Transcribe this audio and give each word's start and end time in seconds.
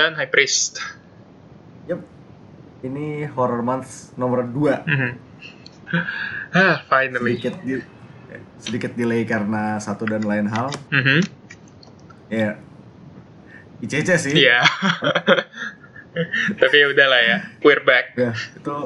dan 0.00 0.16
High 0.16 0.32
Priest. 0.32 0.80
Yep. 1.84 2.00
Ini 2.80 3.28
horror 3.36 3.60
month 3.60 4.16
nomor 4.16 4.48
2. 4.48 4.88
Mhm. 4.88 5.10
ah, 6.56 6.80
finally. 6.88 7.36
Sedikit 7.36 7.54
di, 7.60 7.74
sedikit 8.56 8.92
delay 8.96 9.28
karena 9.28 9.76
satu 9.76 10.08
dan 10.08 10.24
lain 10.24 10.48
hal. 10.48 10.72
Mhm. 10.88 11.20
Ya. 12.32 12.56
ICC 13.84 14.08
sih. 14.16 14.32
Iya. 14.36 14.64
Tapi 16.56 16.74
ya 16.74 16.86
udahlah 16.90 17.20
ya, 17.22 17.38
we're 17.62 17.84
back. 17.86 18.12
Ya, 18.18 18.32
itu 18.34 18.76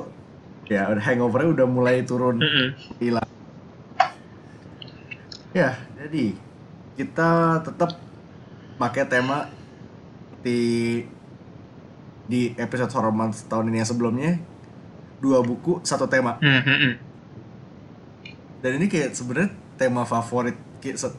ya 0.68 0.87
udah 0.92 1.02
hangovernya 1.02 1.51
udah 1.62 1.66
mulai 1.66 2.04
turun 2.04 2.38
Mhm. 2.38 2.66
hilang. 3.01 3.28
Ya, 5.54 5.78
jadi 5.98 6.34
kita 6.95 7.62
tetap 7.62 7.96
pakai 8.76 9.06
tema 9.06 9.51
di 10.44 10.60
di 12.24 12.52
episode 12.54 12.88
horror 12.90 13.10
month 13.10 13.44
tahun 13.46 13.68
ini 13.68 13.80
yang 13.80 13.88
sebelumnya 13.88 14.32
dua 15.18 15.40
buku 15.40 15.80
satu 15.80 16.04
tema 16.04 16.36
Mhm. 16.36 16.92
dan 18.60 18.70
ini 18.74 18.86
kayak 18.86 19.12
sebenarnya 19.12 19.48
tema 19.74 20.04
favorit 20.04 20.52
kayak 20.78 20.96
se- 20.96 21.16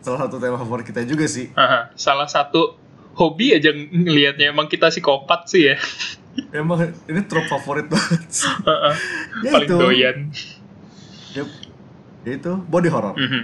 salah 0.00 0.20
satu 0.20 0.36
tema 0.36 0.54
favorit 0.54 0.82
kita 0.82 1.02
juga 1.02 1.24
sih 1.24 1.50
Aha, 1.52 1.90
Salah 1.94 2.26
satu 2.26 2.78
hobi 3.14 3.50
aja 3.52 3.70
ngelihatnya 3.72 4.48
emang 4.48 4.66
kita 4.66 4.86
psikopat 4.88 5.46
sih 5.46 5.66
ya. 5.66 5.76
emang 6.52 6.78
ini 7.04 7.20
trop 7.24 7.42
favorit 7.44 7.86
banget 7.86 8.22
sih. 8.28 8.46
Heeh. 8.46 8.94
ya 9.44 9.50
Paling 9.50 9.66
itu 9.66 9.74
doyan. 9.76 10.16
Yep. 11.34 11.48
Ya 12.20 12.32
itu 12.32 12.52
body 12.64 12.88
horror 12.88 13.14
Mhm. 13.14 13.42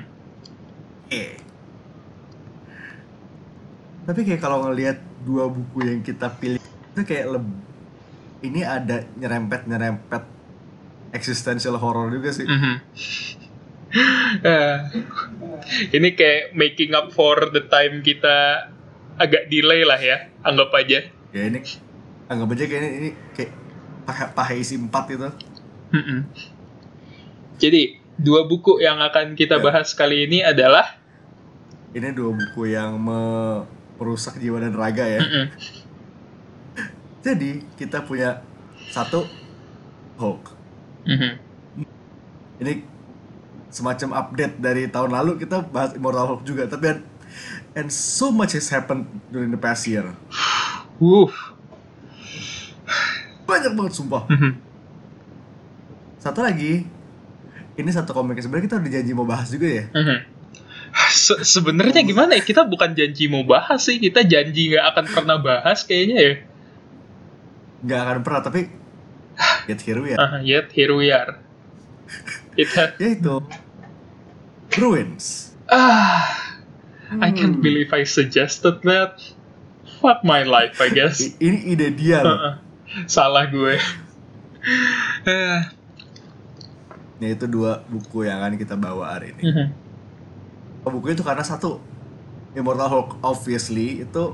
Eh. 1.08 1.34
Tapi 4.05 4.20
kayak 4.28 4.41
kalau 4.41 4.69
ngelihat 4.69 5.00
dua 5.24 5.48
buku 5.48 5.88
yang 5.88 6.00
kita 6.05 6.28
pilih 6.36 6.60
itu 6.60 7.00
kayak 7.02 7.41
lebih 7.41 7.56
ini 8.44 8.61
ada 8.61 9.08
nyerempet 9.16 9.64
nyerempet 9.64 10.22
existential 11.16 11.80
horror 11.80 12.12
juga 12.12 12.30
sih. 12.30 12.44
Mhm. 12.44 12.74
Eh, 14.44 14.77
ini 15.94 16.12
kayak 16.12 16.52
making 16.52 16.92
up 16.92 17.14
for 17.14 17.48
the 17.55 17.64
time 17.70 18.05
kita 18.05 18.69
agak 19.16 19.46
delay 19.48 19.86
lah 19.86 19.96
ya, 19.96 20.28
anggap 20.44 20.74
aja. 20.74 21.06
Ya 21.33 21.42
ini 21.46 21.62
anggap 22.27 22.52
aja 22.52 22.64
kayak 22.66 22.83
ini, 22.83 22.89
ini 22.98 23.11
kayak 23.33 23.52
paha, 24.05 24.24
paha 24.34 24.52
isi 24.58 24.77
empat 24.77 25.05
gitu. 25.08 25.30
Mhm. 25.94 26.18
Jadi 27.56 27.83
dua 28.18 28.44
buku 28.44 28.83
yang 28.83 28.98
akan 29.00 29.39
kita 29.39 29.56
Ya. 29.58 29.62
bahas 29.62 29.94
kali 29.94 30.27
ini 30.28 30.42
adalah 30.44 31.00
Ini 31.94 32.11
dua 32.11 32.34
buku 32.34 32.74
yang 32.74 32.98
me- 32.98 33.62
merusak 33.98 34.38
jiwa 34.42 34.58
dan 34.58 34.74
raga 34.74 35.06
ya. 35.06 35.20
Mhm. 35.22 35.44
Jadi 37.24 37.50
kita 37.78 38.04
punya 38.04 38.44
satu 38.92 39.24
Hulk. 40.20 40.42
Mhm. 41.08 41.30
Ini 42.62 42.72
semacam 43.74 44.08
update 44.22 44.62
dari 44.62 44.86
tahun 44.86 45.10
lalu 45.10 45.42
kita 45.42 45.66
bahas 45.66 45.98
Immortal 45.98 46.30
Hulk 46.30 46.42
juga 46.46 46.70
tapi 46.70 46.94
and, 46.94 47.02
and 47.74 47.88
so 47.90 48.30
much 48.30 48.54
has 48.54 48.70
happened 48.70 49.08
during 49.34 49.50
the 49.50 49.58
past 49.58 49.88
year. 49.90 50.14
Wuh. 51.02 51.32
Banyak 53.44 53.72
banget 53.74 53.92
sumpah. 53.98 54.30
Mhm. 54.30 54.52
Satu 56.22 56.40
lagi, 56.40 56.88
ini 57.76 57.90
satu 57.92 58.16
komik 58.16 58.40
sebenarnya 58.40 58.64
kita 58.70 58.77
udah 58.80 58.92
janji 58.94 59.12
mau 59.12 59.27
bahas 59.28 59.50
juga 59.50 59.68
ya. 59.68 59.84
Mhm. 59.90 60.33
Se- 61.08 61.42
Sebenarnya 61.42 62.00
gimana 62.00 62.34
ya? 62.34 62.42
Kita 62.42 62.62
bukan 62.62 62.92
janji 62.92 63.26
mau 63.26 63.42
bahas 63.42 63.82
sih, 63.82 63.98
kita 63.98 64.22
janji 64.22 64.70
nggak 64.70 64.86
akan 64.92 65.04
pernah 65.10 65.36
bahas 65.36 65.82
kayaknya 65.82 66.16
ya. 66.16 66.34
Nggak 67.82 68.00
akan 68.00 68.18
pernah, 68.22 68.40
tapi 68.42 68.60
get 69.68 69.80
here 69.82 69.98
we 69.98 70.12
are. 70.12 70.20
Ah, 70.20 70.38
yet 70.40 70.70
here 70.70 70.92
we 70.92 71.10
are. 71.10 71.36
It 72.54 72.70
ha- 72.72 72.94
Yaitu 73.02 73.42
Ruins. 74.74 75.54
ah, 75.66 76.54
I 77.14 77.30
can't 77.30 77.58
Hmm. 77.58 77.62
believe 77.62 77.90
I 77.90 78.04
suggested 78.04 78.82
that. 78.82 79.18
Fuck 79.98 80.20
my 80.20 80.44
life, 80.44 80.78
I 80.78 80.90
guess. 80.90 81.20
Ini 81.38 81.72
ide 81.72 81.88
dia 81.90 82.20
loh. 82.20 82.34
Heeh. 82.34 82.54
Salah 83.06 83.48
gue. 83.48 83.80
Yaitu 87.16 87.46
dua 87.46 87.80
buku 87.86 88.26
yang 88.26 88.38
akan 88.38 88.54
kita 88.54 88.74
bawa 88.74 89.16
hari 89.16 89.32
ini. 89.32 89.42
mhm. 89.44 89.66
Buku 90.84 91.11
itu 91.11 91.24
karena 91.24 91.40
satu, 91.40 91.80
Immortal 92.52 92.86
Hulk 92.86 93.08
obviously 93.20 94.02
itu 94.02 94.24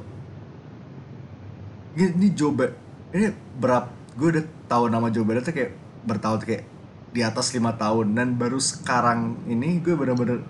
ini, 1.94 2.06
ini 2.14 2.28
Joe 2.30 2.52
Ba- 2.52 2.76
ini 3.10 3.30
berapa 3.56 3.88
gue 4.14 4.28
udah 4.36 4.44
tahu 4.66 4.84
nama 4.86 5.08
Joe 5.08 5.24
Bennett 5.24 5.46
tuh 5.46 5.54
kayak 5.54 5.72
bertahun 6.04 6.42
kayak 6.42 6.64
di 7.10 7.20
atas 7.20 7.50
lima 7.50 7.74
tahun 7.74 8.14
dan 8.14 8.34
baru 8.34 8.58
sekarang 8.58 9.42
ini 9.46 9.82
gue 9.82 9.94
bener-bener 9.94 10.42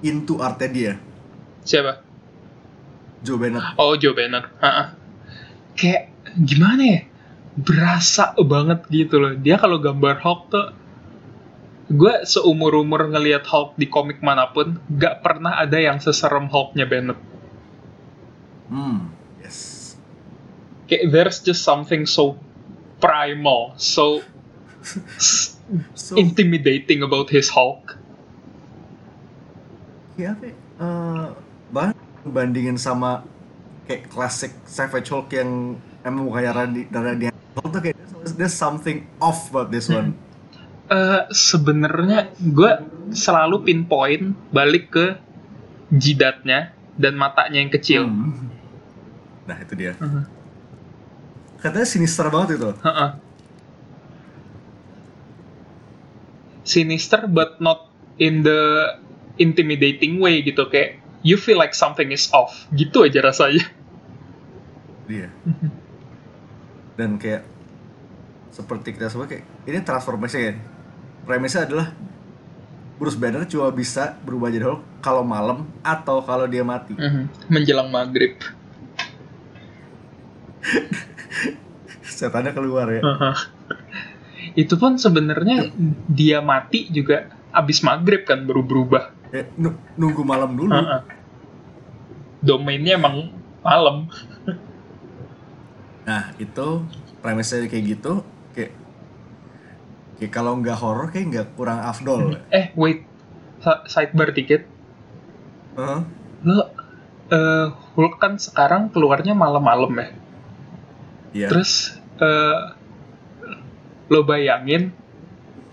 into 0.00 0.36
artnya 0.38 0.68
dia 0.68 0.92
Siapa? 1.62 2.04
Joe 3.24 3.40
Bennett 3.40 3.64
Oh, 3.80 3.96
Joe 3.96 4.12
Banner. 4.12 4.44
Heeh. 4.60 4.86
Kayak 5.74 6.02
gimana 6.36 6.82
ya? 6.84 7.00
Berasa 7.56 8.36
banget 8.36 8.84
gitu 8.92 9.16
loh. 9.16 9.32
Dia 9.32 9.56
kalau 9.56 9.80
gambar 9.80 10.20
Hulk 10.20 10.40
tuh 10.52 10.66
gue 11.84 12.14
seumur-umur 12.24 13.12
ngelihat 13.12 13.44
Hulk 13.44 13.76
di 13.76 13.86
komik 13.92 14.24
mana 14.24 14.48
pun 14.48 14.80
gak 14.88 15.20
pernah 15.20 15.60
ada 15.60 15.76
yang 15.76 16.00
seserem 16.00 16.48
Hulknya 16.48 16.88
Bennett. 16.88 17.20
hmm 18.72 19.12
yes 19.44 19.92
Kayak 20.88 21.04
there's 21.12 21.38
just 21.40 21.64
something 21.64 22.04
so 22.08 22.36
primal, 23.00 23.72
so 23.76 24.20
so 25.96 26.12
intimidating 26.16 27.00
about 27.04 27.28
his 27.32 27.48
Hulk. 27.52 27.96
ya 30.14 30.38
eh, 30.44 31.26
bahkan 31.74 31.98
bandingin 32.22 32.78
sama 32.78 33.26
kayak 33.90 34.06
klasik 34.12 34.54
Savage 34.64 35.10
Hulk 35.10 35.28
yang 35.34 35.76
emang 36.06 36.30
mukanya 36.30 36.52
Randy 36.54 36.86
Randy 36.86 37.24
Hulk 37.32 37.68
tuh 37.74 37.80
kayak 37.82 37.96
there's 38.38 38.54
something 38.54 39.10
off 39.18 39.50
about 39.50 39.74
this 39.74 39.90
one 39.90 40.14
Eh 40.84 41.22
sebenarnya 41.32 42.28
gue 42.36 42.72
selalu 43.10 43.64
pinpoint 43.64 44.36
balik 44.50 44.92
ke 44.92 45.06
jidatnya 45.88 46.72
dan 46.94 47.14
matanya 47.14 47.58
yang 47.58 47.72
kecil. 47.72 48.04
Hmm. 48.06 48.52
nah 49.44 49.60
itu 49.60 49.76
dia 49.76 49.92
Mhm. 50.00 50.24
katanya 51.58 51.84
sinister 51.84 52.24
banget 52.28 52.56
itu 52.56 52.72
Heeh. 52.80 53.10
Sinister 56.64 57.28
but 57.28 57.60
not 57.60 57.92
in 58.16 58.40
the 58.40 58.88
intimidating 59.36 60.16
way 60.16 60.40
gitu 60.40 60.64
kayak 60.64 60.96
you 61.20 61.36
feel 61.36 61.60
like 61.60 61.76
something 61.76 62.08
is 62.08 62.32
off 62.32 62.64
gitu 62.72 63.04
aja 63.04 63.20
rasanya. 63.20 63.68
dia 65.04 65.28
dan 66.96 67.20
kayak 67.20 67.44
seperti 68.48 68.96
kita 68.96 69.12
semua 69.12 69.28
kayak 69.28 69.44
ini 69.68 69.84
transformasi 69.84 70.36
kan 70.40 70.56
premisnya 71.24 71.64
adalah 71.64 71.88
Bruce 72.94 73.16
Banner 73.16 73.42
cuma 73.44 73.68
bisa 73.68 74.14
berubah 74.20 74.48
jadi 74.48 74.64
Hulk 74.66 74.82
kalau 75.00 75.20
malam 75.20 75.66
atau 75.80 76.20
kalau 76.20 76.46
dia 76.46 76.62
mati 76.62 76.94
Mhm. 76.94 77.48
Menjelang 77.48 77.88
maghrib. 77.88 78.38
setannya 82.06 82.52
keluar 82.52 82.86
ya 82.88 83.02
Heeh. 83.02 83.36
Itu 84.54 84.76
pun 84.76 84.94
sebenarnya 84.94 85.72
dia 86.06 86.38
mati 86.38 86.86
juga 86.88 87.26
abis 87.50 87.80
maghrib 87.80 88.22
kan 88.22 88.44
baru 88.44 88.62
berubah. 88.62 89.10
Eh, 89.28 89.50
nu- 89.56 89.74
nunggu 89.94 90.22
malam 90.22 90.54
dulu 90.54 90.70
Heeh. 90.70 91.00
Domainnya 92.40 92.94
emang 92.94 93.32
malam. 93.60 94.06
nah 96.04 96.36
itu 96.36 96.84
premisnya 97.18 97.64
kayak 97.64 97.96
gitu 97.96 98.20
kayak 100.18 100.32
kalau 100.32 100.58
nggak 100.58 100.78
horror 100.78 101.10
kayak 101.10 101.26
nggak 101.30 101.48
kurang 101.58 101.82
afdol 101.82 102.38
Eh 102.52 102.70
wait, 102.78 103.06
sidebar 103.88 104.30
dikit. 104.30 104.62
Heeh. 105.74 106.00
Lo 106.44 106.64
eh, 107.32 107.66
Hulk 107.96 108.20
kan 108.20 108.36
sekarang 108.38 108.92
keluarnya 108.92 109.32
malam-malam 109.32 109.92
ya. 109.96 110.08
Iya. 111.34 111.48
Terus 111.50 111.98
eh, 112.20 112.60
lo 114.12 114.20
bayangin 114.22 114.92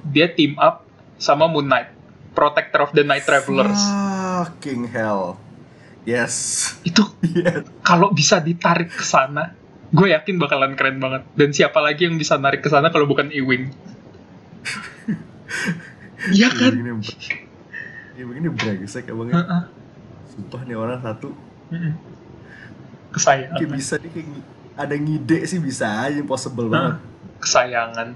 dia 0.08 0.32
team 0.32 0.58
up 0.58 0.88
sama 1.22 1.46
Moon 1.46 1.70
Knight, 1.70 1.94
Protector 2.34 2.90
of 2.90 2.92
the 2.98 3.06
Night 3.06 3.28
Travelers. 3.28 3.78
fucking 4.42 4.90
hell 4.90 5.38
yes 6.02 6.74
Itu 6.82 7.06
yes 7.38 7.62
kalau 7.86 8.10
bisa 8.10 8.42
ditarik 8.42 8.90
ke 8.90 9.06
sana, 9.06 9.54
gue 9.94 10.08
yakin 10.10 10.42
bakalan 10.42 10.74
keren 10.74 10.98
banget. 10.98 11.22
Dan 11.38 11.54
siapa 11.54 11.78
lagi 11.78 12.10
yang 12.10 12.18
bisa 12.18 12.42
narik 12.42 12.66
ke 12.66 12.70
sana 12.72 12.90
kalau 12.90 13.06
bukan 13.06 13.30
Ewing? 13.30 13.70
Iya 16.38 16.48
kan? 16.54 16.70
Ini 16.70 16.92
ya 18.12 18.24
begini 18.28 18.50
brengsek 18.52 19.10
abangnya 19.10 19.42
Heeh. 19.42 19.64
sumpah 20.30 20.62
nih 20.68 20.78
orang 20.78 21.00
satu 21.02 21.34
Mm-mm. 21.72 21.94
kesayangan 23.10 23.58
kayak 23.58 23.72
bisa 23.74 23.94
nih 23.98 24.12
kayak 24.12 24.28
ada 24.78 24.96
ngide 24.96 25.38
sih 25.44 25.58
bisa 25.58 25.88
aja 25.88 26.20
impossible 26.20 26.68
Nah, 26.68 26.72
banget 26.72 26.96
kesayangan 27.40 28.08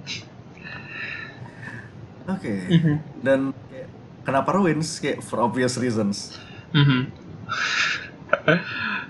oke 2.28 2.54
Mhm. 2.70 2.96
dan 3.22 3.40
kayak, 3.66 3.88
kenapa 4.22 4.50
ruins 4.54 5.00
kayak 5.00 5.20
for 5.20 5.42
obvious 5.42 5.76
reasons 5.76 6.38
Mhm. 6.70 7.10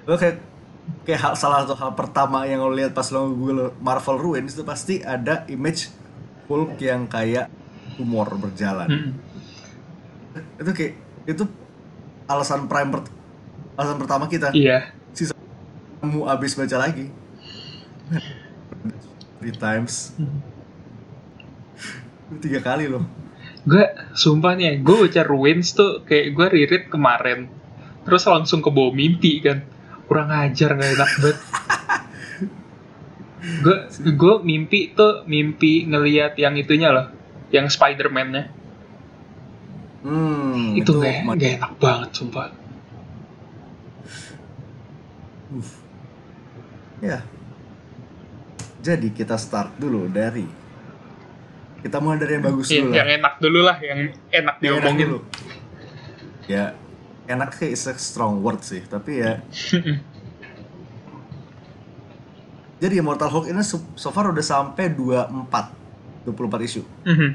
lo 0.05 0.15
kayak 0.15 0.39
kayak 1.03 1.19
hal, 1.19 1.33
salah 1.33 1.65
satu 1.65 1.75
hal 1.75 1.91
pertama 1.93 2.45
yang 2.45 2.61
lo 2.61 2.71
lihat 2.71 2.93
pas 2.93 3.09
lo 3.09 3.27
google 3.27 3.73
Marvel 3.81 4.21
ruins 4.21 4.53
itu 4.53 4.61
pasti 4.61 5.01
ada 5.01 5.43
image 5.49 5.89
Hulk 6.45 6.77
yang 6.77 7.06
kayak 7.06 7.50
tumor 7.95 8.27
berjalan. 8.36 8.88
Mhm. 8.88 9.12
itu 10.36 10.71
kayak 10.75 10.94
itu 11.25 11.44
alasan 12.27 12.68
prime 12.68 12.92
per- 12.92 13.07
alasan 13.75 13.97
pertama 13.97 14.27
kita. 14.27 14.51
Iya. 14.51 14.92
Sisa 15.09 15.31
kamu 16.00 16.27
abis 16.27 16.53
baca 16.53 16.77
lagi. 16.77 17.07
Three 19.39 19.56
times. 19.56 20.12
Mhm. 20.15 20.39
tiga 22.36 22.59
kali 22.59 22.89
loh. 22.89 23.06
Gue 23.63 23.86
sumpah 24.12 24.53
nih 24.53 24.81
gue 24.81 24.95
baca 25.07 25.21
Ruins 25.24 25.71
tuh 25.71 26.03
kayak 26.03 26.33
gue 26.33 26.47
ririt 26.51 26.83
kemarin. 26.89 27.47
Terus 28.03 28.27
langsung 28.27 28.59
ke 28.59 28.69
bawah 28.69 28.92
mimpi 28.92 29.39
kan. 29.39 29.63
Kurang 30.06 30.30
ajar 30.30 30.75
nggak 30.75 30.92
enak 30.94 31.12
banget 31.18 31.38
gue 33.62 33.77
gue 34.07 34.36
mimpi 34.42 34.92
tuh 34.92 35.24
mimpi 35.25 35.86
ngelihat 35.86 36.33
yang 36.36 36.53
itunya 36.53 36.89
loh. 36.89 37.07
Yang 37.47 37.74
Spider-Man-nya. 37.74 38.44
Hmm, 40.01 40.74
itu 40.74 40.92
nggak 40.92 41.15
ma- 41.21 41.33
nggak 41.33 41.51
enak 41.57 41.71
banget 41.75 42.09
sumpah. 42.12 42.50
Uff. 45.51 45.71
ya. 47.00 47.21
Jadi 48.81 49.09
kita 49.12 49.33
start 49.36 49.74
dulu 49.75 50.06
dari 50.07 50.45
kita 51.80 51.97
mulai 51.97 52.18
dari 52.18 52.33
yang 52.33 52.44
bagus 52.44 52.65
Iya, 52.68 52.81
dulu 52.81 52.92
yang 52.92 53.06
lah 53.06 53.15
enak 53.15 53.33
dulu 53.39 53.59
lah 53.62 53.77
yang 53.80 54.00
enak 54.31 54.56
Yang 54.57 54.74
enak 54.74 54.81
diomongin. 54.83 55.06
dulu. 55.06 55.19
ya 56.45 56.65
enak 57.25 57.50
kayak 57.51 57.74
is 57.74 57.86
a 57.86 57.94
strong 57.95 58.38
word 58.39 58.62
sih 58.62 58.81
tapi 58.83 59.18
ya 59.18 59.42
jadi 62.80 63.00
Immortal 63.00 63.31
Hulk 63.31 63.48
ini 63.48 63.63
so, 63.63 63.80
so 63.95 64.12
far 64.12 64.27
udah 64.31 64.44
sampai 64.44 64.92
24 64.92 66.27
24 66.27 66.68
isu. 66.68 66.81
Mhm. 67.06 67.30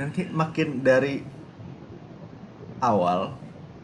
dan 0.00 0.08
kayak 0.16 0.32
makin 0.32 0.80
dari 0.80 1.20
awal 2.80 3.36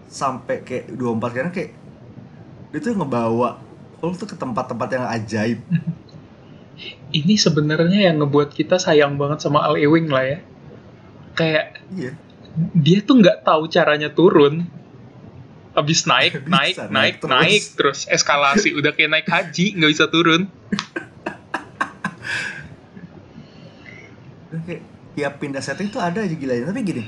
sampai 0.09 0.65
kayak 0.65 0.97
24 0.97 1.29
sekarang 1.29 1.53
kayak 1.53 1.73
dia 2.73 2.81
tuh 2.81 2.97
ngebawa 2.97 3.61
Hulk 4.01 4.15
tuh 4.21 4.29
ke 4.29 4.37
tempat-tempat 4.37 4.89
yang 4.93 5.07
ajaib. 5.09 5.59
Ini 7.19 7.35
sebenarnya 7.41 8.13
yang 8.13 8.21
ngebuat 8.21 8.53
kita 8.53 8.77
sayang 8.77 9.17
banget 9.17 9.41
sama 9.41 9.65
Al 9.65 9.81
Ewing 9.81 10.13
lah 10.13 10.25
ya. 10.25 10.39
Kayak 11.33 11.81
iya. 11.97 12.13
dia 12.77 13.01
tuh 13.01 13.25
nggak 13.25 13.45
tahu 13.45 13.69
caranya 13.73 14.13
turun 14.13 14.69
habis 15.77 16.09
naik 16.09 16.33
Bisa 16.49 16.49
naik 16.49 16.75
naik 16.81 16.91
naik 16.91 17.15
terus. 17.21 17.31
naik 17.31 17.63
terus 17.77 17.99
eskalasi. 18.09 18.73
Udah 18.73 18.97
kayak 18.97 19.11
naik 19.13 19.29
haji 19.29 19.77
nggak 19.77 19.91
bisa 19.93 20.09
turun. 20.09 20.49
Tiap 25.17 25.33
pindah 25.41 25.61
setting 25.65 25.89
tuh 25.89 26.01
ada 26.01 26.21
aja 26.21 26.37
gilanya 26.37 26.69
tapi 26.69 26.81
gini 26.85 27.05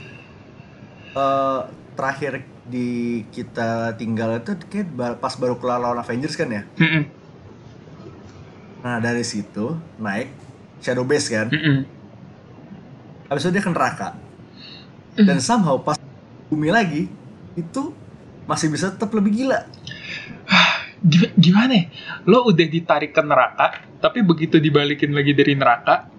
eh 1.09 1.61
terakhir 1.93 2.45
di 2.69 3.21
kita 3.33 3.97
tinggal 3.97 4.39
itu 4.39 4.55
kayak 4.69 5.19
pas 5.19 5.35
baru 5.35 5.57
kelar 5.57 5.81
lawan 5.81 5.99
Avengers 5.99 6.37
kan 6.37 6.53
ya? 6.53 6.63
Mm-mm, 6.79 7.05
nah 8.85 9.01
dari 9.01 9.25
situ 9.25 9.75
naik 9.99 10.29
Shadow 10.79 11.03
Base 11.03 11.27
kan? 11.33 11.49
Mm-mm. 11.51 11.89
habis 13.27 13.45
itu 13.45 13.53
dia 13.57 13.65
ke 13.65 13.73
neraka. 13.73 14.15
Dan 15.19 15.43
somehow 15.43 15.81
pas 15.81 15.99
bumi 16.47 16.71
lagi 16.71 17.11
itu 17.59 17.83
masih 18.49 18.73
bisa 18.73 18.89
tetap 18.89 19.13
lebih 19.13 19.45
gila. 19.45 19.69
Gim- 20.99 21.37
gimana 21.39 21.73
ya? 21.79 21.85
lo 22.27 22.51
udah 22.51 22.67
ditarik 22.67 23.15
ke 23.15 23.23
neraka 23.23 23.87
tapi 24.03 24.19
begitu 24.27 24.59
dibalikin 24.59 25.15
lagi 25.15 25.31
dari 25.31 25.55
neraka 25.55 26.11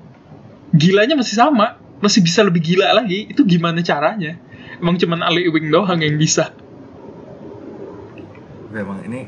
gilanya 0.71 1.19
masih 1.19 1.35
sama. 1.35 1.75
Masih 1.99 2.23
bisa 2.23 2.39
lebih 2.47 2.63
gila 2.63 2.95
lagi. 2.95 3.27
Itu 3.27 3.43
gimana 3.43 3.83
caranya? 3.83 4.39
Emang 4.79 4.95
cuman 4.95 5.19
Ali 5.19 5.51
Ewing 5.51 5.67
doang 5.67 5.99
yang 5.99 6.15
bisa. 6.15 6.55
Memang 8.71 9.03
ini 9.03 9.27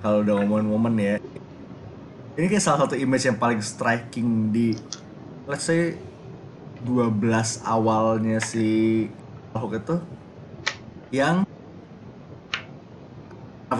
kalau 0.00 0.24
udah 0.24 0.34
ngomongin 0.40 0.66
momen 0.66 0.94
ya 0.96 1.14
ini 2.40 2.46
kayak 2.48 2.64
salah 2.64 2.88
satu 2.88 2.96
image 2.96 3.28
yang 3.28 3.36
paling 3.36 3.60
striking 3.60 4.48
di 4.48 4.72
let's 5.44 5.68
say 5.68 5.92
12 6.88 7.20
awalnya 7.68 8.40
si 8.40 9.04
Hulk 9.52 9.76
itu 9.76 9.96
yang 11.12 11.44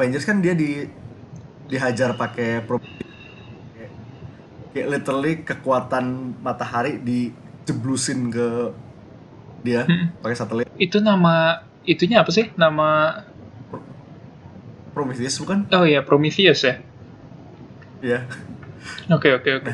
Avengers 0.01 0.25
kan 0.25 0.41
dia 0.41 0.57
di 0.57 0.89
dihajar 1.69 2.17
pakai 2.17 2.65
pro 2.65 2.81
kayak, 4.73 4.89
literally 4.89 5.45
kekuatan 5.45 6.33
matahari 6.41 6.97
dijeblusin 6.97 8.33
ke 8.33 8.73
dia 9.61 9.85
Hmm. 9.85 10.09
pakai 10.25 10.37
satelit. 10.41 10.67
Itu 10.81 11.05
nama 11.05 11.61
itunya 11.85 12.25
apa 12.25 12.33
sih? 12.33 12.49
Nama 12.57 13.21
Prometheus 14.97 15.37
bukan? 15.37 15.69
Oh 15.69 15.85
ya 15.85 16.01
Prometheus 16.01 16.65
ya? 16.65 16.81
Ya 18.01 18.25
oke 19.13 19.29
oke 19.37 19.51
oke. 19.61 19.73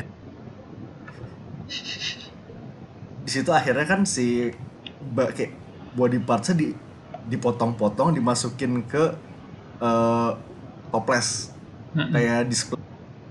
Di 3.23 3.31
situ 3.31 3.47
akhirnya 3.55 3.87
kan 3.87 4.03
si 4.03 4.51
kayak 5.15 5.55
body 5.95 6.19
partsnya 6.19 6.55
di 6.59 6.67
dipotong-potong 7.31 8.11
dimasukin 8.11 8.83
ke 8.83 9.15
eh, 9.79 10.29
toples 10.89 11.51
Mm-mm. 11.91 12.11
kayak 12.11 12.47
display 12.47 12.81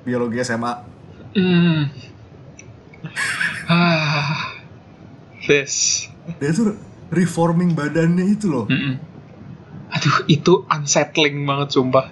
biologi 0.02 0.38
SMA 0.40 0.73
Hmm. 1.32 1.92
Ah. 3.66 4.56
This. 5.44 6.09
dia 6.40 6.50
tuh 6.50 6.75
reforming 7.09 7.71
badannya 7.71 8.25
itu 8.26 8.49
loh 8.49 8.64
Mm-mm. 8.66 8.99
Aduh, 9.87 10.26
itu 10.26 10.66
unsettling 10.66 11.38
banget 11.42 11.71
sumpah. 11.73 12.11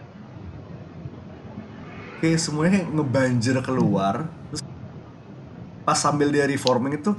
kayak 2.21 2.41
semuanya 2.41 2.81
kayak 2.81 2.89
ngebanjir 2.91 3.57
keluar 3.61 4.25
terus 4.49 4.63
pas 5.83 5.93
sambil 5.95 6.33
dia 6.33 6.49
reforming 6.49 6.97
itu 6.97 7.13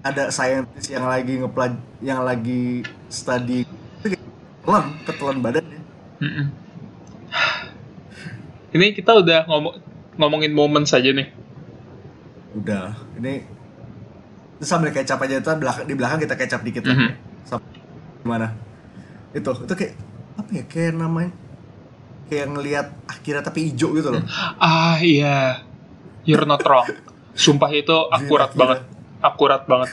ada 0.00 0.32
scientist 0.32 0.88
yang 0.88 1.04
lagi 1.04 1.36
ngepelaj 1.36 1.76
yang 2.00 2.24
lagi 2.24 2.80
study 3.08 3.68
itu 3.68 4.06
kayak 4.08 4.24
telan 4.64 4.84
ketelan 5.04 5.38
badannya 5.44 5.67
Mm-mm. 6.18 6.46
Ini 8.68 8.86
kita 8.92 9.16
udah 9.16 9.46
ngomong 9.46 9.74
ngomongin 10.14 10.52
momen 10.52 10.84
saja 10.84 11.10
nih. 11.10 11.30
udah 12.48 12.90
ini 13.14 13.44
terus 14.56 14.66
sambil 14.66 14.90
kecap 14.90 15.20
aja 15.20 15.38
itu 15.38 15.46
belakang 15.54 15.84
di 15.84 15.94
belakang 15.94 16.18
kita 16.18 16.34
kecap 16.34 16.60
dikit 16.60 16.82
lah 16.82 16.96
Mhm. 16.96 17.10
Sampai 17.44 17.78
gimana 18.18 18.48
itu 19.30 19.46
itu 19.46 19.74
kayak 19.76 19.94
apa 20.34 20.50
ya 20.52 20.64
kayak 20.64 20.92
namanya 20.96 21.30
kayak 22.26 22.46
ngelihat 22.48 22.86
akhirnya 23.04 23.42
tapi 23.42 23.68
hijau 23.68 23.94
gitu 23.94 24.10
loh 24.10 24.24
Ah 24.58 24.98
iya, 24.98 25.62
you're 26.24 26.42
not 26.42 26.58
wrong. 26.62 26.88
Sumpah 27.32 27.70
itu 27.70 27.94
akurat 28.10 28.50
Gila, 28.50 28.58
banget, 28.58 28.80
akurat 29.20 29.62
banget. 29.64 29.90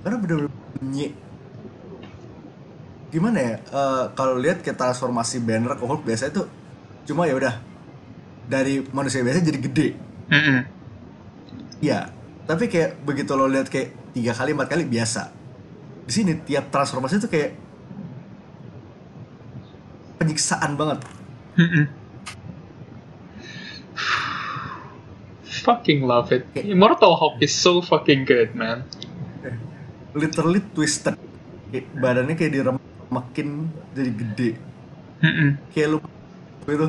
karena 0.00 0.16
bener-bener 0.16 0.50
bunyi 0.72 1.06
gimana 3.12 3.38
ya 3.38 3.54
eh, 3.60 4.04
kalau 4.16 4.40
lihat 4.40 4.64
kayak 4.64 4.80
transformasi 4.80 5.44
Banner 5.44 5.76
ke 5.76 5.84
Hulk 5.84 6.02
biasanya 6.02 6.42
tuh 6.42 6.46
cuma 7.04 7.28
ya 7.28 7.36
udah 7.36 7.54
dari 8.48 8.80
manusia 8.90 9.20
biasa 9.20 9.44
jadi 9.44 9.60
gede 9.60 9.88
Mm-mm. 10.32 10.60
Iya, 11.82 12.14
tapi 12.46 12.70
kayak 12.70 13.02
begitu 13.02 13.34
lo 13.34 13.50
lihat 13.50 13.66
kayak 13.66 14.14
tiga 14.14 14.32
kali 14.32 14.54
empat 14.54 14.70
kali 14.70 14.86
biasa. 14.86 15.34
Di 16.06 16.12
sini 16.14 16.38
tiap 16.46 16.70
transformasi 16.70 17.18
itu 17.18 17.28
kayak 17.28 17.58
penyiksaan 20.22 20.78
banget. 20.78 21.02
Mm-mm. 21.58 21.84
Fucking 25.66 26.06
love 26.06 26.30
it. 26.30 26.46
Immortal 26.54 27.18
Hulk 27.18 27.42
is 27.42 27.50
so 27.50 27.82
fucking 27.82 28.24
good, 28.24 28.54
man. 28.54 28.86
Literally 30.14 30.62
twisted. 30.72 31.18
Kayak 31.74 31.86
badannya 31.98 32.34
kayak 32.38 32.52
diremekin 33.12 33.68
jadi 33.92 34.08
gede. 34.16 34.56
Mm-mm. 35.20 35.60
Kayak 35.76 35.88
lu 35.92 36.00
itu. 36.64 36.88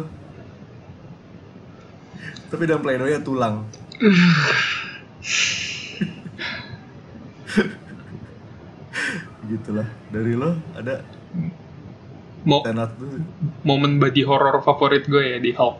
Tapi 2.47 2.63
dalam 2.63 2.79
Play-Doh-nya 2.79 3.19
tulang. 3.19 3.67
Gitulah. 9.51 9.91
Dari 10.13 10.37
lo 10.39 10.55
ada 10.79 11.03
Mo 12.43 12.59
momen 13.63 14.03
body 14.03 14.27
horror 14.27 14.59
favorit 14.67 15.07
gue 15.07 15.23
ya 15.23 15.39
di 15.39 15.55
Hulk. 15.55 15.79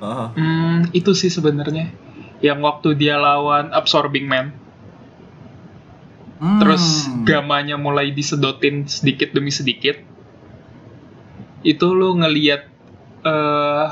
ah, 0.00 0.32
Hmm, 0.32 0.88
itu 0.96 1.12
sih 1.12 1.28
sebenarnya 1.28 1.92
yang 2.40 2.64
waktu 2.64 2.96
dia 2.96 3.20
lawan 3.20 3.68
Absorbing 3.72 4.24
Man. 4.24 4.63
Terus 6.34 7.06
Hmm. 7.06 7.22
gamanya 7.22 7.76
mulai 7.76 8.10
disedotin 8.10 8.84
sedikit 8.84 9.30
demi 9.30 9.48
sedikit. 9.48 9.96
Itu 11.62 11.92
lo 11.92 12.14
ngeliat 12.14 12.62
eh 13.22 13.88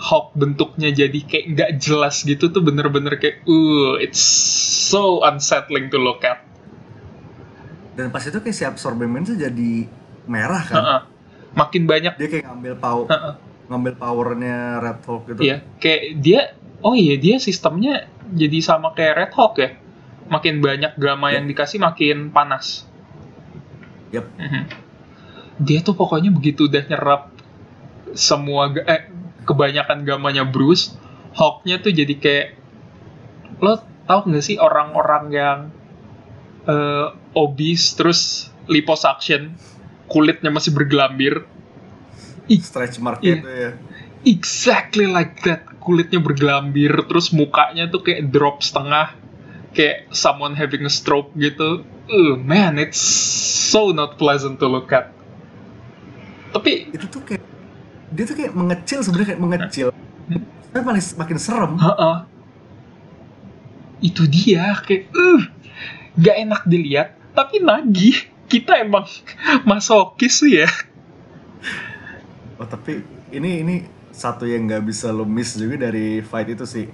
Hulk 0.00 0.32
bentuknya 0.32 0.88
jadi 0.90 1.18
kayak 1.20 1.44
nggak 1.50 1.70
jelas 1.76 2.24
gitu 2.24 2.48
tuh 2.48 2.60
bener-bener 2.60 3.16
kayak 3.16 3.44
uh 3.44 4.00
it's 4.00 4.20
so 4.86 5.20
unsettling 5.20 5.88
to 5.88 5.96
look 5.96 6.22
at. 6.22 6.40
dan 7.90 8.08
pas 8.08 8.22
itu 8.22 8.32
kayak 8.32 8.56
si 8.56 8.64
absorbing 8.64 9.12
man 9.12 9.22
tuh 9.22 9.36
jadi 9.36 9.84
merah 10.24 10.62
kan 10.62 10.76
Heeh. 10.78 11.00
Makin 11.52 11.84
banyak 11.84 12.16
dia 12.16 12.28
kayak 12.30 12.44
ngambil 12.48 12.74
power 12.76 13.04
Heeh. 13.06 13.34
ngambil 13.68 13.92
powernya 13.94 14.56
Red 14.80 14.98
Hulk 15.04 15.22
gitu 15.28 15.40
Iya, 15.44 15.56
kayak 15.76 16.02
dia 16.16 16.40
oh 16.80 16.96
iya 16.96 17.20
dia 17.20 17.36
sistemnya 17.36 18.08
jadi 18.30 18.56
sama 18.64 18.96
kayak 18.96 19.14
Red 19.20 19.32
Hawk 19.36 19.54
ya. 19.58 19.70
Makin 20.30 20.62
banyak 20.62 20.94
gamma 20.94 21.34
yang 21.34 21.50
dikasih 21.50 21.82
makin 21.82 22.30
panas. 22.30 22.86
Yap. 24.14 24.30
Mhm. 24.38 24.62
Dia 25.60 25.82
tuh 25.82 25.98
pokoknya 25.98 26.30
begitu 26.32 26.70
udah 26.70 26.86
nyerap 26.86 27.34
semua 28.14 28.70
eh 28.86 29.10
kebanyakan 29.44 30.06
gamanya 30.06 30.46
Bruce, 30.46 30.94
Hulk-nya 31.34 31.82
tuh 31.82 31.92
jadi 31.94 32.14
kayak 32.16 32.46
lo 33.60 33.82
tau 34.08 34.26
nggak 34.26 34.42
sih 34.42 34.56
orang-orang 34.58 35.24
yang 35.30 35.58
eh, 36.66 37.06
obese 37.34 37.94
terus 37.94 38.50
liposuction 38.66 39.54
kulitnya 40.10 40.50
masih 40.50 40.74
bergelambir 40.74 41.46
stretch 42.50 42.98
mark 42.98 43.22
Iya. 43.22 43.38
gitu 43.38 43.50
ya 43.50 43.70
exactly 44.26 45.06
like 45.06 45.38
that 45.46 45.62
kulitnya 45.78 46.18
bergelambir 46.18 46.90
terus 47.06 47.30
mukanya 47.30 47.86
tuh 47.86 48.02
kayak 48.02 48.26
drop 48.28 48.58
setengah 48.60 49.14
kayak 49.70 50.10
someone 50.10 50.58
having 50.58 50.82
a 50.82 50.92
stroke 50.92 51.30
gitu 51.38 51.86
uh 52.10 52.34
man 52.42 52.74
it's 52.78 52.98
so 53.70 53.94
not 53.94 54.18
pleasant 54.18 54.58
to 54.58 54.66
look 54.66 54.90
at. 54.90 55.14
Tapi 56.50 56.90
itu 56.90 57.06
tuh 57.06 57.22
kayak 57.22 57.42
dia 58.10 58.24
tuh 58.26 58.34
kayak 58.34 58.52
mengecil 58.58 58.98
sebenarnya 59.06 59.28
kayak 59.34 59.42
mengecil. 59.42 59.88
Tapi 60.74 60.82
makin 60.82 61.04
makin 61.14 61.38
serem. 61.38 61.72
Heeh. 61.78 62.16
itu 64.00 64.24
dia 64.24 64.80
kayak 64.80 65.12
uh 65.12 65.44
gak 66.16 66.36
enak 66.48 66.62
dilihat 66.66 67.08
tapi 67.36 67.62
nagih. 67.62 68.18
Kita 68.50 68.82
emang 68.82 69.06
masokis 69.68 70.42
sih 70.42 70.66
ya. 70.66 70.70
Oh 72.58 72.66
tapi 72.66 73.06
ini 73.30 73.62
ini 73.62 73.76
satu 74.10 74.42
yang 74.42 74.66
nggak 74.66 74.82
bisa 74.82 75.14
lo 75.14 75.22
miss 75.22 75.54
juga 75.54 75.86
dari 75.86 76.18
fight 76.18 76.50
itu 76.50 76.66
sih 76.66 76.90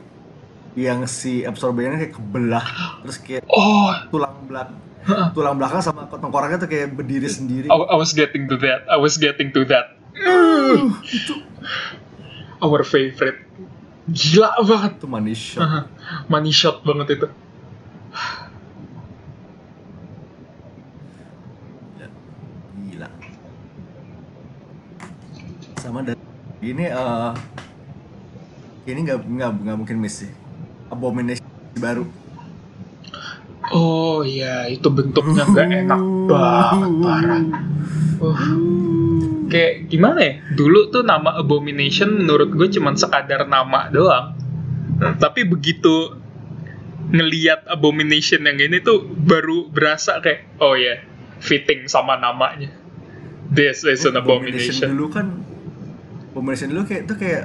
yang 0.77 1.09
si 1.09 1.41
absorbernya 1.41 1.97
kayak 1.97 2.15
kebelah 2.21 2.67
terus 3.01 3.17
kayak 3.25 3.43
oh. 3.49 3.91
tulang 4.13 4.37
belakang 4.45 4.79
tulang 5.33 5.55
belakang 5.57 5.81
sama 5.81 6.05
tengkoraknya 6.11 6.59
tuh 6.67 6.71
kayak 6.71 6.99
berdiri 6.99 7.31
sendiri. 7.31 7.67
I, 7.71 7.77
I 7.79 7.97
was 7.97 8.11
getting 8.11 8.51
to 8.51 8.59
that. 8.59 8.83
I 8.91 8.99
was 8.99 9.15
getting 9.15 9.55
to 9.55 9.63
that. 9.71 9.95
Uh, 10.19 10.99
itu. 11.07 11.35
Our 12.59 12.83
favorite. 12.83 13.47
Gila 14.11 14.51
banget. 14.67 14.99
Itu 14.99 15.07
money 15.07 15.35
shot. 15.39 15.63
Aha, 15.63 15.81
money 16.27 16.51
shot 16.51 16.83
banget 16.83 17.23
itu. 17.23 17.29
Gila. 22.91 23.09
Sama 25.79 26.03
dari 26.03 26.19
ini 26.67 26.91
eh 26.91 27.33
ini 28.91 28.99
nggak 29.07 29.19
nggak 29.23 29.51
nggak 29.63 29.77
mungkin 29.79 29.99
miss 30.03 30.27
sih 30.27 30.46
abomination 30.91 31.47
baru. 31.77 32.05
Oh 33.75 34.23
iya 34.23 34.71
itu 34.71 34.87
bentuknya 34.95 35.43
nggak 35.43 35.69
enak 35.87 36.01
banget 36.31 36.93
parah. 37.03 37.43
Uh, 38.17 38.43
kayak 39.51 39.91
gimana 39.91 40.19
ya? 40.23 40.33
Dulu 40.55 40.95
tuh 40.95 41.03
nama 41.03 41.35
abomination 41.35 42.23
menurut 42.23 42.55
gue 42.55 42.69
cuman 42.79 42.95
sekadar 42.95 43.51
nama 43.51 43.91
doang. 43.91 44.39
Tapi 45.19 45.45
begitu 45.45 46.15
ngeliat 47.11 47.67
abomination 47.71 48.43
yang 48.43 48.59
ini 48.59 48.83
tuh 48.83 49.03
baru 49.07 49.71
berasa 49.71 50.19
kayak 50.23 50.59
oh 50.63 50.79
ya 50.79 51.03
fitting 51.43 51.91
sama 51.91 52.19
namanya. 52.19 52.71
This 53.47 53.87
is 53.87 54.03
an 54.07 54.19
abomination 54.19 54.75
abomination. 54.75 54.89
dulu 54.95 55.07
kan 55.11 55.27
abomination 56.35 56.69
dulu 56.75 56.83
kayak 56.87 57.03
itu 57.07 57.15
kayak 57.15 57.45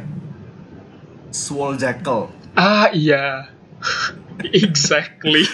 swole 1.29 1.77
jackal 1.77 2.33
ah 2.55 2.87
iya. 2.91 3.51
Exactly. 4.63 5.45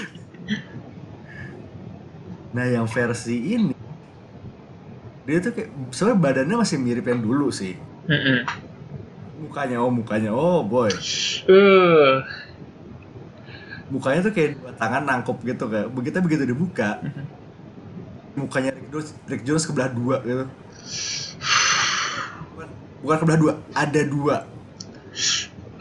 Nah 2.56 2.66
yang 2.66 2.88
versi 2.90 3.58
ini 3.58 3.76
dia 5.28 5.44
tuh 5.44 5.52
kayak 5.52 5.70
sebenarnya 5.92 6.20
badannya 6.24 6.56
masih 6.64 6.78
mirip 6.80 7.04
yang 7.04 7.20
dulu 7.20 7.52
sih. 7.52 7.76
Mm-mm. 8.08 8.48
mukanya 9.38 9.84
oh 9.84 9.92
mukanya 9.92 10.32
oh 10.32 10.64
boy. 10.64 10.88
Eh, 11.46 12.14
mukanya 13.92 14.24
tuh 14.24 14.34
kayak 14.34 14.56
dua 14.58 14.72
tangan 14.80 15.04
nangkep 15.04 15.38
gitu 15.44 15.68
kayak 15.68 15.88
begitu 15.92 16.18
begitu 16.24 16.44
dibuka. 16.48 17.04
Mukanya 18.40 18.72
Rick 18.72 18.88
Jones, 18.90 19.10
Rick 19.28 19.44
Jones 19.44 19.68
kebelah 19.68 19.92
dua 19.92 20.24
gitu. 20.24 20.46
Bukan, 22.56 22.68
bukan 23.04 23.18
kebelah 23.20 23.40
dua 23.44 23.54
ada 23.76 24.02
dua. 24.08 24.36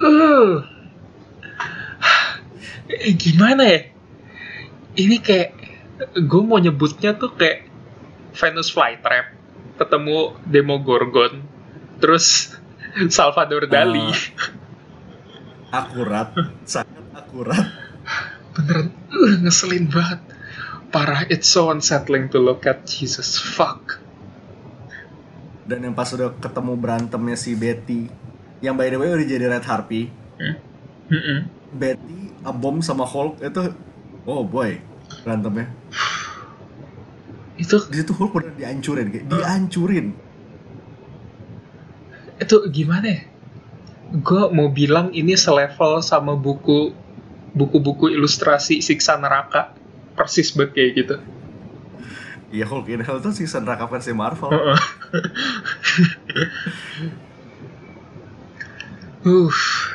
Eh. 0.02 0.75
Eh, 2.86 3.14
gimana 3.18 3.62
ya? 3.66 3.80
Ini 4.96 5.16
kayak 5.20 5.50
gue 6.16 6.42
mau 6.44 6.60
nyebutnya 6.60 7.16
tuh 7.16 7.32
kayak 7.32 7.68
Venus 8.36 8.68
Flytrap 8.68 9.32
ketemu 9.76 10.36
Demogorgon 10.44 11.40
terus 12.00 12.52
Salvador 13.16 13.68
Dali 13.68 14.12
Ah. 14.12 14.16
akurat 15.84 16.32
sangat 16.64 17.04
akurat 17.12 17.66
beneran 18.54 18.88
uh, 19.12 19.36
ngeselin 19.44 19.88
banget 19.90 20.20
parah 20.88 21.28
it's 21.28 21.48
so 21.50 21.68
unsettling 21.68 22.32
to 22.32 22.40
look 22.40 22.64
at 22.64 22.84
Jesus 22.88 23.36
fuck 23.36 24.00
dan 25.66 25.84
yang 25.84 25.92
pas 25.92 26.08
udah 26.14 26.32
ketemu 26.38 26.72
berantemnya 26.78 27.36
si 27.36 27.52
Betty 27.58 28.08
yang 28.62 28.78
by 28.78 28.88
the 28.88 28.96
way 28.96 29.12
udah 29.12 29.26
jadi 29.26 29.46
Red 29.48 29.66
Harpy 29.66 30.08
Hmm. 30.36 30.60
Mm-mm. 31.08 31.48
Betty, 31.72 32.25
Abom 32.46 32.78
sama 32.78 33.02
Hulk 33.02 33.42
itu 33.42 33.74
oh 34.22 34.46
boy 34.46 34.78
berantemnya 35.26 35.66
itu 37.58 37.74
di 37.90 37.96
situ 37.98 38.12
Hulk 38.14 38.32
udah 38.38 38.52
dihancurin 38.54 39.10
kayak 39.10 39.26
dihancurin 39.26 40.14
itu 42.36 42.56
gimana 42.68 43.06
ya? 43.08 43.24
Gue 44.22 44.46
mau 44.52 44.70
bilang 44.70 45.10
ini 45.10 45.34
selevel 45.34 46.04
sama 46.04 46.36
buku 46.36 46.92
buku-buku 47.56 48.12
ilustrasi 48.12 48.84
siksa 48.84 49.16
neraka 49.16 49.72
persis 50.12 50.52
banget 50.52 50.72
kayak 50.76 50.90
gitu. 50.94 51.16
Iya 52.52 52.68
Hulk 52.68 52.86
in 52.92 53.02
Hell 53.02 53.18
tuh 53.24 53.32
season 53.34 53.64
neraka 53.66 53.88
versi 53.88 54.12
Marvel. 54.12 54.52
Uff. 59.26 59.90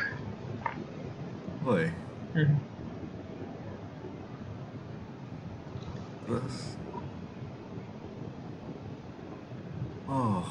boy 1.62 1.88
Hmm. 2.32 2.56
terus 6.24 6.80
oh 10.08 10.48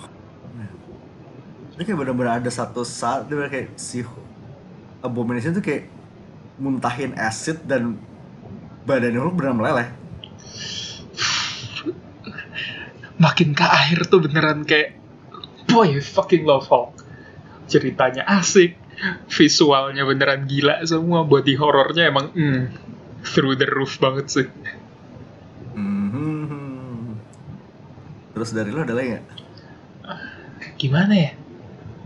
ini 1.72 1.82
kayak 1.88 1.98
bener-bener 2.04 2.36
ada 2.36 2.50
satu 2.52 2.84
saat 2.84 3.32
dia 3.32 3.48
kayak 3.48 3.72
si 3.80 4.04
Abomination 5.00 5.56
tuh 5.56 5.64
kayak 5.64 5.88
muntahin 6.60 7.16
acid 7.16 7.64
dan 7.64 7.96
badannya 8.84 9.16
Hulk 9.16 9.40
bener 9.40 9.56
meleleh 9.56 9.88
Makin 13.20 13.52
ke 13.52 13.64
akhir 13.64 14.08
tuh 14.08 14.24
beneran 14.24 14.64
kayak 14.64 14.96
boy 15.68 16.00
fucking 16.00 16.48
love 16.48 16.64
Hulk. 16.72 17.04
Ceritanya 17.68 18.24
asik, 18.24 18.79
visualnya 19.28 20.04
beneran 20.04 20.44
gila 20.44 20.84
semua, 20.84 21.24
body 21.24 21.54
horornya 21.56 22.08
emang 22.12 22.32
mm, 22.32 22.62
through 23.24 23.56
the 23.56 23.68
roof 23.68 23.96
banget 24.00 24.26
sih. 24.28 24.48
Mhm. 25.70 27.22
terus 28.30 28.56
dari 28.56 28.72
lo 28.72 28.80
ada 28.80 28.96
lagi 28.96 29.16
nggak 29.16 29.40
gimana 30.80 31.12
ya? 31.12 31.32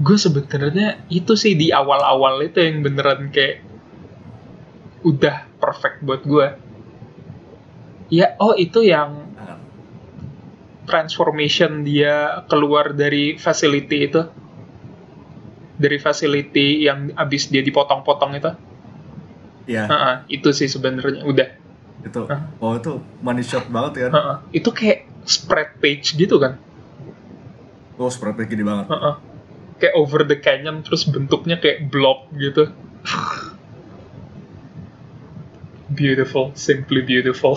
Gue 0.03 0.19
sebenarnya 0.19 1.07
itu 1.07 1.39
sih 1.39 1.55
di 1.55 1.71
awal-awal 1.71 2.43
itu 2.43 2.59
yang 2.59 2.83
beneran 2.83 3.31
kayak 3.31 3.63
udah 5.07 5.47
perfect 5.63 6.03
buat 6.03 6.27
gue. 6.27 6.49
Ya, 8.11 8.35
oh 8.43 8.59
itu 8.59 8.83
yang 8.83 9.31
Jangan. 9.39 9.59
transformation 10.91 11.87
dia 11.87 12.43
keluar 12.51 12.91
dari 12.91 13.39
facility 13.39 14.11
itu 14.11 14.23
dari 15.75 15.99
facility 15.99 16.87
yang 16.87 17.11
abis 17.15 17.51
dia 17.51 17.63
dipotong-potong 17.63 18.39
itu 18.39 18.53
Iya, 19.65 19.89
Heeh, 19.89 20.17
itu 20.37 20.53
sih 20.53 20.69
sebenarnya 20.69 21.25
udah 21.25 21.49
itu. 22.05 22.21
Hah? 22.29 22.53
Oh, 22.61 22.77
itu 22.77 23.01
money 23.25 23.41
shot 23.41 23.65
banget 23.73 24.07
kan. 24.09 24.13
Heeh. 24.13 24.37
itu 24.61 24.69
kayak 24.69 25.09
spread 25.25 25.81
page 25.81 26.13
gitu 26.15 26.37
kan 26.37 26.61
Oh, 27.97 28.11
spreadnya 28.11 28.45
gede 28.45 28.61
banget. 28.67 28.87
Heeh. 28.93 29.15
kayak 29.81 29.95
over 29.97 30.21
the 30.23 30.37
canyon 30.37 30.85
terus 30.85 31.09
bentuknya 31.09 31.57
kayak 31.59 31.89
block 31.89 32.29
gitu 32.37 32.71
beautiful 35.91 36.53
simply 36.55 37.01
beautiful 37.01 37.57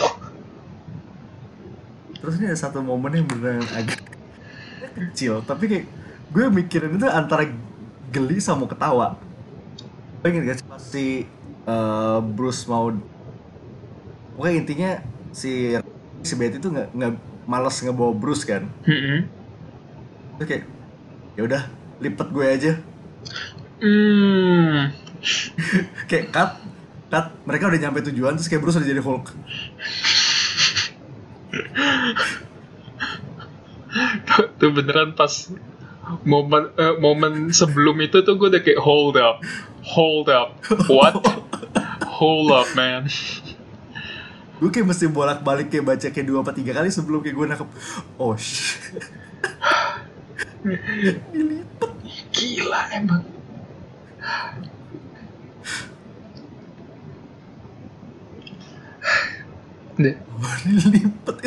Terus 2.17 2.33
ini 2.41 2.49
ada 2.49 2.59
satu 2.59 2.81
momen 2.81 3.13
yang 3.13 3.27
beneran 3.29 3.63
agak 3.71 4.01
kecil, 4.97 5.45
tapi 5.45 5.69
kayak 5.69 5.85
gue 6.33 6.45
mikirin 6.49 6.97
itu 6.97 7.07
antara 7.07 7.45
geli 8.11 8.37
sama 8.39 8.65
ketawa. 8.69 9.19
Pengen 10.23 10.47
gak 10.47 10.59
sih 10.59 10.67
si 10.81 11.05
eh, 11.67 12.19
Bruce 12.33 12.65
mau 12.65 12.91
Pokoknya 14.37 14.55
intinya 14.61 14.91
si 15.33 15.73
si 16.21 16.33
Betty 16.37 16.61
tuh 16.61 16.69
nggak 16.69 16.93
nggak 16.93 17.11
malas 17.49 17.81
ngebawa 17.81 18.13
Bruce 18.13 18.45
kan. 18.45 18.69
Mm-mm. 18.85 19.25
Terus 20.37 20.45
kayak 20.45 20.63
ya 21.33 21.41
udah 21.49 21.61
lipet 21.97 22.27
gue 22.29 22.45
aja. 22.45 22.73
Hmm. 23.81 24.93
Kayak 26.09 26.33
cut 26.33 26.51
cut 27.09 27.25
mereka 27.45 27.69
udah 27.69 27.79
nyampe 27.81 28.01
tujuan 28.09 28.37
terus 28.37 28.49
kayak 28.49 28.61
Bruce 28.61 28.77
udah 28.77 28.89
jadi 28.89 29.01
Hulk. 29.01 29.25
tuh 34.57 34.69
beneran 34.73 35.17
pas 35.17 35.49
momen 36.23 36.71
eh, 36.75 36.95
momen 36.99 37.51
sebelum 37.51 37.99
itu 37.99 38.23
tuh 38.23 38.39
gue 38.39 38.47
udah 38.51 38.61
kayak 38.63 38.79
hold 38.79 39.19
up 39.19 39.43
hold 39.83 40.27
up 40.31 40.55
what? 40.87 41.15
Hold 42.17 42.49
up 42.49 42.69
man. 42.73 43.05
Gue 44.57 44.73
kayak 44.73 44.89
mesti 44.89 45.05
bolak 45.05 45.45
balik 45.45 45.69
kayak 45.69 45.85
baca 45.85 46.07
kayak 46.09 46.25
dua 46.25 46.41
apa 46.41 46.49
tiga 46.49 46.73
kali 46.73 46.89
sebelum 46.89 47.21
kayak 47.21 47.35
gue 47.37 47.45
nangkep 47.45 47.69
oh 48.17 48.33
shit 48.33 49.05
gila 52.33 52.81
emang. 52.91 53.23
Deh, 59.97 60.13
lipet 60.93 61.37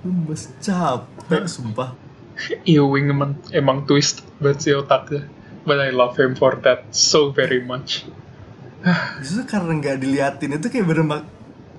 Mas 0.00 0.48
capek 0.64 1.44
sumpah 1.44 1.92
Ewing 2.68 3.10
emang, 3.10 3.32
emang 3.50 3.88
twist 3.88 4.22
banget 4.38 4.58
sih 4.62 4.72
otaknya. 4.76 5.28
But 5.66 5.82
I 5.82 5.90
love 5.90 6.14
him 6.14 6.38
for 6.38 6.54
that 6.62 6.94
so 6.94 7.34
very 7.34 7.58
much. 7.58 8.06
Justru 9.24 9.42
karena 9.50 9.72
nggak 9.76 9.96
diliatin 9.98 10.56
itu 10.56 10.68
kayak 10.70 10.86
bener 10.86 11.04
mak- 11.04 11.30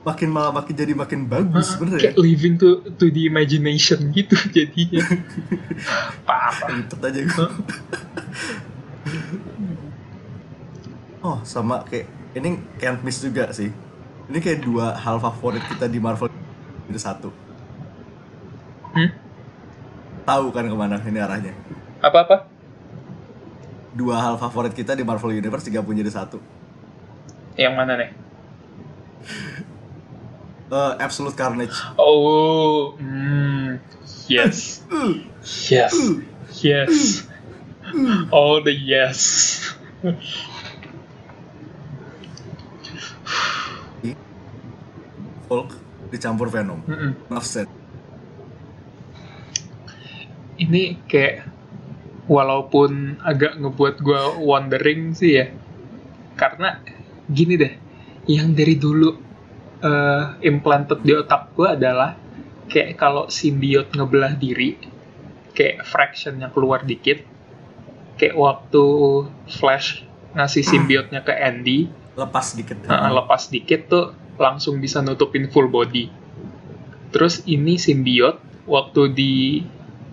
makin 0.07 0.29
malah 0.31 0.55
makin 0.55 0.71
jadi 0.71 0.95
makin 0.95 1.27
bagus 1.27 1.75
bener 1.75 1.99
ya 1.99 2.15
kayak 2.15 2.17
living 2.23 2.55
to 2.55 2.79
to 2.95 3.11
the 3.11 3.27
imagination 3.27 4.11
gitu 4.15 4.39
jadinya. 4.55 5.03
Parah. 6.27 6.71
Lipet 6.71 6.99
aja 6.99 7.21
gue 7.27 7.47
oh 11.27 11.37
sama 11.43 11.83
kayak 11.83 12.07
ini 12.37 12.59
can't 12.79 13.01
miss 13.03 13.19
juga 13.19 13.51
sih. 13.51 13.71
Ini 14.27 14.37
kayak 14.43 14.63
dua 14.63 14.95
hal 14.95 15.19
favorit 15.19 15.63
kita 15.63 15.87
di 15.87 15.99
Marvel 15.99 16.31
itu 16.87 16.99
satu. 16.99 17.29
Hmm? 18.95 19.11
Tahu 20.27 20.51
kan 20.51 20.67
ke 20.67 20.75
mana 20.75 20.99
ini 21.07 21.19
arahnya. 21.23 21.55
Apa 22.03 22.27
apa 22.27 22.37
dua 23.97 24.21
hal 24.21 24.35
favorit 24.37 24.77
kita 24.77 24.93
di 24.93 25.01
Marvel 25.01 25.33
Universe 25.33 25.65
digabung 25.65 25.97
jadi 25.97 26.13
satu. 26.13 26.37
Yang 27.57 27.73
mana 27.73 27.93
nih? 27.97 28.11
Eh, 30.67 30.93
Absolute 31.01 31.33
Carnage. 31.33 31.73
Oh, 31.97 32.93
mm, 33.01 33.81
yes, 34.29 34.85
yes, 35.65 35.95
yes, 36.61 37.25
all 38.29 38.61
the 38.61 38.75
yes. 38.75 39.57
Hulk 45.47 45.71
dicampur 46.11 46.51
Venom. 46.51 46.83
Mm-mm. 46.83 47.15
enough 47.31 47.47
said 47.47 47.71
Ini 50.57 51.05
kayak 51.05 51.45
walaupun 52.27 53.21
agak 53.23 53.61
ngebuat 53.61 53.95
gue 54.03 54.21
wondering 54.43 55.15
sih 55.15 55.39
ya, 55.39 55.47
karena 56.35 56.81
gini 57.29 57.55
deh, 57.55 57.73
yang 58.27 58.51
dari 58.51 58.75
dulu 58.75 59.09
eh, 59.81 60.23
implanted 60.43 61.05
di 61.05 61.13
otak 61.15 61.55
gue 61.55 61.67
adalah 61.77 62.17
kayak 62.67 62.99
kalau 62.99 63.31
simbiot 63.31 63.95
ngebelah 63.95 64.35
diri, 64.35 64.75
kayak 65.55 65.87
fractionnya 65.87 66.51
keluar 66.51 66.83
dikit, 66.83 67.23
kayak 68.19 68.35
waktu 68.35 68.85
Flash 69.47 70.03
ngasih 70.35 70.63
simbiotnya 70.65 71.23
ke 71.23 71.31
Andy, 71.31 71.87
lepas 72.17 72.57
dikit 72.57 72.83
Nah, 72.85 73.13
lepas 73.13 73.47
dikit 73.47 73.81
tuh 73.87 74.05
langsung 74.37 74.77
bisa 74.77 75.01
nutupin 75.01 75.49
full 75.49 75.71
body. 75.71 76.09
Terus 77.09 77.41
ini 77.47 77.79
simbiot 77.79 78.67
waktu 78.67 79.15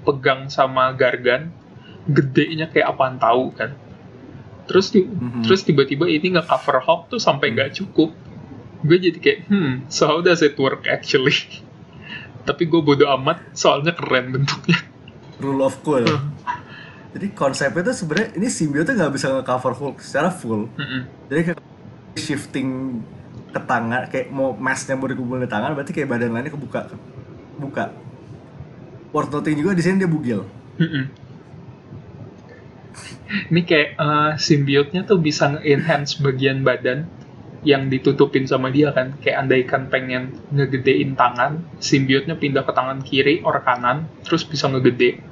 dipegang 0.05 0.53
sama 0.53 0.93
Gargan, 0.93 1.49
gedenya 2.05 2.69
kayak 2.69 2.93
apaan 2.93 3.17
tahu 3.17 3.57
kan. 3.57 3.73
Terus 4.69 4.93
Mhm. 4.93 5.40
terus 5.43 5.64
tiba-tiba 5.64 6.05
ini 6.05 6.37
nggak 6.37 6.45
cover 6.45 6.77
Hulk 6.79 7.09
tuh 7.09 7.19
sampai 7.19 7.57
nggak 7.57 7.73
cukup. 7.75 8.12
Gue 8.85 9.01
jadi 9.01 9.17
kayak, 9.17 9.38
hmm, 9.49 9.73
so 9.88 10.05
how 10.05 10.21
does 10.21 10.45
it 10.45 10.53
work 10.55 10.85
actually? 10.85 11.33
Tapi 12.49 12.69
gue 12.69 12.77
bodo 12.79 13.09
amat, 13.09 13.57
soalnya 13.57 13.97
keren 13.97 14.29
bentuknya. 14.31 14.77
rule 15.35 15.64
of 15.64 15.81
cool 15.83 16.05
jadi 17.11 17.31
konsepnya 17.31 17.83
tuh 17.85 17.97
sebenarnya 17.97 18.35
ini 18.35 18.47
simbiotnya 18.47 18.95
nggak 18.97 19.12
bisa 19.12 19.27
nge-cover 19.31 19.75
Hulk 19.75 19.99
secara 19.99 20.31
full 20.31 20.71
Mm-mm. 20.73 21.03
jadi 21.27 21.40
kayak 21.53 21.59
shifting 22.14 23.03
ke 23.51 23.61
tangan 23.61 24.07
kayak 24.09 24.31
mau 24.31 24.51
masknya 24.51 24.95
mau 24.95 25.07
dikumpulin 25.07 25.45
di 25.45 25.51
tangan 25.51 25.75
berarti 25.75 25.90
kayak 25.90 26.07
badan 26.07 26.33
lainnya 26.33 26.51
kebuka 26.51 26.90
buka 27.55 27.90
worth 29.14 29.31
noting 29.31 29.55
juga 29.62 29.79
di 29.79 29.83
sini 29.87 30.03
dia 30.03 30.11
bugil. 30.11 30.42
Ini 33.55 33.61
kayak 33.62 33.90
eh, 33.94 34.33
simbiotnya 34.42 35.07
tuh 35.07 35.22
bisa 35.22 35.55
nge-enhance 35.55 36.18
bagian 36.18 36.66
badan 36.66 37.07
yang 37.62 37.87
ditutupin 37.88 38.44
sama 38.50 38.74
dia 38.74 38.90
kan. 38.90 39.14
Kayak 39.22 39.46
andaikan 39.46 39.83
pengen 39.87 40.35
ngegedein 40.50 41.14
tangan, 41.14 41.62
simbiotnya 41.79 42.35
pindah 42.35 42.66
ke 42.66 42.72
tangan 42.74 43.00
kiri 43.07 43.40
or 43.46 43.62
kanan, 43.62 44.11
terus 44.27 44.42
bisa 44.42 44.66
ngegede. 44.66 45.22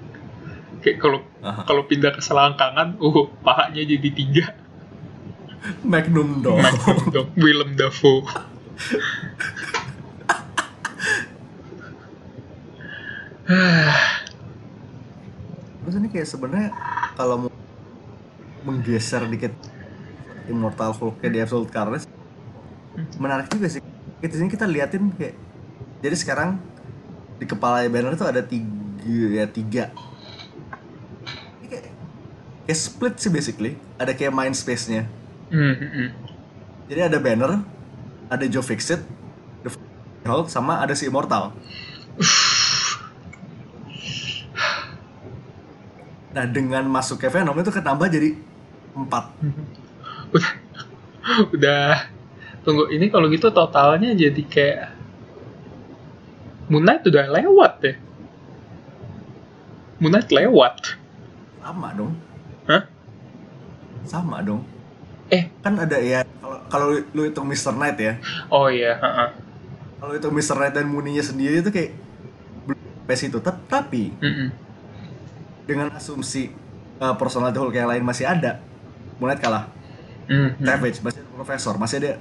Kayak 0.80 0.98
kalau 1.02 1.20
kalau 1.66 1.82
pindah 1.86 2.14
ke 2.14 2.22
selangkangan, 2.22 3.02
uh, 3.02 3.28
pahanya 3.42 3.82
jadi 3.82 4.10
tiga. 4.14 4.46
Magnum 5.86 6.42
dong 6.42 6.58
Dong, 7.14 7.30
Willem 7.38 7.78
Dafoe. 7.78 8.26
terus 15.82 15.94
ini 15.98 16.08
kayak 16.08 16.28
sebenarnya 16.28 16.70
kalau 17.18 17.46
mau 17.46 17.50
menggeser 18.62 19.26
dikit 19.26 19.50
Immortal 20.46 20.94
Hulk 20.94 21.22
di 21.22 21.38
Absolute 21.42 21.70
Carnage 21.70 22.06
menarik 23.16 23.48
juga 23.48 23.72
sih. 23.72 23.82
Di 24.22 24.30
sini 24.30 24.52
kita 24.52 24.68
liatin 24.68 25.10
kayak 25.16 25.34
jadi 26.02 26.16
sekarang 26.18 26.58
di 27.38 27.46
kepala 27.48 27.82
banner 27.90 28.14
itu 28.14 28.26
ada 28.26 28.42
tiga 28.44 29.42
ya 29.42 29.46
tiga. 29.50 29.84
Ini 31.58 31.66
kayak, 31.66 31.86
kayak 32.68 32.78
split 32.78 33.14
sih 33.18 33.30
basically. 33.32 33.72
Ada 33.98 34.14
kayak 34.14 34.34
mind 34.34 34.54
space 34.54 34.86
nya 34.90 35.06
Hmm, 35.52 35.76
hmm, 35.76 35.90
hmm. 35.92 36.08
jadi 36.88 37.12
ada 37.12 37.20
banner 37.20 37.60
ada 38.32 38.44
Joe 38.48 38.64
Fixit 38.64 39.04
The 39.60 39.68
Hulk 40.24 40.48
sama 40.48 40.80
ada 40.80 40.96
si 40.96 41.04
Immortal 41.04 41.52
nah 46.32 46.44
dengan 46.48 46.84
masuknya 46.88 47.28
Venom 47.28 47.56
itu 47.60 47.68
ketambah 47.68 48.08
jadi 48.08 48.36
empat 48.92 49.24
udah 50.32 50.52
udah 51.52 51.86
tunggu 52.64 52.88
ini 52.88 53.12
kalau 53.12 53.28
gitu 53.28 53.52
totalnya 53.52 54.16
jadi 54.16 54.42
kayak 54.48 54.80
Moon 56.72 56.84
Knight 56.88 57.04
udah 57.04 57.26
lewat 57.28 57.72
deh 57.84 57.96
Moon 60.00 60.12
Knight 60.12 60.32
lewat 60.32 60.96
sama 61.60 61.92
dong 61.94 62.12
Hah? 62.64 62.82
sama 64.08 64.40
dong 64.40 64.64
eh 65.28 65.52
kan 65.60 65.76
ada 65.78 65.96
ya 66.00 66.24
kalau 66.40 66.58
kalau 66.68 66.86
lu 67.12 67.22
hitung 67.28 67.48
Mr. 67.48 67.76
Knight 67.76 67.98
ya 68.00 68.12
oh 68.48 68.72
iya 68.72 68.96
heeh. 68.98 69.28
kalau 70.00 70.12
itu 70.16 70.28
Mr. 70.32 70.56
Knight 70.58 70.74
dan 70.76 70.88
Muninya 70.88 71.22
sendiri 71.22 71.60
itu 71.60 71.68
kayak 71.68 71.92
belum 72.66 72.80
pace 73.04 73.28
itu 73.28 73.38
Tep- 73.40 73.68
tapi 73.68 74.12
Mm-mm. 74.16 74.48
Dengan 75.62 75.88
asumsi 75.94 76.50
uh, 76.98 77.14
personality 77.14 77.58
Hulk 77.58 77.74
yang 77.74 77.88
lain 77.88 78.02
masih 78.02 78.26
ada 78.26 78.58
Knight 79.18 79.38
kalah 79.38 79.70
Mhm. 80.22 80.62
Savage 80.62 80.98
masih 81.02 81.18
ada 81.18 81.30
Profesor 81.34 81.74
masih 81.76 81.96
ada 81.98 82.12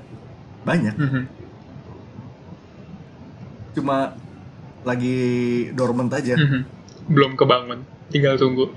banyak 0.62 0.96
Mhm. 0.98 1.24
cuma 3.72 4.14
lagi 4.82 5.18
dormant 5.72 6.12
aja 6.12 6.34
Mhm. 6.36 6.62
belum 7.08 7.32
kebangun 7.34 7.86
tinggal 8.10 8.36
tunggu 8.36 8.74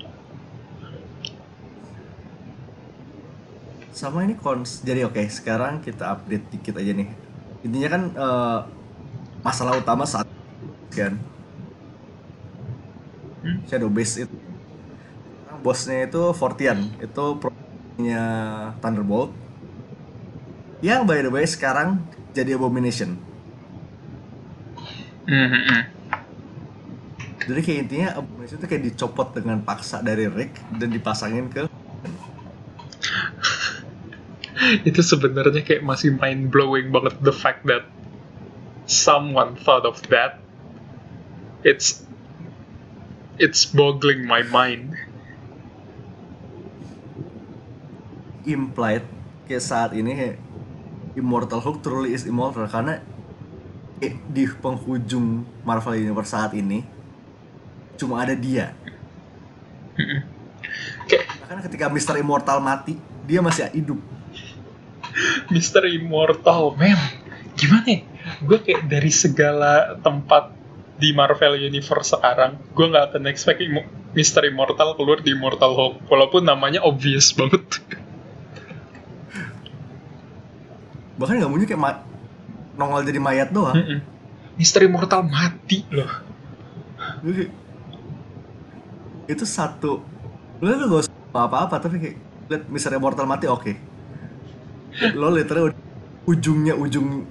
sama 3.94 4.26
ini 4.26 4.34
kons 4.34 4.82
jadi 4.82 5.06
oke 5.06 5.22
sekarang 5.30 5.78
kita 5.78 6.10
update 6.10 6.50
dikit 6.50 6.74
aja 6.76 6.92
nih 6.92 7.08
intinya 7.62 7.88
kan 7.88 8.02
eh, 8.10 8.58
masalah 9.40 9.78
utama 9.78 10.04
saat 10.04 10.26
kan 10.90 11.16
Hmm. 13.44 13.60
Shadow 13.68 13.92
Base 13.92 14.24
itu 14.24 14.36
bosnya 15.64 16.04
itu 16.04 16.36
Fortian. 16.36 16.92
Itu 17.00 17.40
pro-nya 17.40 18.24
Thunderbolt. 18.84 19.32
Yang 20.84 21.00
by 21.08 21.24
the 21.24 21.32
way 21.32 21.48
sekarang 21.48 22.04
jadi 22.36 22.60
Abomination. 22.60 23.16
Mhm. 25.24 25.96
jadi 27.48 27.60
kayak 27.64 27.78
intinya 27.88 28.20
Abomination 28.20 28.60
itu 28.60 28.68
kayak 28.68 28.84
dicopot 28.92 29.32
dengan 29.32 29.64
paksa 29.64 30.04
dari 30.04 30.28
Rick 30.28 30.60
dan 30.76 30.92
dipasangin 30.92 31.48
ke 31.48 31.64
itu 34.88 35.00
sebenarnya 35.00 35.64
kayak 35.64 35.84
masih 35.84 36.16
mind 36.16 36.52
blowing 36.52 36.92
banget 36.92 37.16
the 37.24 37.32
fact 37.32 37.64
that 37.64 37.88
someone 38.84 39.56
thought 39.56 39.88
of 39.88 39.96
that. 40.12 40.36
It's 41.64 42.04
it's 43.40 43.64
boggling 43.64 44.28
my 44.28 44.44
mind 44.44 44.92
implied 48.48 49.04
kayak 49.48 49.64
saat 49.64 49.90
ini 49.92 50.12
kayak 50.16 50.36
Immortal 51.14 51.62
Hulk 51.62 51.78
truly 51.84 52.10
is 52.16 52.26
immortal 52.26 52.66
karena 52.66 52.98
eh, 54.02 54.14
di 54.26 54.44
penghujung 54.50 55.46
Marvel 55.62 55.94
Universe 55.94 56.34
saat 56.34 56.52
ini 56.58 56.82
cuma 57.94 58.26
ada 58.26 58.34
dia. 58.34 58.74
kayak 61.06 61.24
Bahkan 61.44 61.60
ketika 61.70 61.86
Mister 61.86 62.18
Immortal 62.18 62.58
mati, 62.58 62.98
dia 63.28 63.38
masih 63.38 63.70
hidup. 63.70 64.00
Mr. 65.54 65.86
Immortal 65.86 66.74
man 66.74 66.98
gimana 67.54 67.86
ya 67.86 68.00
gue 68.42 68.58
kayak 68.58 68.90
dari 68.90 69.12
segala 69.14 69.94
tempat 70.02 70.50
di 70.98 71.14
Marvel 71.14 71.54
Universe 71.58 72.18
sekarang 72.18 72.58
gue 72.74 72.86
nggak 72.90 73.14
akan 73.14 73.30
expect 73.30 73.62
Mr. 74.14 74.50
Immortal 74.50 74.98
keluar 74.98 75.22
di 75.22 75.34
Immortal 75.34 75.74
Hulk 75.74 75.94
walaupun 76.10 76.42
namanya 76.46 76.82
obvious 76.82 77.30
banget 77.30 77.62
Bahkan 81.20 81.34
nggak 81.40 81.50
mungkin 81.50 81.66
kayak 81.68 81.82
ma- 81.82 82.02
nongol 82.74 83.06
jadi 83.06 83.20
mayat 83.22 83.48
doang. 83.54 83.76
Mm-mm. 83.76 83.98
Mr. 84.54 84.86
Immortal 84.86 85.26
mati 85.26 85.82
loh 85.90 86.10
Itu 89.26 89.44
satu. 89.48 89.98
Lu 90.62 90.70
lu 90.78 90.84
gak 90.94 91.10
usah 91.10 91.14
apa-apa 91.34 91.76
tapi 91.82 91.96
kayak 91.98 92.16
lihat 92.46 92.62
Mister 92.70 92.92
Immortal 92.94 93.26
mati 93.26 93.50
oke. 93.50 93.72
Lo 95.18 95.32
literally 95.32 95.72
udah 95.72 95.80
ujungnya 96.28 96.74
ujung 96.78 97.26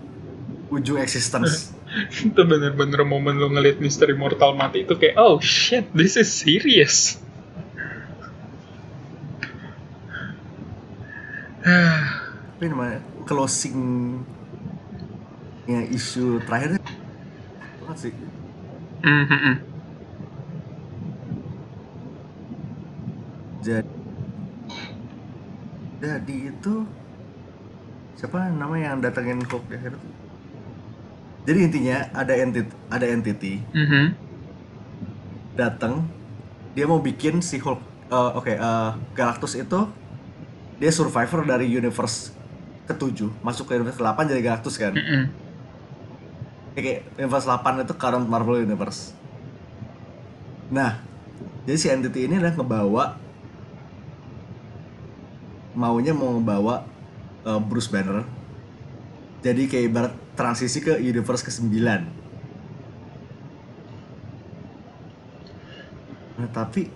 ujung 0.73 0.97
existence. 0.99 1.71
itu 2.25 2.41
bener-bener 2.41 3.05
momen 3.05 3.37
lo 3.37 3.53
ngeliat 3.53 3.77
Mr. 3.77 4.09
Immortal 4.13 4.57
mati 4.57 4.81
itu 4.85 4.97
kayak 4.97 5.13
oh 5.13 5.37
shit 5.37 5.85
this 5.93 6.17
is 6.17 6.25
serious 6.25 7.21
apa 11.63 12.63
namanya 12.65 12.99
closing 13.23 14.19
ya 15.63 15.79
isu 15.87 16.43
terakhir 16.43 16.79
banget 17.83 17.97
sih 17.99 18.13
Mhm. 19.03 19.55
jadi 23.63 23.87
jadi 26.03 26.35
itu 26.51 26.73
siapa 28.19 28.51
namanya 28.51 28.95
yang 28.95 28.99
datengin 29.03 29.39
Hulk 29.43 29.63
di 29.71 29.75
akhir 29.79 29.93
jadi 31.43 31.59
intinya 31.59 31.97
ada 32.15 32.33
entity 32.35 32.71
ada 32.91 33.05
entity 33.07 33.53
Mhm. 33.71 34.05
datang 35.55 36.03
dia 36.75 36.87
mau 36.87 36.99
bikin 36.99 37.39
si 37.39 37.59
Hulk 37.59 37.79
eh, 38.11 38.31
oke 38.35 38.51
eh, 38.51 38.91
Galactus 39.15 39.55
itu 39.55 39.79
dia 40.79 40.91
survivor 40.91 41.47
dari 41.47 41.71
universe 41.71 42.35
ketujuh 42.83 43.31
masuk 43.39 43.71
ke 43.71 43.79
universe 43.79 43.99
8 43.99 44.27
jadi 44.27 44.41
Galactus 44.43 44.75
kan 44.75 44.93
Mhm. 44.95 45.23
Kayak 46.73 47.05
Universe 47.21 47.45
8 47.45 47.85
itu 47.85 47.93
current 47.93 48.25
Marvel 48.25 48.65
Universe. 48.65 49.13
Nah, 50.73 51.05
jadi 51.69 51.77
si 51.77 51.85
entity 51.85 52.25
ini 52.25 52.41
adalah 52.41 52.57
ngebawa 52.57 53.03
maunya 55.77 56.17
mau 56.17 56.33
ngebawa 56.33 56.81
uh, 57.45 57.61
Bruce 57.61 57.93
Banner. 57.93 58.25
Jadi 59.45 59.69
kayak 59.69 59.85
ibarat 59.85 60.13
transisi 60.33 60.81
ke 60.81 60.97
universe 60.97 61.45
ke-9. 61.45 61.77
Nah, 66.41 66.49
tapi 66.49 66.89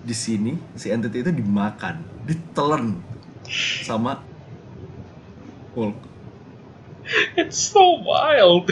di 0.00 0.14
sini 0.16 0.52
si 0.74 0.88
entity 0.88 1.20
itu 1.22 1.32
dimakan, 1.32 2.00
ditelan 2.24 2.98
sama 3.84 4.22
Hulk. 5.74 5.96
it's 7.38 7.58
so 7.70 7.98
wild 8.02 8.70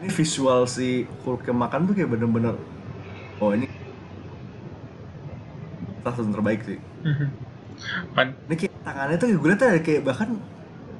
ini 0.00 0.08
visual 0.08 0.64
si 0.64 1.04
Hulk 1.24 1.44
yang 1.44 1.58
makan 1.60 1.90
tuh 1.90 1.94
kayak 1.96 2.10
bener-bener 2.10 2.56
oh 3.42 3.52
ini 3.52 3.68
salah 6.00 6.14
satu 6.16 6.30
terbaik 6.32 6.62
sih 6.64 6.78
Mhm. 7.00 7.28
Man, 8.12 8.36
ini 8.44 8.54
kayak 8.60 8.76
tangannya 8.84 9.16
tuh 9.16 9.32
gue 9.40 9.48
liat 9.48 9.64
ada 9.64 9.80
kayak 9.80 10.04
bahkan 10.04 10.36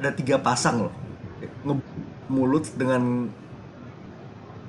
ada 0.00 0.16
tiga 0.16 0.40
pasang 0.40 0.88
loh 0.88 0.94
nge 1.60 1.76
mulut 2.30 2.70
dengan 2.78 3.26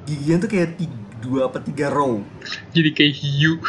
giginya 0.09 0.41
tuh 0.41 0.49
kayak 0.49 0.81
tiga, 0.81 0.97
dua 1.21 1.41
apa 1.47 1.61
tiga 1.61 1.93
row. 1.93 2.25
Jadi 2.73 2.89
kayak 2.91 3.13
hiu. 3.21 3.61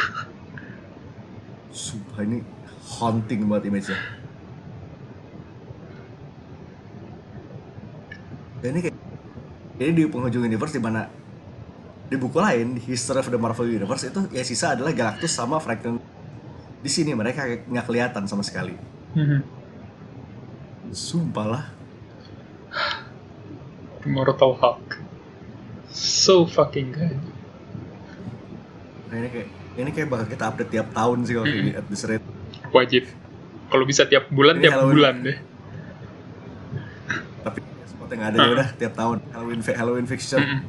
Sumpah 1.71 2.25
ini 2.25 2.41
haunting 2.99 3.45
banget 3.45 3.69
image-nya. 3.69 3.99
Dan 8.65 8.69
ini 8.73 8.81
kayak 8.89 8.97
ini 9.83 9.93
di 9.93 10.05
penghujung 10.09 10.45
universe 10.47 10.73
di 10.73 10.83
mana 10.83 11.11
di 12.09 12.17
buku 12.21 12.39
lain 12.41 12.77
di 12.77 12.81
History 12.93 13.21
of 13.21 13.29
the 13.29 13.41
Marvel 13.41 13.69
Universe 13.69 14.09
itu 14.09 14.21
ya 14.33 14.45
sisa 14.45 14.77
adalah 14.77 14.93
Galactus 14.93 15.33
sama 15.33 15.61
Franklin. 15.61 16.01
Di 16.81 16.91
sini 16.93 17.13
mereka 17.17 17.45
nggak 17.45 17.87
kelihatan 17.89 18.25
sama 18.25 18.41
sekali. 18.41 18.77
Mhm. 19.13 19.61
sumpah 20.93 21.47
lah 21.49 21.65
Immortal 24.03 24.53
Hulk 24.55 24.87
so 25.89 26.45
fucking 26.45 26.91
good 26.91 27.19
nah, 29.09 29.17
ini 29.17 29.29
kayak 29.29 29.49
ini 29.73 29.91
kayak 29.91 30.09
bakal 30.09 30.27
kita 30.27 30.45
update 30.47 30.71
tiap 30.71 30.89
tahun 30.91 31.19
sih 31.23 31.33
kalau 31.33 31.47
Mm-mm. 31.47 31.67
di 31.67 31.73
at 31.73 31.87
this 31.87 32.05
rate 32.05 32.25
wajib 32.71 33.05
kalau 33.69 33.85
bisa 33.85 34.05
tiap 34.05 34.29
bulan 34.29 34.57
Ini 34.57 34.63
tiap 34.63 34.75
Halloween. 34.77 34.95
bulan 34.95 35.15
deh 35.23 35.39
tapi 37.43 37.59
spot 37.85 38.09
yang 38.11 38.23
ada 38.23 38.37
ya 38.37 38.49
udah 38.51 38.69
tiap 38.75 38.93
tahun 38.93 39.17
Halloween 39.31 39.61
Halloween 39.63 40.07
fiction 40.07 40.41
Mhm. 40.43 40.61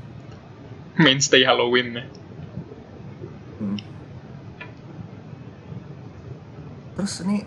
mainstay 0.95 1.41
Halloween 1.41 1.87
ya. 1.91 2.05
Hmm. 3.57 3.77
Terus 6.93 7.13
ini 7.23 7.41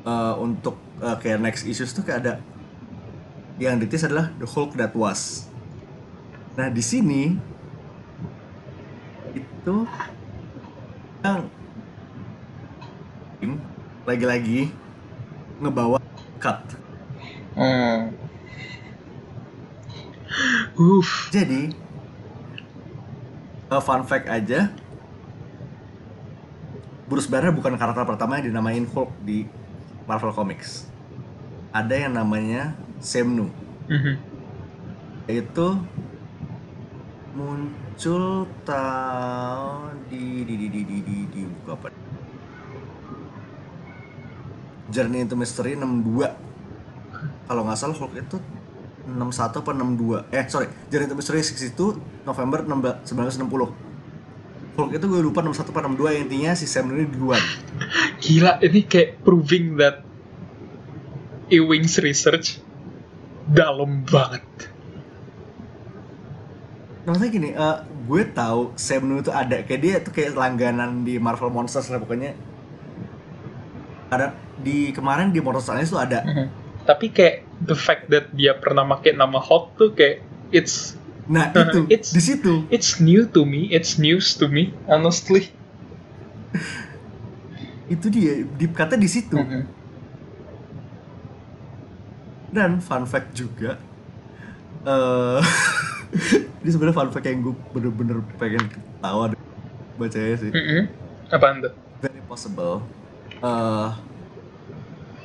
eh, 0.00 0.34
untuk 0.36 0.78
eh, 0.98 1.16
kayak 1.18 1.38
next 1.40 1.66
issues 1.66 1.90
tuh 1.90 2.00
kayak 2.00 2.18
ada 2.20 2.32
yang 3.60 3.76
ditis 3.76 4.08
adalah 4.08 4.32
The 4.40 4.48
Hulk 4.48 4.80
That 4.80 4.96
Was. 4.96 5.52
Nah 6.56 6.72
di 6.72 6.80
sini 6.80 7.36
itu 9.36 9.76
yang 11.20 11.44
lagi-lagi 14.08 14.72
ngebawa 15.60 16.00
cut. 16.40 16.64
Hmm. 17.52 18.16
Uff. 20.80 21.28
Jadi 21.28 21.76
eh, 23.68 23.82
fun 23.84 24.02
fact 24.08 24.26
aja, 24.32 24.72
Bruce 27.04 27.28
Banner 27.28 27.52
bukan 27.52 27.76
karakter 27.76 28.08
pertama 28.08 28.40
yang 28.40 28.56
dinamain 28.56 28.88
Hulk 28.88 29.12
di 29.20 29.44
Marvel 30.08 30.32
Comics 30.32 30.90
ada 31.70 31.94
yang 31.94 32.14
namanya 32.14 32.74
Semnu. 33.00 33.48
Mhm. 33.90 34.14
yaitu 35.30 35.78
muncul 37.38 38.50
tahun 38.66 39.94
di 40.10 40.42
di 40.42 40.54
di 40.58 40.66
di 40.66 40.80
di 40.82 40.98
di, 41.06 41.16
di 41.30 41.40
buku 41.46 41.70
apa? 41.70 41.86
Journey 44.90 45.22
into 45.22 45.38
Mystery 45.38 45.78
62 45.78 46.26
kalau 47.46 47.62
nggak 47.62 47.78
salah 47.78 47.94
Hulk 47.94 48.14
itu 48.18 48.42
61 49.06 49.62
apa 49.62 49.70
62 49.70 50.34
eh 50.34 50.44
sorry. 50.50 50.66
Journey 50.90 51.06
into 51.06 51.14
Mystery 51.18 51.46
62 51.46 52.26
November 52.26 52.66
16 52.66 53.06
1960 53.14 53.90
Hulk 54.74 54.90
itu 54.94 55.04
gue 55.06 55.20
lupa 55.22 55.46
61 55.46 55.70
apa 55.70 55.80
62 55.86 56.14
yang 56.14 56.22
intinya 56.26 56.50
si 56.58 56.66
Sam 56.66 56.90
ini 56.90 57.06
duluan. 57.06 57.42
Gila, 58.22 58.58
ini 58.62 58.80
kayak 58.86 59.22
proving 59.22 59.78
that 59.78 60.02
Ewing's 61.50 61.98
research 61.98 62.62
dalam 63.50 64.06
banget. 64.06 64.44
Maksudnya 67.00 67.30
gini, 67.32 67.50
eh, 67.50 67.76
gue 68.06 68.22
tahu 68.30 68.76
Sam 68.76 69.08
Neill 69.08 69.24
itu 69.24 69.32
ada 69.32 69.64
kayak 69.64 69.80
dia 69.80 69.94
tuh 69.98 70.12
kayak 70.12 70.36
langganan 70.36 71.02
di 71.02 71.16
Marvel 71.16 71.50
Monsters 71.50 71.88
lah 71.88 71.98
pokoknya. 71.98 72.36
Ada 74.10 74.34
di 74.60 74.92
kemarin 74.92 75.32
di 75.32 75.40
Monsters 75.40 75.70
Alliance 75.70 75.90
tuh 75.90 76.02
ada. 76.02 76.20
Mhm. 76.22 76.46
Tapi 76.84 77.06
kayak 77.10 77.36
the 77.60 77.74
fact 77.74 78.08
that 78.08 78.30
dia 78.30 78.54
pernah 78.54 78.84
pakai 78.86 79.12
nama 79.12 79.38
Hulk 79.38 79.76
tuh 79.76 79.90
kayak 79.92 80.22
it's 80.50 80.94
Nah 81.30 81.54
Uh, 81.54 81.62
itu 81.62 81.80
it's- 81.88 82.10
di 82.10 82.18
situ. 82.18 82.66
it's 82.74 82.98
new 82.98 83.22
to 83.24 83.46
me, 83.46 83.70
it's 83.70 83.96
news 83.96 84.34
to 84.34 84.50
me, 84.50 84.74
honestly. 84.84 85.54
Itu 87.86 88.10
dia 88.10 88.42
di 88.44 88.66
kata 88.66 88.98
di 88.98 89.06
situ. 89.06 89.38
Mhm. 89.38 89.79
Dan 92.50 92.82
fun 92.82 93.06
fact 93.06 93.30
juga, 93.38 93.78
eh 94.82 95.40
ini 96.60 96.68
sebenarnya 96.70 96.96
fun 96.98 97.10
fact 97.14 97.26
yang 97.30 97.46
gue 97.46 97.54
bener-bener 97.70 98.18
pengen 98.42 98.66
ketawa 98.66 99.30
bacanya 99.94 100.34
sih. 100.34 100.50
Mhm. 100.50 100.82
Apaan 101.30 101.62
tuh? 101.62 101.72
Very 102.02 102.20
possible. 102.26 102.82
eh 103.40 103.90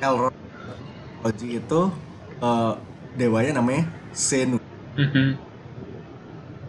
Elrond 0.00 0.32
itu 1.42 1.80
eh, 2.38 2.72
dewanya 3.18 3.58
namanya 3.58 3.90
Senu. 4.14 4.62
Mhm. 4.94 5.34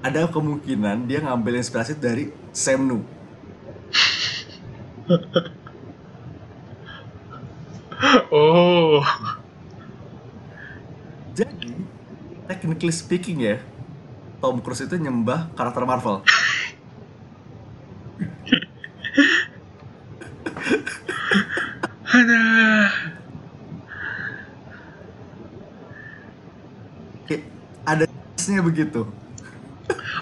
Ada 0.02 0.26
kemungkinan 0.32 1.06
dia 1.06 1.20
ngambil 1.22 1.62
inspirasi 1.62 1.94
dari 2.00 2.34
Semnu. 2.50 3.04
Oh. 8.30 9.02
Jadi, 11.38 11.70
technically 12.50 12.90
speaking 12.90 13.46
ya, 13.46 13.62
Tom 14.42 14.58
Cruise 14.58 14.82
itu 14.82 14.98
nyembah 14.98 15.54
karakter 15.54 15.86
Marvel. 15.86 16.26
Kayak 27.30 27.44
ada 27.86 28.06
nya 28.50 28.62
begitu. 28.66 29.06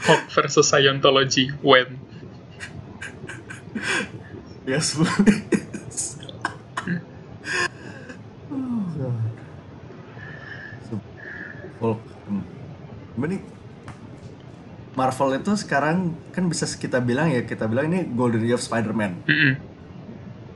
Hulk 0.04 0.28
versus 0.36 0.68
Scientology 0.68 1.56
when 1.64 2.04
Yes, 4.68 4.94
please. 4.98 6.18
Hulk. 11.86 12.02
Hmm. 12.26 12.44
Ini 13.30 13.38
Marvel 15.06 15.38
itu 15.38 15.54
sekarang 15.54 16.18
kan 16.34 16.50
bisa 16.50 16.66
kita 16.66 16.98
bilang 16.98 17.30
ya 17.30 17.46
kita 17.46 17.70
bilang 17.70 17.94
ini 17.94 18.10
Golden 18.10 18.42
Age 18.42 18.58
of 18.58 18.66
Spider-Man. 18.66 19.22
Mhm. 19.30 19.52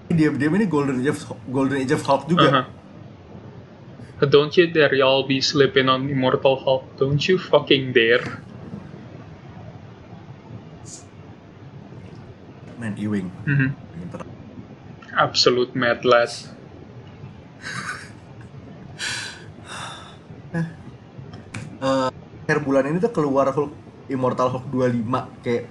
Diam-diam 0.09 0.53
ini 0.57 0.65
Golden 0.65 0.97
Age 0.97 1.13
of 1.13 1.19
Golden 1.53 1.77
Age 1.85 1.93
of 1.93 2.01
Hulk 2.01 2.25
juga. 2.25 2.49
Uh-huh. 2.49 4.25
Don't 4.25 4.49
you 4.57 4.65
dare 4.65 4.97
y'all 4.97 5.21
be 5.29 5.38
sleeping 5.38 5.85
on 5.85 6.09
Immortal 6.09 6.57
Hulk. 6.65 6.97
Don't 6.97 7.21
you 7.29 7.38
fucking 7.38 7.93
dare. 7.93 8.25
Man, 12.81 12.97
Ewing. 12.97 13.29
Mhm. 13.45 13.69
Pinter. 13.77 14.25
Absolute 15.13 15.77
mad 15.77 16.01
lad. 16.01 16.33
Eh, 20.49 20.65
akhir 22.49 22.65
bulan 22.65 22.89
ini 22.89 22.97
tuh 22.97 23.13
keluar 23.13 23.53
Hulk 23.53 23.88
Immortal 24.09 24.49
Hulk 24.49 24.65
25 24.73 25.45
kayak 25.45 25.63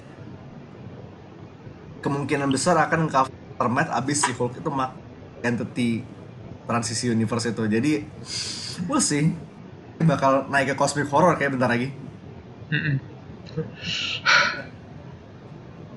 kemungkinan 1.98 2.48
besar 2.55 2.79
akan 2.79 3.11
cover 3.11 3.68
Matt 3.68 3.90
abis 3.90 4.22
si 4.22 4.31
Hulk 4.31 4.62
itu 4.62 4.70
mak 4.70 4.94
entity 5.42 6.07
transisi 6.70 7.11
universe 7.11 7.51
itu. 7.51 7.66
Jadi 7.66 7.92
we'll 8.87 9.03
see. 9.03 9.35
Bakal 9.98 10.46
naik 10.46 10.72
ke 10.72 10.74
cosmic 10.79 11.11
horror 11.11 11.35
kayak 11.35 11.59
bentar 11.59 11.66
lagi. 11.66 11.90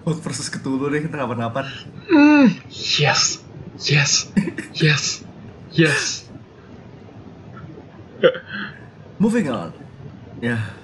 Hulk 0.01 0.19
versus 0.25 0.49
Cthulhu 0.49 0.89
deh 0.89 1.06
kita 1.06 1.13
kapan-kapan 1.13 1.69
Mm, 2.12 2.58
yes, 2.99 3.39
yes, 3.77 4.27
yes, 4.73 5.21
yes. 5.71 6.25
moving 9.21 9.47
on. 9.47 9.71
Ya 10.41 10.81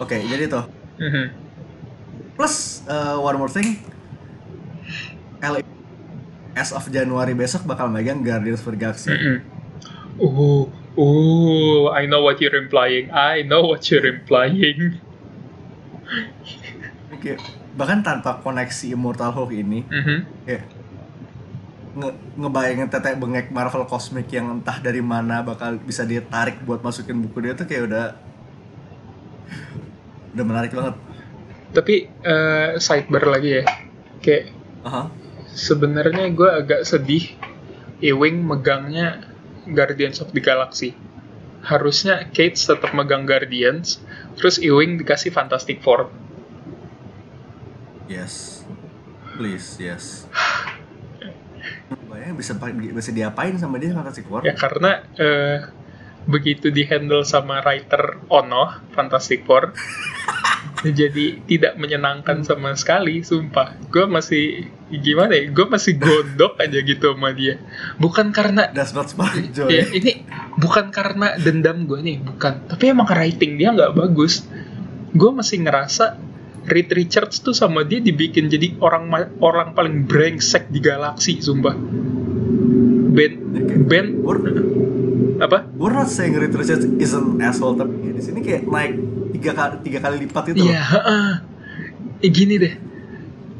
oke 0.00 0.16
jadi 0.16 0.48
tuh 0.48 0.64
Mhm. 0.96 1.24
plus 2.34 2.54
uh, 2.84 3.16
one 3.16 3.36
more 3.36 3.48
thing 3.48 3.76
LA 5.38 5.60
as 6.52 6.72
of 6.72 6.84
Januari 6.88 7.32
besok 7.32 7.64
bakal 7.64 7.86
megang 7.86 8.20
Guardians 8.20 8.60
of 8.60 8.68
the 8.68 8.76
Galaxy 8.76 9.12
Mhm. 9.12 9.36
Ooh, 10.20 10.68
ooh, 10.96 11.88
I 11.88 12.04
know 12.04 12.20
what 12.20 12.36
you're 12.36 12.52
implying. 12.52 13.08
I 13.08 13.40
know 13.40 13.64
what 13.64 13.80
you're 13.88 14.04
implying. 14.04 15.00
Kayak, 17.20 17.40
bahkan 17.72 18.04
tanpa 18.04 18.36
koneksi 18.38 18.92
Immortal 18.92 19.32
Hulk 19.32 19.48
ini 19.50 19.80
Mhm. 19.84 20.18
kayak 20.44 20.64
nge 21.90 22.10
ngebayangin 22.36 22.88
tetek 22.88 23.16
bengek 23.16 23.48
Marvel 23.48 23.88
Cosmic 23.88 24.28
yang 24.28 24.60
entah 24.60 24.76
dari 24.78 25.00
mana 25.00 25.40
bakal 25.40 25.80
bisa 25.80 26.04
dia 26.04 26.20
tarik 26.20 26.60
buat 26.62 26.84
masukin 26.84 27.16
buku 27.18 27.40
dia 27.40 27.56
tuh 27.56 27.64
kayak 27.64 27.88
udah 27.88 28.04
udah 30.34 30.44
menarik 30.46 30.72
banget. 30.74 30.94
Tapi 31.70 31.94
eh, 32.10 32.70
sidebar 32.82 33.24
lagi 33.30 33.62
ya, 33.62 33.64
kayak 34.18 34.44
Aha. 34.82 35.10
sebenarnya 35.54 36.30
gue 36.34 36.50
agak 36.50 36.82
sedih 36.82 37.38
Ewing 38.00 38.42
megangnya 38.42 39.28
Guardians 39.68 40.18
of 40.24 40.32
the 40.32 40.42
Galaxy. 40.42 40.96
Harusnya 41.60 42.24
Kate 42.32 42.56
tetap 42.56 42.96
megang 42.96 43.28
Guardians, 43.28 44.00
terus 44.40 44.56
Ewing 44.56 44.96
dikasih 44.96 45.28
Fantastic 45.30 45.84
Four. 45.84 46.08
Yes. 48.08 48.64
Please, 49.36 49.76
yes. 49.78 50.26
Bayangin 52.10 52.36
bisa 52.36 52.52
bisa 52.92 53.10
diapain 53.12 53.54
sama 53.60 53.76
dia 53.76 53.92
Fantastic 53.92 54.26
Four? 54.26 54.42
Ya 54.42 54.56
karena 54.56 55.04
eh, 55.20 55.58
begitu 56.28 56.68
dihandle 56.68 57.24
sama 57.24 57.64
writer 57.64 58.20
Ono, 58.28 58.92
Fantastic 58.92 59.44
Four, 59.48 59.72
jadi 60.80 61.44
tidak 61.44 61.76
menyenangkan 61.76 62.40
sama 62.40 62.72
sekali, 62.72 63.20
sumpah. 63.20 63.76
Gue 63.92 64.08
masih 64.08 64.64
gimana 64.88 65.36
ya? 65.36 65.52
Gue 65.52 65.68
masih 65.68 66.00
gondok 66.00 66.56
aja 66.56 66.78
gitu 66.80 67.12
sama 67.12 67.36
dia. 67.36 67.60
Bukan 68.00 68.32
karena 68.32 68.72
Does 68.72 68.96
not 68.96 69.12
spark 69.12 69.36
joy. 69.52 69.68
ya, 69.68 69.84
ini 69.92 70.24
bukan 70.56 70.88
karena 70.88 71.36
dendam 71.36 71.84
gue 71.84 72.00
nih, 72.00 72.16
bukan. 72.24 72.64
Tapi 72.64 72.84
emang 72.96 73.08
writing 73.08 73.60
dia 73.60 73.76
nggak 73.76 73.92
bagus. 73.92 74.48
Gue 75.12 75.30
masih 75.36 75.60
ngerasa 75.68 76.16
Reed 76.64 76.92
Richards 76.92 77.40
tuh 77.40 77.56
sama 77.56 77.84
dia 77.88 78.00
dibikin 78.04 78.48
jadi 78.48 78.76
orang 78.80 79.08
orang 79.40 79.72
paling 79.76 80.08
brengsek 80.08 80.68
di 80.72 80.80
galaksi, 80.80 81.40
sumpah. 81.44 81.76
Ben 83.10 83.32
Ben 83.84 84.06
apa? 85.40 85.64
we're 85.74 85.92
not 85.92 86.12
saying 86.12 86.36
Reed 86.36 86.52
Richards 86.52 86.84
is 86.84 87.12
an 87.16 87.40
asshole 87.40 87.74
tapi 87.74 88.12
di 88.12 88.22
sini 88.22 88.44
kayak 88.44 88.68
naik 88.68 88.92
tiga 89.40 89.52
kali 89.56 89.74
tiga 89.80 89.98
kali 90.04 90.16
lipat 90.28 90.44
itu. 90.52 90.68
Iya, 90.68 90.82
heeh. 90.84 91.32
Eh, 92.20 92.30
gini 92.30 92.60
deh. 92.60 92.74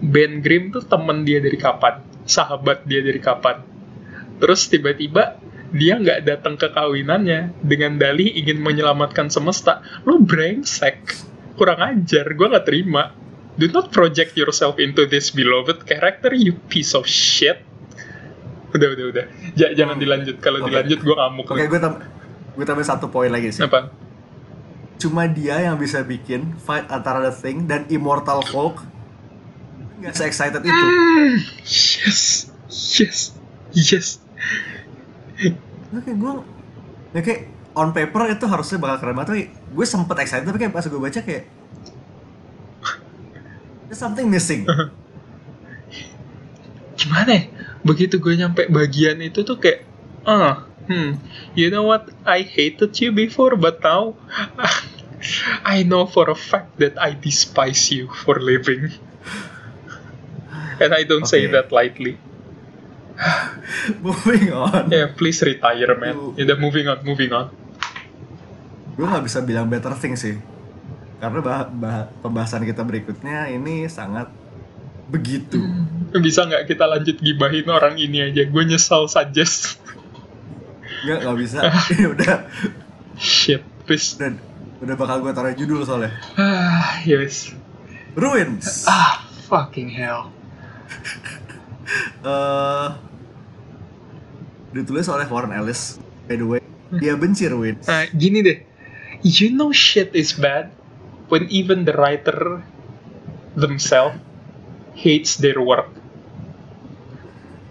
Ben 0.01 0.45
Grimm 0.45 0.73
tuh 0.73 0.85
temen 0.85 1.25
dia 1.25 1.41
dari 1.41 1.57
kapan? 1.57 2.05
Sahabat 2.29 2.85
dia 2.85 3.01
dari 3.01 3.21
kapan? 3.21 3.65
Terus 4.41 4.69
tiba-tiba 4.69 5.41
dia 5.71 5.97
nggak 5.97 6.27
datang 6.27 6.59
ke 6.61 6.69
kawinannya 6.73 7.57
dengan 7.65 7.97
dalih 7.97 8.29
ingin 8.29 8.61
menyelamatkan 8.61 9.33
semesta. 9.33 9.81
Lu 10.05 10.21
brengsek. 10.21 11.17
Kurang 11.57 11.81
ajar, 11.81 12.27
gue 12.33 12.47
nggak 12.49 12.67
terima. 12.69 13.13
Do 13.61 13.69
not 13.69 13.93
project 13.93 14.37
yourself 14.41 14.81
into 14.81 15.05
this 15.05 15.29
beloved 15.29 15.85
character, 15.85 16.33
you 16.33 16.57
piece 16.73 16.97
of 16.97 17.05
shit. 17.05 17.61
Udah, 18.71 18.89
udah, 18.95 19.05
udah. 19.11 19.25
Ja- 19.59 19.75
jangan 19.75 19.99
dilanjut. 19.99 20.39
Kalau 20.39 20.63
Oke. 20.63 20.71
dilanjut 20.71 20.99
gue 21.03 21.15
ngamuk. 21.17 21.47
Oke, 21.51 21.65
gue 21.67 21.81
tam 21.81 21.95
gue 22.55 22.65
tambahin 22.67 22.89
satu 22.89 23.07
poin 23.11 23.31
lagi 23.31 23.51
sih. 23.51 23.63
Apa? 23.63 23.91
Cuma 25.01 25.25
dia 25.27 25.65
yang 25.65 25.81
bisa 25.81 26.05
bikin 26.05 26.55
fight 26.61 26.87
antara 26.93 27.25
The 27.25 27.33
Thing 27.33 27.65
dan 27.65 27.89
Immortal 27.89 28.45
Hulk 28.53 28.85
nggak 30.01 30.15
se-excited 30.17 30.63
itu. 30.65 30.87
Hmm, 30.89 31.37
yes, 31.65 32.49
yes, 32.97 33.19
yes. 33.73 34.09
Oke, 35.91 36.11
gue 36.15 36.33
ya 37.11 37.21
kayak 37.21 37.41
on 37.75 37.91
paper 37.91 38.31
itu 38.31 38.47
harusnya 38.47 38.79
bakal 38.79 38.97
keren 39.03 39.15
banget 39.19 39.29
tapi 39.29 39.43
gue 39.51 39.87
sempet 39.87 40.17
excited 40.23 40.47
tapi 40.47 40.59
kayak 40.59 40.75
pas 40.75 40.87
gue 40.87 41.01
baca 41.01 41.21
kayak 41.21 41.45
there's 43.91 43.99
something 43.99 44.31
missing. 44.31 44.63
Gimana 47.01 47.33
ya? 47.33 47.43
Begitu 47.81 48.21
gue 48.21 48.37
nyampe 48.37 48.69
bagian 48.69 49.19
itu 49.21 49.41
tuh 49.41 49.57
kayak, 49.57 49.89
ah, 50.23 50.69
hmm, 50.85 51.17
you 51.53 51.69
know 51.69 51.89
what? 51.89 52.09
I 52.23 52.45
hated 52.45 52.93
you 52.99 53.11
before, 53.11 53.57
but 53.57 53.81
now 53.81 54.15
I 55.65 55.85
know 55.85 56.05
for 56.05 56.29
a 56.29 56.37
fact 56.37 56.77
that 56.79 56.97
I 56.97 57.13
despise 57.13 57.89
you 57.89 58.09
for 58.09 58.41
living. 58.41 58.93
And 60.81 60.97
I 60.97 61.05
don't 61.05 61.29
say 61.29 61.45
Okay. 61.45 61.53
that 61.53 61.69
lightly. 61.69 62.17
Moving 64.01 64.49
on. 64.53 64.89
Yeah, 64.89 65.13
please 65.13 65.45
retire, 65.45 65.93
man. 65.93 66.37
Udah 66.41 66.57
moving 66.57 66.89
on, 66.89 67.05
moving 67.05 67.29
on. 67.37 67.53
Gue 68.97 69.05
nggak 69.05 69.25
bisa 69.29 69.45
bilang 69.45 69.69
better 69.69 69.93
thing 69.93 70.17
sih. 70.17 70.41
Karena 71.21 71.45
bah- 71.45 71.69
bah- 71.69 72.09
pembahasan 72.25 72.65
kita 72.65 72.81
berikutnya 72.81 73.53
ini 73.53 73.85
sangat 73.93 74.33
begitu. 75.11 75.59
Bisa 76.15 76.47
nggak 76.47 76.71
kita 76.71 76.87
lanjut 76.87 77.19
gibahin 77.19 77.67
orang 77.67 77.99
ini 77.99 78.31
aja? 78.31 78.47
Gue 78.47 78.63
nyesal 78.63 79.11
suggest. 79.11 79.79
Nggak, 81.07 81.19
nggak 81.27 81.37
bisa. 81.39 81.59
Ini 81.91 82.05
udah, 82.15 82.35
Shit, 83.19 83.63
please. 83.85 84.17
udah, 84.17 84.39
udah 84.81 84.95
bakal 84.97 85.21
gue 85.21 85.33
taruh 85.35 85.53
judul 85.53 85.83
soalnya. 85.85 86.15
Ah, 86.39 87.03
yes. 87.05 87.53
Ruins. 88.15 88.87
Ah, 88.87 89.27
fucking 89.51 89.91
hell. 89.91 90.31
eh 92.27 92.89
ditulis 94.71 95.07
oleh 95.11 95.27
Warren 95.27 95.51
Ellis. 95.51 95.99
By 96.31 96.39
the 96.39 96.47
way, 96.47 96.63
dia 97.03 97.19
benci 97.19 97.51
Ruins. 97.51 97.87
Nah, 97.91 98.07
gini 98.15 98.39
deh. 98.43 98.59
You 99.27 99.53
know 99.53 99.75
shit 99.75 100.15
is 100.15 100.33
bad 100.33 100.71
when 101.29 101.51
even 101.53 101.85
the 101.85 101.93
writer 101.93 102.63
themselves 103.59 104.17
hates 104.95 105.39
their 105.39 105.59
work. 105.61 105.91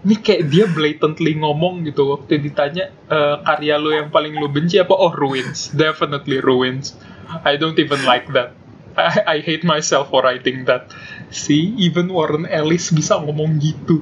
Ini 0.00 0.16
kayak 0.16 0.42
dia 0.48 0.64
blatantly 0.64 1.36
ngomong 1.36 1.84
gitu 1.84 2.16
waktu 2.16 2.40
ditanya 2.40 2.88
"Eh, 2.88 3.36
karya 3.44 3.76
lo 3.76 3.92
yang 3.92 4.08
paling 4.08 4.32
lo 4.40 4.48
benci 4.48 4.80
apa? 4.80 4.96
Oh, 4.96 5.12
Ruins. 5.12 5.68
Definitely 5.76 6.40
Ruins. 6.40 6.96
I 7.44 7.60
don't 7.60 7.76
even 7.76 8.00
like 8.08 8.32
that. 8.32 8.56
I, 8.96 9.36
I 9.36 9.44
hate 9.44 9.62
myself 9.62 10.08
for 10.08 10.24
writing 10.24 10.64
that. 10.66 10.88
See, 11.28 11.76
even 11.78 12.08
Warren 12.10 12.48
Ellis 12.48 12.88
bisa 12.90 13.20
ngomong 13.20 13.60
gitu. 13.60 14.00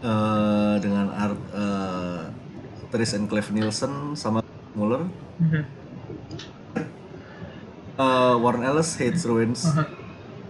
Eh, 0.00 0.74
dengan 0.80 1.12
art 1.12 1.40
eh 1.52 2.20
Tris 2.90 3.12
and 3.14 3.28
Cliff 3.28 3.52
Nielsen 3.52 4.16
sama 4.16 4.40
Muller. 4.72 5.04
Mhm. 5.38 5.62
Eh, 7.94 8.34
Warren 8.40 8.64
Ellis 8.64 8.96
hates 8.96 9.28
Ruins 9.28 9.68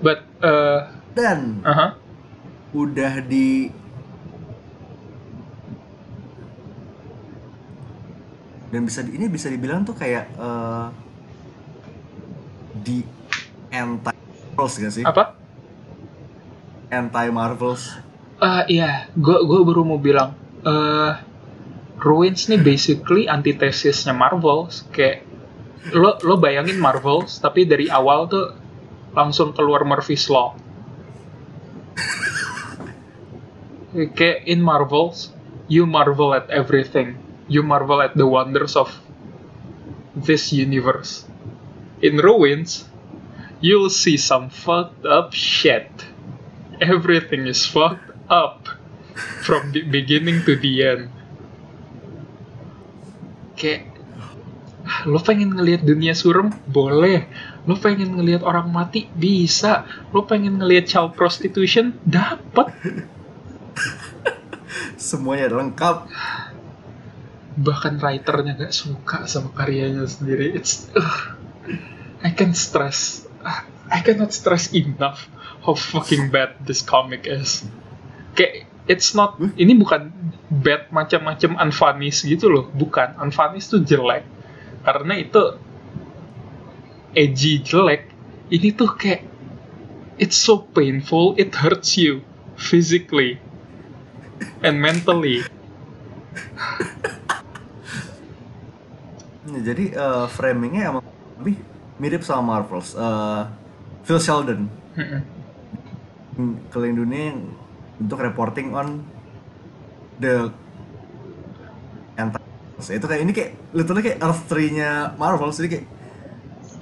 But, 0.00 0.24
uh, 0.40 0.88
dan 1.12 1.60
uh 1.64 1.96
udah 2.70 3.18
di 3.26 3.66
dan 8.70 8.86
bisa 8.86 9.02
di- 9.02 9.18
ini 9.18 9.26
bisa 9.26 9.50
dibilang 9.50 9.82
tuh 9.82 9.98
kayak 9.98 10.30
eh, 10.38 10.86
di 12.78 13.02
anti 13.74 14.14
Marvels 14.54 14.74
gak 14.78 14.92
sih? 14.94 15.02
apa? 15.02 15.34
Anti 16.90 17.26
Marvels. 17.34 17.98
Ah 18.38 18.64
iya, 18.70 19.10
gue 19.18 19.36
gua 19.44 19.60
baru 19.66 19.82
mau 19.82 19.98
bilang, 19.98 20.32
eh 20.62 21.12
Ruins 22.00 22.48
nih 22.48 22.56
basically 22.56 23.28
antitesisnya 23.28 24.16
Marvel, 24.16 24.70
kayak 24.94 25.26
lo 25.92 26.16
lo 26.24 26.40
bayangin 26.40 26.80
Marvels, 26.80 27.36
tapi 27.42 27.68
dari 27.68 27.90
awal 27.92 28.30
tuh 28.30 28.56
langsung 29.14 29.54
keluar 29.54 29.82
Murphy's 29.86 30.26
Law. 30.30 30.54
kayak 33.90 34.46
in 34.46 34.62
Marvels, 34.62 35.34
you 35.66 35.86
marvel 35.86 36.34
at 36.34 36.46
everything, 36.50 37.18
you 37.50 37.62
marvel 37.62 37.98
at 37.98 38.14
the 38.14 38.26
wonders 38.26 38.78
of 38.78 38.94
this 40.14 40.54
universe. 40.54 41.26
In 42.00 42.16
Ruins, 42.18 42.86
you'll 43.58 43.90
see 43.90 44.16
some 44.16 44.48
fucked 44.48 45.04
up 45.04 45.34
shit. 45.34 45.90
Everything 46.80 47.44
is 47.50 47.66
fucked 47.66 48.14
up 48.30 48.66
from 49.42 49.74
the 49.74 49.82
beginning 49.82 50.46
to 50.46 50.56
the 50.56 50.72
end. 50.86 51.04
Kayak 53.58 53.90
lo 55.04 55.20
pengen 55.20 55.52
ngelihat 55.54 55.84
dunia 55.84 56.16
suram 56.16 56.50
boleh 56.64 57.28
lo 57.68 57.76
pengen 57.76 58.16
ngelihat 58.16 58.44
orang 58.44 58.72
mati? 58.72 59.08
Bisa. 59.12 59.84
Lo 60.14 60.24
pengen 60.24 60.60
ngelihat 60.60 60.88
child 60.88 61.12
prostitution? 61.16 61.96
Dapat 62.04 62.72
Semuanya 65.10 65.52
lengkap. 65.52 66.08
bahkan 67.60 68.00
writernya 68.00 68.56
gak 68.56 68.72
suka 68.72 69.28
sama 69.28 69.52
karyanya 69.52 70.08
sendiri. 70.08 70.56
It's 70.56 70.88
ugh, 70.96 71.36
I 72.24 72.32
can 72.32 72.56
stress 72.56 73.28
I 73.90 74.06
cannot 74.06 74.30
stress 74.30 74.70
enough 74.70 75.26
how 75.66 75.74
fucking 75.74 76.30
bad 76.30 76.62
this 76.62 76.80
comic 76.80 77.26
is. 77.26 77.66
Kayak 78.38 78.70
it's 78.86 79.18
not 79.18 79.36
ini 79.58 79.74
bukan 79.74 80.14
bad 80.48 80.94
macam-macam 80.94 81.58
unfunnies 81.58 82.22
gitu 82.22 82.48
loh. 82.48 82.64
Bukan. 82.70 83.18
Unfunnies 83.18 83.66
tuh 83.66 83.82
jelek. 83.82 84.22
Karena 84.86 85.18
itu 85.18 85.58
edgy 87.14 87.62
jelek 87.62 88.10
ini 88.50 88.74
tuh 88.74 88.94
kayak 88.94 89.26
it's 90.18 90.36
so 90.36 90.62
painful 90.74 91.34
it 91.38 91.54
hurts 91.54 91.96
you 91.96 92.22
physically 92.58 93.40
and 94.60 94.80
mentally. 94.80 95.44
Ya, 99.50 99.60
jadi 99.74 99.84
eh, 99.96 100.26
framingnya 100.30 100.94
emang 100.94 101.04
lebih 101.42 101.56
mirip 101.98 102.22
sama 102.22 102.60
Marvels. 102.60 102.94
Eh, 102.94 103.42
Phil 104.06 104.20
Sheldon. 104.20 104.70
Keliling 106.70 106.96
dunia 106.96 107.36
untuk 108.00 108.22
reporting 108.24 108.72
on 108.72 109.04
the 110.22 110.48
anti 112.16 112.40
itu 112.80 113.04
kayak 113.04 113.20
ini 113.28 113.32
kayak 113.36 113.50
literally 113.76 114.00
kayak 114.00 114.18
Earth 114.24 114.48
3-nya 114.48 115.12
Marvel 115.20 115.52
jadi 115.52 115.68
kayak 115.68 115.86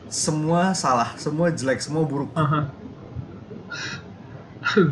semua 0.09 0.73
salah, 0.73 1.15
semua 1.21 1.53
jelek, 1.53 1.81
semua 1.81 2.05
buruk. 2.05 2.33
Uh-huh. 2.33 2.65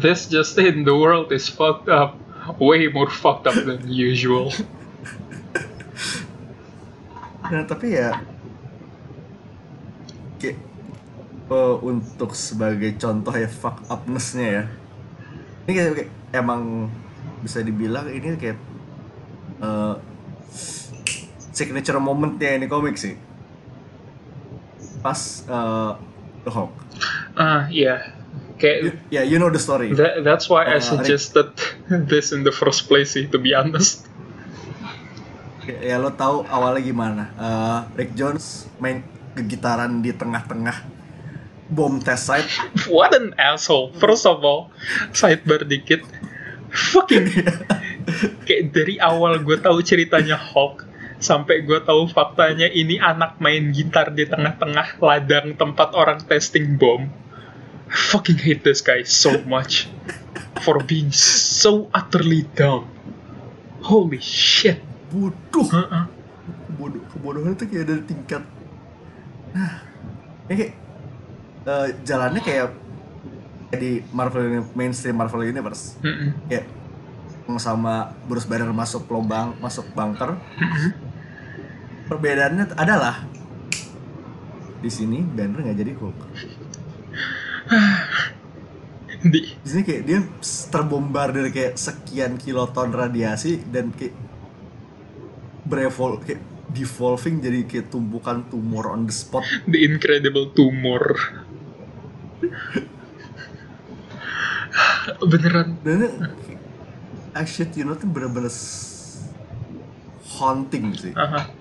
this 0.00 0.28
just 0.28 0.56
in 0.56 0.84
the 0.84 0.94
world 0.94 1.32
is 1.32 1.48
fucked 1.48 1.88
up 1.88 2.16
way 2.60 2.88
more 2.88 3.10
fucked 3.10 3.44
up 3.48 3.56
than 3.56 3.82
usual 3.88 4.52
Nah, 7.46 7.62
tapi 7.62 7.94
ya 7.94 8.18
kayak 10.42 10.58
eh, 11.46 11.76
untuk 11.78 12.34
sebagai 12.34 12.98
contoh 12.98 13.30
ya 13.30 13.46
fuck 13.46 13.86
upness-nya 13.86 14.46
ya. 14.50 14.64
Ini 15.66 15.70
kayak, 15.70 15.92
kayak 15.94 16.10
emang 16.34 16.90
bisa 17.46 17.62
dibilang 17.62 18.10
ini 18.10 18.34
kayak 18.34 18.58
eh, 19.62 19.94
signature 21.54 22.02
momentnya 22.02 22.58
ini 22.58 22.66
komik 22.66 22.98
sih. 22.98 23.14
Pas 25.06 25.20
eh, 25.44 25.92
The 26.42 26.50
Hawk. 26.50 26.74
ah 27.36 27.66
iya 27.68 28.10
kayak 28.56 28.98
Ya, 29.08 29.22
you 29.22 29.36
know 29.36 29.46
the 29.46 29.60
story. 29.60 29.92
that, 29.92 30.22
that's 30.22 30.46
why 30.46 30.64
I 30.64 30.76
Uh, 30.76 30.82
Rick- 30.82 30.90
suggested 30.90 31.48
this 32.10 32.30
in 32.30 32.42
the 32.42 32.50
first 32.50 32.86
place 32.86 33.14
sih 33.14 33.28
to 33.28 33.38
be 33.38 33.52
honest 33.52 34.02
Ya, 35.62 35.78
ya 35.84 35.96
lo 35.98 36.10
tahu 36.10 36.46
awalnya 36.46 36.78
gimana? 36.80 37.22
Eh, 37.32 37.80
Rick 37.96 38.14
Jones 38.14 38.70
main 38.76 39.02
kegitaran 39.32 39.98
di 39.98 40.10
tengah-tengah 40.10 40.78
bom 41.68 41.98
test 41.98 42.26
site. 42.26 42.46
what 42.88 43.10
an 43.10 43.34
asshole 43.36 43.90
first 43.92 44.22
of 44.24 44.38
all 44.40 44.70
sidebar 45.10 45.62
dikit 45.62 46.06
fucking 46.70 47.26
kayak 48.46 48.70
dari 48.70 48.96
awal 48.96 49.34
gue 49.36 49.58
tahu 49.58 49.82
ceritanya 49.82 50.38
Hulk 50.38 50.86
sampai 51.18 51.64
gue 51.64 51.80
tahu 51.80 52.08
faktanya 52.12 52.68
ini 52.68 53.00
anak 53.00 53.40
main 53.40 53.72
gitar 53.72 54.12
di 54.12 54.28
tengah-tengah 54.28 55.00
ladang 55.00 55.56
tempat 55.56 55.96
orang 55.96 56.20
testing 56.24 56.76
bom 56.76 57.08
I 57.86 57.94
fucking 57.94 58.42
hate 58.42 58.66
this 58.66 58.82
guy 58.82 59.06
so 59.06 59.40
much 59.46 59.86
for 60.66 60.82
being 60.82 61.14
so 61.14 61.86
utterly 61.94 62.42
dumb. 62.58 62.90
Holy 63.86 64.18
shit. 64.18 64.82
bodoh 65.06 65.70
Heeh. 65.70 66.04
bodoh 66.74 66.98
kebodohan 67.14 67.54
itu 67.54 67.64
kayak 67.70 67.86
dari 67.86 68.02
tingkat 68.04 68.42
nah 69.54 69.86
ini 70.50 70.54
kayak 70.58 70.74
eh, 71.62 71.88
jalannya 72.02 72.42
kayak 72.42 72.74
di 73.78 74.02
Marvel 74.10 74.66
mainstream 74.74 75.14
Marvel 75.14 75.46
Universe 75.46 75.94
Mm-mm. 76.02 76.34
kayak 76.50 76.66
sama 77.62 78.10
Bruce 78.26 78.50
Banner 78.50 78.74
masuk 78.74 79.06
lubang 79.06 79.54
masuk 79.62 79.86
bunker 79.94 80.34
Mm-mm. 80.58 81.05
Perbedaannya 82.06 82.74
adalah 82.78 83.26
di 84.80 84.90
sini 84.90 85.22
Banner 85.22 85.62
nggak 85.66 85.78
jadi 85.78 85.92
Hulk 85.98 86.18
Di 89.26 89.40
di 89.42 89.66
sini 89.66 89.82
kayak 89.82 90.02
dia 90.06 90.20
terbombardir 90.70 91.50
kayak 91.50 91.74
sekian 91.74 92.38
kiloton 92.38 92.94
radiasi 92.94 93.64
dan 93.66 93.90
kayak 93.90 94.14
berevol 95.66 96.22
kayak 96.22 96.38
devolving 96.70 97.42
jadi 97.42 97.66
kayak 97.66 97.90
tumpukan 97.90 98.46
tumor 98.52 98.92
on 98.92 99.06
the 99.08 99.14
spot 99.14 99.42
The 99.66 99.82
Incredible 99.82 100.54
Tumor. 100.54 101.16
Beneran. 105.30 105.78
dan 105.86 106.34
action 107.36 107.68
you 107.76 107.84
know 107.84 107.94
tuh 107.96 108.08
bener-bener 108.08 108.52
haunting 110.36 110.92
sih 110.96 111.12
Aha. 111.16 111.52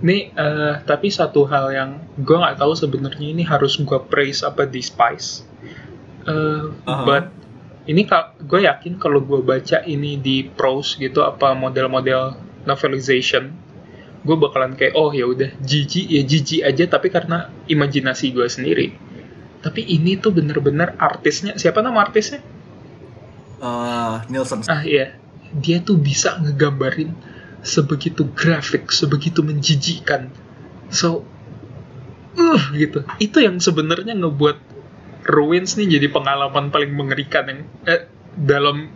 Ini 0.00 0.32
eh, 0.32 0.74
tapi 0.88 1.12
satu 1.12 1.44
hal 1.44 1.76
yang 1.76 1.90
gue 2.16 2.32
nggak 2.32 2.56
tahu 2.56 2.72
sebenarnya 2.72 3.26
ini 3.36 3.44
harus 3.44 3.76
gue 3.76 4.00
praise 4.08 4.40
apa 4.40 4.64
despise. 4.64 5.44
Eh, 6.24 6.64
Aha. 6.88 7.04
but 7.04 7.24
ini 7.84 8.08
gue 8.44 8.60
yakin 8.64 8.96
kalau 8.96 9.20
gue 9.20 9.40
baca 9.44 9.84
ini 9.84 10.16
di 10.16 10.48
prose 10.48 10.96
gitu 10.96 11.20
apa 11.20 11.52
model-model 11.52 12.36
novelization, 12.64 13.52
gue 14.24 14.36
bakalan 14.36 14.76
kayak 14.76 14.96
oh 14.96 15.12
ya 15.12 15.28
udah 15.28 15.52
jijik 15.60 16.08
ya 16.08 16.22
jijik 16.24 16.60
aja 16.64 16.84
tapi 16.88 17.12
karena 17.12 17.52
imajinasi 17.68 18.32
gue 18.32 18.48
sendiri. 18.48 18.96
Tapi 19.60 19.84
ini 19.84 20.16
tuh 20.16 20.32
bener-bener 20.32 20.96
artisnya 20.96 21.60
siapa 21.60 21.84
nama 21.84 22.00
artisnya? 22.00 22.40
Eh, 23.60 24.16
Nielsen 24.32 24.64
Ah 24.64 24.80
iya, 24.80 25.20
dia 25.52 25.84
tuh 25.84 26.00
bisa 26.00 26.40
ngegambarin 26.40 27.12
sebegitu 27.60 28.28
grafik, 28.32 28.88
sebegitu 28.92 29.44
menjijikan. 29.44 30.32
So, 30.90 31.24
uh 32.36 32.62
gitu. 32.74 33.04
Itu 33.20 33.42
yang 33.44 33.60
sebenarnya 33.60 34.16
ngebuat 34.16 34.58
Ruins 35.30 35.76
nih 35.76 36.00
jadi 36.00 36.08
pengalaman 36.10 36.72
paling 36.72 36.96
mengerikan 36.96 37.44
yang 37.46 37.60
eh, 37.84 38.08
dalam 38.34 38.88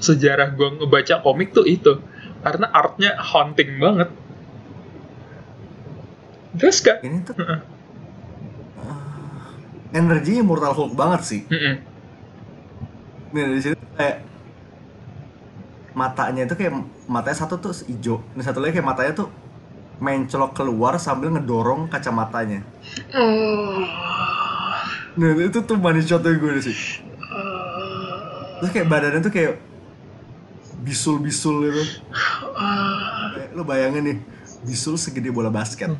sejarah 0.00 0.56
gua 0.56 0.74
ngebaca 0.74 1.20
komik 1.20 1.52
tuh 1.52 1.68
itu. 1.68 2.00
Karena 2.40 2.72
artnya 2.72 3.20
haunting 3.20 3.76
banget. 3.76 4.08
Terus 6.56 6.82
kak? 6.82 7.04
ini 7.06 7.22
tuh 7.22 7.36
eh, 7.38 7.60
energinya 9.94 10.40
Immortal 10.46 10.74
Hulk 10.74 10.94
banget 10.94 11.20
sih 11.26 11.40
Mm-mm. 11.50 11.74
nih 13.34 13.42
di 13.54 13.60
sini 13.62 13.76
kayak 13.98 14.16
matanya 15.92 16.46
itu 16.46 16.54
kayak 16.54 16.72
matanya 17.10 17.38
satu 17.42 17.58
tuh 17.58 17.74
hijau 17.90 18.22
ini 18.36 18.42
satu 18.46 18.62
lagi 18.62 18.78
kayak 18.78 18.88
matanya 18.88 19.12
tuh 19.26 19.28
mencolok 20.00 20.56
keluar 20.56 20.96
sambil 20.96 21.28
ngedorong 21.28 21.92
kacamatanya. 21.92 22.64
Nah 25.20 25.30
itu 25.36 25.60
tuh 25.60 25.76
money 25.76 26.00
shotnya 26.00 26.32
gue 26.40 26.56
sih. 26.64 27.04
Terus 28.60 28.70
kayak 28.72 28.88
badannya 28.88 29.20
tuh 29.20 29.32
kayak 29.32 29.60
bisul-bisul 30.80 31.68
gitu. 31.68 31.84
Kayak, 33.36 33.52
lo 33.52 33.62
bayangin 33.68 34.02
nih 34.08 34.16
bisul 34.64 34.96
segede 34.96 35.28
bola 35.28 35.52
basket. 35.52 35.92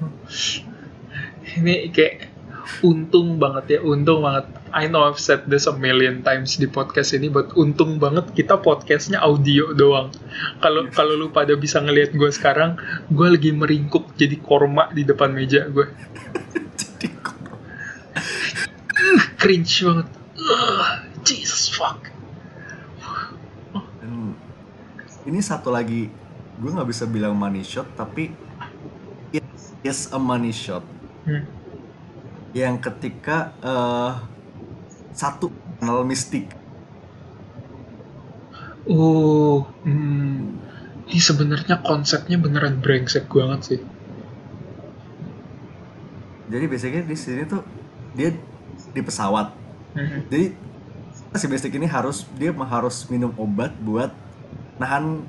Ini 1.60 1.92
kayak 1.92 2.29
untung 2.80 3.36
banget 3.36 3.76
ya 3.76 3.80
untung 3.84 4.24
banget. 4.24 4.46
I 4.70 4.86
know 4.86 5.04
I've 5.04 5.20
said 5.20 5.50
this 5.50 5.66
a 5.66 5.74
million 5.74 6.22
times 6.22 6.56
di 6.56 6.70
podcast 6.70 7.12
ini 7.12 7.28
but 7.28 7.52
untung 7.58 7.98
banget 7.98 8.32
kita 8.32 8.56
podcastnya 8.62 9.20
audio 9.20 9.74
doang. 9.74 10.14
Kalau 10.62 10.88
kalau 10.94 11.14
lu 11.18 11.28
pada 11.34 11.52
bisa 11.58 11.82
ngelihat 11.82 12.14
gue 12.14 12.30
sekarang 12.32 12.78
gue 13.10 13.28
lagi 13.28 13.50
meringkuk 13.52 14.14
jadi 14.16 14.38
korma 14.40 14.88
di 14.94 15.02
depan 15.04 15.34
meja 15.34 15.66
gue 15.68 15.86
jadi 16.80 17.08
cringe 19.36 19.74
banget. 19.84 20.08
Uh, 20.40 20.84
Jesus 21.26 21.68
fuck. 21.68 22.00
Dan 24.00 24.34
ini 25.28 25.40
satu 25.44 25.68
lagi 25.68 26.08
gue 26.60 26.70
nggak 26.70 26.88
bisa 26.88 27.08
bilang 27.08 27.32
money 27.36 27.64
shot 27.64 27.88
tapi 27.96 28.32
it 29.32 29.44
is 29.84 30.08
a 30.12 30.20
money 30.20 30.52
shot. 30.52 30.84
Hmm. 31.28 31.59
Yang 32.54 32.82
ketika 32.82 33.54
eh, 33.62 34.12
satu 35.14 35.50
panel 35.78 36.02
mistik 36.06 36.50
oh 38.86 39.66
hmm. 39.86 40.58
ini 41.10 41.20
sebenarnya 41.20 41.82
konsepnya 41.82 42.36
beneran 42.40 42.82
brengsek 42.82 43.30
banget 43.30 43.60
sih 43.62 43.80
jadi 46.50 46.64
biasanya 46.66 47.02
di 47.06 47.16
sini 47.16 47.42
tuh 47.46 47.62
dia 48.14 48.34
di 48.90 49.02
pesawat 49.02 49.60
Hmm. 49.90 50.22
jadi 50.30 50.54
si 51.34 51.50
mistik 51.50 51.74
ini 51.74 51.82
harus 51.82 52.22
dia 52.38 52.54
harus 52.54 53.10
minum 53.10 53.34
obat 53.34 53.74
buat 53.82 54.14
nahan 54.78 55.26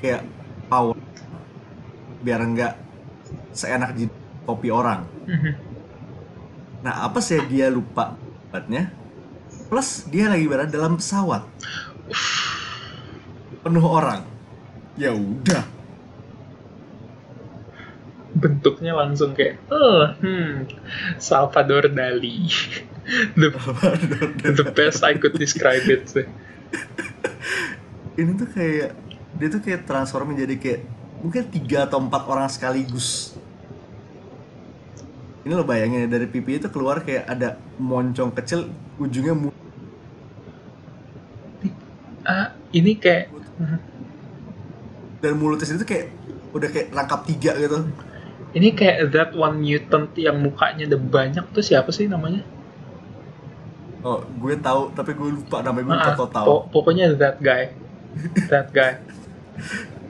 kayak 0.00 0.24
power 0.72 0.96
biar 2.24 2.40
enggak 2.40 2.80
seenak 3.52 3.92
di 3.92 4.08
kopi 4.48 4.72
orang 4.72 5.04
Hmm. 5.28 5.71
Nah, 6.82 7.06
apa 7.06 7.22
sih 7.22 7.38
dia 7.46 7.70
lupa 7.70 8.18
obatnya? 8.50 8.90
Plus 9.70 10.04
dia 10.10 10.28
lagi 10.28 10.44
berada 10.50 10.68
dalam 10.68 10.98
pesawat. 10.98 11.46
Penuh 13.62 13.86
orang. 13.86 14.26
Ya 14.98 15.14
udah. 15.14 15.82
bentuknya 18.32 18.96
langsung 18.96 19.36
kayak 19.36 19.60
oh 19.68 20.08
hmm 20.24 20.66
Salvador 21.20 21.84
Dali 21.92 22.48
the 23.36 23.52
the 24.56 24.66
best 24.72 25.04
I 25.04 25.20
could 25.20 25.36
describe 25.36 25.84
it 25.84 26.08
sih 26.08 26.26
Ini 28.12 28.36
tuh 28.36 28.48
kayak 28.48 28.92
dia 29.40 29.48
tuh 29.48 29.60
kayak 29.64 29.88
transform 29.88 30.36
menjadi 30.36 30.56
kayak 30.60 30.80
mungkin 31.24 31.48
tiga 31.48 31.88
atau 31.88 31.96
empat 31.96 32.28
orang 32.28 32.48
sekaligus. 32.52 33.32
Ini 35.42 35.52
lo 35.52 35.64
bayangin 35.64 36.06
ya, 36.06 36.08
dari 36.08 36.26
pipi 36.26 36.56
itu 36.56 36.70
keluar 36.70 37.02
kayak 37.02 37.26
ada 37.26 37.58
moncong 37.76 38.30
kecil 38.30 38.70
ujungnya 38.96 39.34
mu- 39.34 39.50
ah 42.22 42.54
ini 42.70 42.94
kayak 42.94 43.34
dan 45.18 45.34
mulutnya 45.34 45.66
itu 45.68 45.82
kayak 45.82 46.06
udah 46.52 46.68
kayak 46.70 46.94
rangkap 46.94 47.26
tiga 47.26 47.58
gitu. 47.58 47.82
ini 48.52 48.70
kayak 48.70 49.10
that 49.10 49.30
one 49.32 49.58
mutant 49.58 50.14
yang 50.14 50.38
mukanya 50.38 50.84
ada 50.84 50.94
banyak 50.94 51.42
tuh 51.50 51.60
siapa 51.60 51.90
sih 51.90 52.06
namanya 52.06 52.46
Oh, 54.02 54.18
gue 54.18 54.58
tahu 54.58 54.90
tapi 54.92 55.14
gue 55.14 55.30
lupa 55.32 55.62
namanya 55.62 55.84
gue 55.84 55.94
Ah, 55.96 56.06
lupa 56.12 56.26
tahu. 56.28 56.46
po- 56.46 56.64
pokoknya 56.72 57.14
that 57.14 57.38
guy 57.38 57.70
that 58.46 58.70
guy 58.70 58.98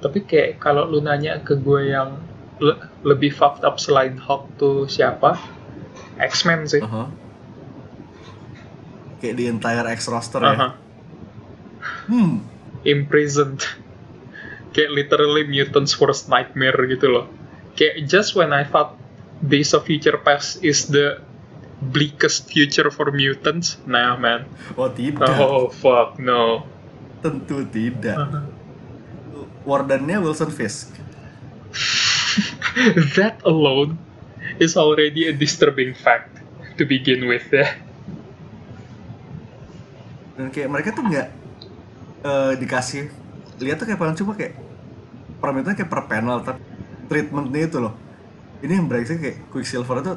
tapi 0.00 0.24
kayak 0.24 0.56
kalau 0.58 0.88
lu 0.88 1.04
nanya 1.04 1.40
ke 1.44 1.56
gue 1.56 1.92
yang 1.92 2.16
le- 2.60 2.80
lebih 3.04 3.32
fucked 3.32 3.64
up 3.64 3.76
selain 3.76 4.16
Hulk 4.16 4.56
tuh 4.56 4.88
siapa 4.88 5.36
X-Men 6.16 6.68
sih 6.68 6.80
Aha. 6.84 7.08
Kayak 9.20 9.34
di 9.36 9.44
entire 9.52 9.84
X 9.92 10.08
roster 10.08 10.40
ya. 10.40 10.52
Aha. 10.56 10.68
Hmm. 12.08 12.44
imprisoned 12.80 13.60
kayak 14.72 14.88
literally 14.92 15.44
mutants 15.44 15.92
worst 16.00 16.32
nightmare 16.32 16.76
gitu 16.88 17.12
loh 17.12 17.26
kayak 17.76 18.08
just 18.08 18.32
when 18.32 18.56
I 18.56 18.64
thought 18.64 18.96
Days 19.40 19.72
of 19.76 19.84
Future 19.84 20.16
Past 20.20 20.64
is 20.64 20.88
the 20.88 21.20
bleakest 21.80 22.48
future 22.48 22.88
for 22.88 23.12
mutants 23.12 23.76
nah 23.84 24.16
man 24.16 24.48
Oh 24.76 24.88
tidak, 24.88 25.28
oh 25.40 25.68
fuck 25.68 26.16
no 26.20 26.64
tentu 27.20 27.68
tidak. 27.68 28.16
Uh-huh. 28.16 28.44
Wardennya 29.64 30.20
Wilson 30.20 30.50
Fisk. 30.52 30.96
that 33.18 33.38
alone 33.46 33.98
is 34.58 34.74
already 34.74 35.30
a 35.30 35.34
disturbing 35.34 35.94
fact 35.94 36.42
to 36.78 36.82
begin 36.82 37.30
with 37.30 37.46
ya 37.54 37.78
Dan 40.34 40.50
kayak 40.50 40.68
mereka 40.72 40.88
tuh 40.96 41.04
nggak 41.04 41.28
eh, 42.24 42.52
dikasih 42.58 43.12
lihat 43.60 43.76
tuh 43.76 43.86
kayak 43.86 44.00
paling 44.00 44.16
cuma 44.16 44.32
kayak 44.32 44.56
permintaan 45.36 45.76
kayak 45.76 45.90
per 45.92 46.02
panel 46.08 46.40
tapi 46.40 46.64
treatmentnya 47.12 47.68
itu 47.68 47.78
loh. 47.78 47.92
Ini 48.64 48.72
yang 48.80 48.88
brengsek 48.88 49.20
kayak 49.20 49.36
Quicksilver 49.52 50.00
itu 50.00 50.12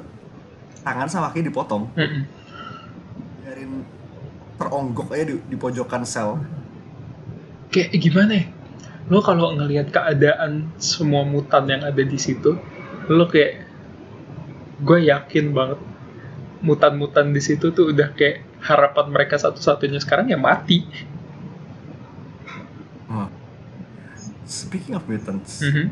tangan 0.84 1.08
sama 1.12 1.32
kaki 1.32 1.48
dipotong. 1.48 1.92
Mm-mm. 1.96 2.24
biarin 3.44 3.84
teronggok 4.56 5.12
aja 5.12 5.24
di, 5.28 5.36
di 5.52 5.56
pojokan 5.60 6.08
sel 6.08 6.40
kayak 7.74 7.90
gimana 7.98 8.32
ya 8.38 8.46
lo 9.08 9.20
kalau 9.20 9.52
ngelihat 9.52 9.92
keadaan 9.92 10.72
semua 10.80 11.28
mutan 11.28 11.68
yang 11.68 11.84
ada 11.84 12.00
di 12.00 12.16
situ 12.16 12.56
lo 13.12 13.28
kayak 13.28 13.68
gue 14.80 15.00
yakin 15.08 15.52
banget 15.52 15.80
mutan-mutan 16.64 17.36
di 17.36 17.44
situ 17.44 17.76
tuh 17.76 17.92
udah 17.92 18.16
kayak 18.16 18.48
harapan 18.64 19.12
mereka 19.12 19.36
satu-satunya. 19.36 20.00
Sekarang 20.00 20.32
ya 20.32 20.40
mati. 20.40 20.88
Oh. 23.12 23.28
speaking 24.44 24.96
of 24.96 25.04
mutants 25.06 25.60
Mhm. 25.62 25.92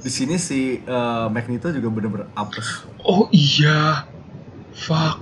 di 0.00 0.10
sini 0.10 0.34
si 0.40 0.80
eh, 0.80 1.26
Magneto 1.28 1.68
juga 1.70 1.92
bener-bener 1.92 2.26
apes. 2.32 2.88
Oh 3.04 3.28
iya. 3.30 4.08
Fuck. 4.72 5.20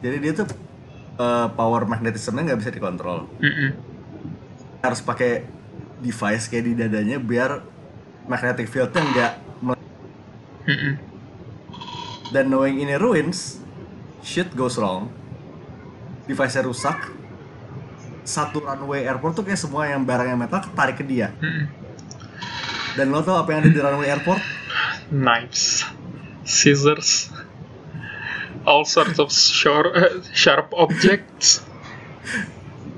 Jadi 0.00 0.16
dia 0.18 0.32
tuh 0.32 0.48
eh, 1.18 1.48
power 1.52 1.82
magnetismnya 1.84 2.54
nggak 2.54 2.60
bisa 2.62 2.70
dikontrol. 2.70 3.26
Mm-mm. 3.42 3.70
harus 4.78 5.02
pakai 5.02 5.42
device 5.98 6.46
kayak 6.46 6.64
di 6.64 6.72
dadanya 6.78 7.18
biar 7.18 7.66
magnetic 8.30 8.70
fieldnya 8.70 9.02
nggak 9.02 9.32
Mm-mm. 10.68 10.92
dan 12.30 12.46
knowing 12.46 12.78
ini 12.78 12.94
ruins 12.94 13.58
shit 14.22 14.52
goes 14.54 14.78
wrong. 14.78 15.10
Device-nya 16.28 16.68
rusak. 16.68 17.16
Satu 18.20 18.60
runway 18.60 19.08
airport 19.08 19.32
tuh 19.32 19.44
kayak 19.48 19.56
semua 19.56 19.88
yang 19.88 20.04
barang 20.04 20.28
yang 20.28 20.36
metal 20.36 20.60
ketarik 20.60 21.00
ke 21.00 21.04
dia. 21.08 21.32
Mm-mm. 21.40 21.66
dan 23.00 23.08
lo 23.08 23.24
tau 23.24 23.40
apa 23.40 23.54
yang 23.56 23.64
ada 23.64 23.70
di 23.72 23.80
runway 23.80 24.08
airport? 24.12 24.42
Knives. 25.08 25.88
Scissors 26.44 27.32
all 28.66 28.84
sorts 28.84 29.18
of 29.18 29.32
sharp, 29.32 29.94
sharp 30.34 30.72
objects 30.74 31.62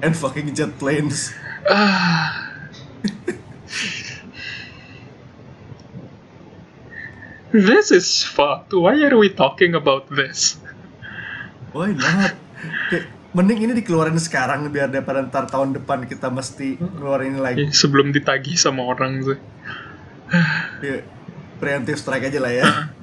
and 0.02 0.16
fucking 0.16 0.54
jet 0.54 0.78
planes 0.78 1.34
Ah. 1.68 2.46
This 7.50 7.90
is 7.90 8.22
fucked. 8.22 8.70
Why 8.72 8.94
are 9.02 9.18
we 9.18 9.28
talking 9.28 9.74
about 9.74 10.06
this? 10.06 10.54
why 11.70 11.94
not 11.94 12.34
kayak 12.90 13.06
mending 13.30 13.62
ini 13.62 13.72
dikeluarin 13.78 14.18
sekarang 14.18 14.66
biar 14.74 14.90
daripada 14.90 15.22
ntar 15.22 15.46
tahun 15.46 15.78
depan 15.78 16.02
kita 16.10 16.34
mesti 16.34 16.82
ngeluarin 16.82 17.38
ini 17.38 17.40
lagi 17.40 17.62
Sebelum 17.70 18.10
ditagih 18.10 18.58
sama 18.58 18.82
orang 18.82 19.22
sih. 19.22 19.38
ya, 20.86 21.06
preemptive 21.62 21.98
strike 21.98 22.26
aja 22.26 22.38
lah 22.42 22.52
ya 22.54 22.66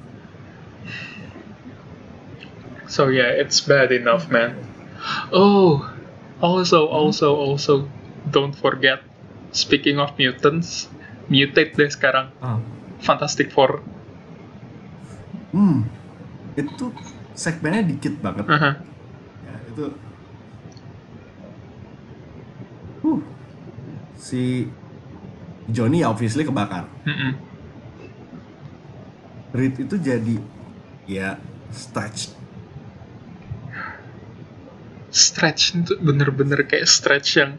So 2.98 3.06
yeah, 3.14 3.30
it's 3.30 3.62
bad 3.62 3.94
enough, 3.94 4.26
man. 4.26 4.58
Oh, 5.30 5.86
also, 6.42 6.90
also, 6.90 7.38
also, 7.38 7.86
don't 8.26 8.50
forget. 8.50 9.06
Speaking 9.54 10.02
of 10.02 10.18
mutants, 10.18 10.90
mutate 11.30 11.78
deh 11.78 11.86
sekarang. 11.86 12.34
Ah. 12.42 12.58
Fantastic 12.98 13.54
Four. 13.54 13.86
hmm 15.54 15.86
itu 16.58 16.90
segmennya 17.32 17.86
dikit 17.86 18.18
banget 18.18 18.44
Aha. 18.50 18.82
ya, 19.46 19.54
itu 19.70 19.84
uh 23.06 23.20
si 24.18 24.66
Johnny 25.70 26.02
obviously 26.02 26.42
kebakar 26.42 26.90
Mm-mm. 27.06 27.32
Reed 29.54 29.74
itu 29.78 29.94
jadi 29.96 30.36
ya 31.06 31.38
stretch 31.70 32.37
stretch 35.10 35.62
itu 35.76 35.92
bener-bener 36.00 36.64
kayak 36.68 36.86
stretch 36.88 37.30
yang 37.40 37.52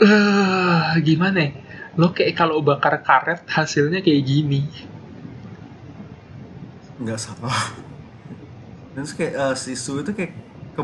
eh 0.00 0.90
gimana 1.04 1.38
ya? 1.46 1.50
Lo 2.00 2.06
kayak 2.16 2.34
kalau 2.38 2.62
bakar 2.64 2.94
karet 3.04 3.40
hasilnya 3.50 4.00
kayak 4.00 4.22
gini. 4.24 4.60
nggak 7.00 7.18
salah 7.20 7.56
dan 8.94 9.02
terus 9.06 9.14
kayak 9.16 9.32
eh, 9.34 9.54
si 9.56 9.72
Su 9.78 10.00
itu 10.02 10.12
kayak 10.12 10.32
ke 10.76 10.82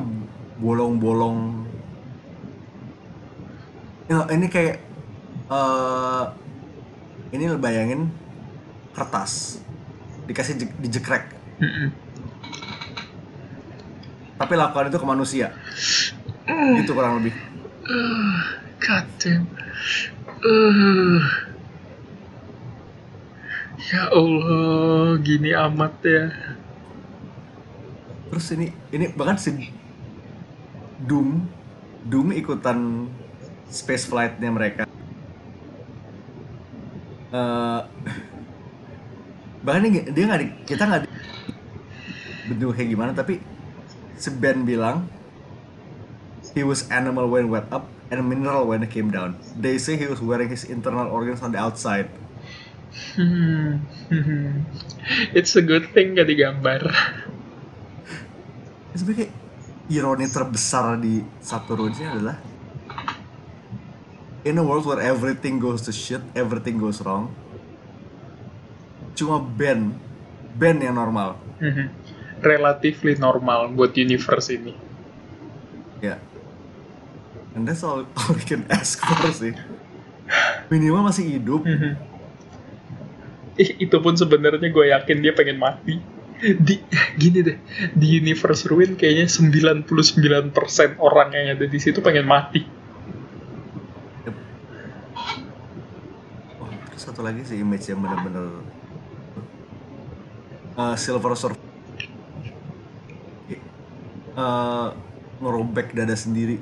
bolong-bolong 0.62 1.66
ya, 4.08 4.26
ini 4.32 4.46
kayak 4.48 4.76
eh 5.50 6.24
ini 7.34 7.44
lo 7.50 7.58
bayangin 7.58 8.08
kertas 8.96 9.60
dikasih 10.26 10.54
je- 10.58 10.76
dijekrek 10.82 11.24
Mm-mm. 11.60 11.88
Tapi 14.36 14.52
lakukan 14.56 14.88
itu 14.92 14.98
ke 15.00 15.08
manusia 15.08 15.52
gitu 16.80 16.92
kurang 16.92 17.20
lebih 17.20 17.34
God 18.76 19.06
damn. 19.22 19.46
Eh. 20.46 21.22
ya 23.88 24.10
Allah, 24.10 25.16
gini 25.22 25.50
amat 25.54 25.94
ya. 26.02 26.24
terus 28.30 28.46
ini 28.52 28.74
ini 28.92 29.10
bahkan 29.14 29.38
si 29.40 29.72
Doom 31.02 31.46
Doom 32.06 32.34
ikutan 32.36 33.10
space 33.70 34.06
flightnya 34.06 34.50
mereka 34.52 34.86
Eh, 37.36 37.80
bahkan 39.66 39.82
ini 39.90 40.06
dia 40.14 40.24
nggak 40.30 40.62
kita 40.62 40.82
nggak 40.86 41.00
di, 41.04 41.08
bentuk 42.46 42.70
kayak 42.78 42.88
gimana 42.94 43.10
tapi 43.12 43.42
si 44.16 44.28
Ben 44.32 44.64
bilang 44.64 45.08
he 46.56 46.64
was 46.64 46.88
animal 46.88 47.28
when 47.28 47.52
wet 47.52 47.68
up 47.68 47.84
and 48.08 48.24
mineral 48.24 48.64
when 48.66 48.82
it 48.82 48.90
came 48.90 49.12
down 49.12 49.36
they 49.54 49.76
say 49.76 49.96
he 49.96 50.08
was 50.08 50.20
wearing 50.20 50.48
his 50.48 50.64
internal 50.64 51.06
organs 51.08 51.40
on 51.44 51.52
the 51.52 51.60
outside 51.60 52.08
Hmm. 53.12 53.84
Hmm. 54.08 54.64
It's 55.36 55.52
a 55.52 55.60
good 55.60 55.92
thing 55.92 56.16
gak 56.16 56.32
digambar. 56.32 56.88
Ini 58.88 58.96
sebenarnya 58.96 59.28
ironi 59.92 60.24
terbesar 60.24 60.96
di 60.96 61.20
satu 61.44 61.76
runesnya 61.76 62.16
adalah 62.16 62.40
in 64.46 64.56
a 64.56 64.64
world 64.64 64.86
where 64.86 65.02
everything 65.02 65.58
goes 65.58 65.82
to 65.84 65.92
shit, 65.92 66.22
everything 66.38 66.78
goes 66.78 67.02
wrong, 67.02 67.34
cuma 69.18 69.42
Ben, 69.42 69.98
Ben 70.54 70.78
yang 70.78 70.94
normal, 70.94 71.34
Mhm. 71.58 71.90
Relatively 72.40 73.16
normal 73.16 73.72
buat 73.72 73.92
universe 73.92 74.52
ini. 74.52 74.74
ya. 76.00 76.20
And 77.56 77.64
that's 77.64 77.80
all, 77.80 78.04
all 78.04 78.30
we 78.36 78.44
can 78.44 78.68
ask 78.68 79.00
for 79.00 79.32
sih. 79.32 79.56
Minimal 80.68 81.08
masih 81.08 81.24
hidup, 81.38 81.64
Mhm. 81.64 81.92
Ih, 83.56 83.88
itu 83.88 83.96
pun 84.04 84.12
sebenarnya 84.12 84.68
gue 84.68 84.86
yakin 84.92 85.24
dia 85.24 85.32
pengen 85.32 85.56
mati. 85.56 85.96
Di 86.36 86.84
gini 87.16 87.40
deh, 87.40 87.56
di 87.96 88.20
universe 88.20 88.68
ruin 88.68 88.92
kayaknya 88.92 89.24
99% 89.24 90.52
orang 91.00 91.32
yang 91.32 91.56
ada 91.56 91.64
di 91.64 91.78
situ 91.80 92.04
pengen 92.04 92.28
mati. 92.28 92.68
Oh, 96.60 96.68
terus 96.92 97.02
satu 97.08 97.24
lagi 97.24 97.40
sih 97.40 97.56
image 97.56 97.88
yang 97.88 98.04
bener-bener 98.04 98.60
uh, 100.76 100.92
Silver 101.00 101.32
Surfer 101.32 101.65
uh, 104.36 104.92
ngerobek 105.40 105.96
dada 105.96 106.14
sendiri. 106.14 106.60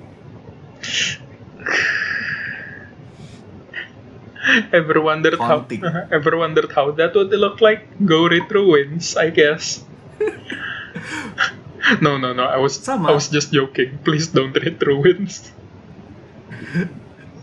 Ever 4.70 5.00
wondered 5.00 5.40
how 5.40 5.64
Haunting. 5.64 5.80
ever 6.16 6.36
wondered 6.36 6.70
how 6.72 6.92
that 6.94 7.16
would 7.16 7.32
look 7.32 7.60
like? 7.64 7.88
Go 8.04 8.28
retro 8.28 8.76
wins, 8.76 9.16
I 9.16 9.32
guess. 9.32 9.80
no, 12.04 12.20
no, 12.20 12.36
no. 12.36 12.44
I 12.44 12.60
was 12.60 12.76
Sama. 12.76 13.08
I 13.08 13.12
was 13.16 13.32
just 13.32 13.52
joking. 13.52 13.98
Please 14.04 14.28
don't 14.28 14.52
retro 14.52 15.00
wins. 15.00 15.48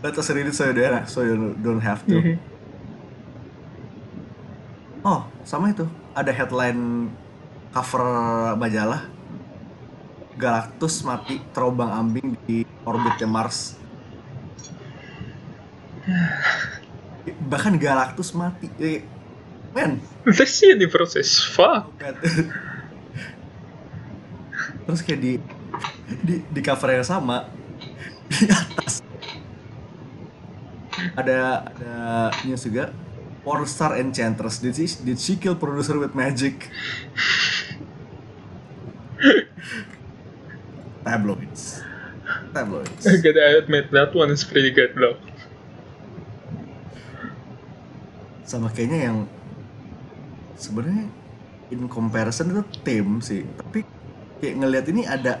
Let 0.02 0.18
us 0.18 0.30
read 0.30 0.46
it 0.46 0.54
so 0.54 0.66
you 0.66 0.74
don't, 0.74 1.06
so 1.10 1.22
you 1.22 1.36
don't 1.58 1.82
have 1.82 2.06
to. 2.06 2.16
Mhm. 2.18 2.36
Oh, 5.02 5.26
sama 5.42 5.74
itu. 5.74 5.86
Ada 6.14 6.30
headline 6.30 7.10
cover 7.74 8.02
majalah. 8.54 9.02
Galactus 10.36 11.04
mati 11.04 11.38
terombang 11.52 11.92
ambing 11.92 12.34
di 12.48 12.64
orbitnya 12.82 13.28
Mars. 13.28 13.76
Bahkan 17.48 17.76
Galactus 17.78 18.32
mati. 18.34 18.66
Eh, 18.80 19.02
Men, 19.72 20.04
This 20.28 20.60
universe 20.60 21.16
is 21.16 21.40
fuck. 21.40 21.88
terus 24.82 25.00
kayak 25.00 25.20
di 25.22 25.32
di 26.26 26.34
di 26.42 26.60
cover 26.60 26.90
yang 26.92 27.06
sama 27.06 27.46
di 28.28 28.44
atas 28.50 29.00
ada 31.14 31.70
ada 31.70 31.94
news 32.44 32.66
juga 32.66 32.90
porn 33.46 33.64
star 33.64 33.96
enchantress 34.02 34.58
did 34.58 34.74
she, 34.74 34.86
did 35.06 35.18
she 35.22 35.38
kill 35.38 35.54
producer 35.54 35.96
with 35.96 36.12
magic 36.18 36.66
tabloids 41.02 41.82
tabloids 42.54 43.04
I 43.06 43.18
gotta 43.18 43.58
admit 43.58 43.90
that 43.90 44.14
one 44.14 44.30
is 44.30 44.42
pretty 44.46 44.70
good 44.70 44.94
though. 44.94 45.18
sama 48.42 48.68
kayaknya 48.68 49.08
yang 49.08 49.18
sebenarnya 50.54 51.08
in 51.72 51.88
comparison 51.88 52.52
itu 52.52 52.62
tim 52.84 53.08
sih 53.24 53.48
tapi 53.56 53.80
kayak 54.38 54.54
ngelihat 54.60 54.86
ini 54.92 55.02
ada 55.08 55.40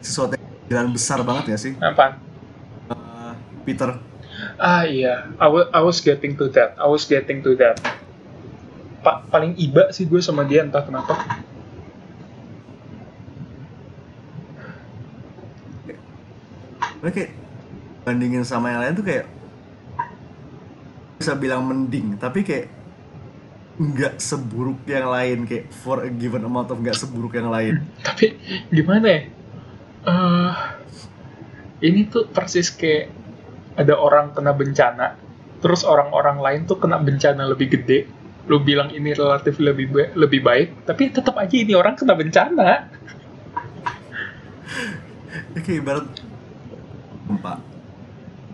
sesuatu 0.00 0.32
yang 0.32 0.48
jalan 0.72 0.88
besar 0.96 1.20
banget 1.20 1.44
ya 1.52 1.58
sih 1.60 1.72
Apa? 1.76 2.16
Eh, 2.88 3.32
Peter 3.68 4.00
Ah 4.56 4.88
iya, 4.88 5.28
I 5.36 5.46
wa- 5.52 5.68
I 5.68 5.80
was 5.84 6.00
getting 6.00 6.32
to 6.40 6.48
that. 6.56 6.72
I 6.80 6.88
was 6.88 7.04
getting 7.04 7.44
to 7.44 7.52
that. 7.60 7.76
Pa 9.04 9.20
paling 9.28 9.52
iba 9.60 9.92
sih 9.92 10.08
gue 10.08 10.16
sama 10.24 10.48
dia 10.48 10.64
entah 10.64 10.80
kenapa. 10.80 11.12
Mereka 17.00 17.14
kayak 17.16 17.32
bandingin 18.04 18.44
sama 18.44 18.72
yang 18.72 18.80
lain 18.80 18.94
tuh 18.96 19.06
kayak 19.06 19.26
bisa 21.20 21.36
bilang 21.36 21.68
mending 21.68 22.16
tapi 22.16 22.40
kayak 22.40 22.72
nggak 23.76 24.20
seburuk 24.20 24.80
yang 24.88 25.08
lain 25.08 25.44
kayak 25.44 25.68
for 25.68 26.00
a 26.00 26.08
given 26.08 26.40
amount 26.44 26.72
of 26.72 26.80
nggak 26.80 26.96
seburuk 26.96 27.36
yang 27.36 27.52
lain 27.52 27.84
Tapi 28.00 28.36
gimana 28.72 29.04
ya? 29.04 29.20
Eh, 30.00 30.52
ini 31.84 32.08
tuh 32.08 32.28
persis 32.28 32.72
kayak 32.72 33.12
ada 33.76 33.96
orang 33.96 34.32
kena 34.36 34.52
bencana, 34.52 35.16
terus 35.60 35.84
orang-orang 35.84 36.40
lain 36.40 36.60
tuh 36.64 36.76
kena 36.76 37.00
bencana 37.00 37.48
lebih 37.48 37.72
gede. 37.72 38.08
Lu 38.48 38.60
bilang 38.60 38.92
ini 38.92 39.12
relatif 39.12 39.60
lebih 39.60 39.92
ba- 39.92 40.12
lebih 40.16 40.40
baik, 40.40 40.68
tapi 40.84 41.12
tetap 41.12 41.36
aja 41.36 41.52
ini 41.52 41.72
orang 41.76 41.96
kena 41.96 42.16
bencana. 42.16 42.68
Ya, 45.56 45.60
kayak 45.60 45.78
ibarat 45.84 46.06
gempa. 47.30 47.62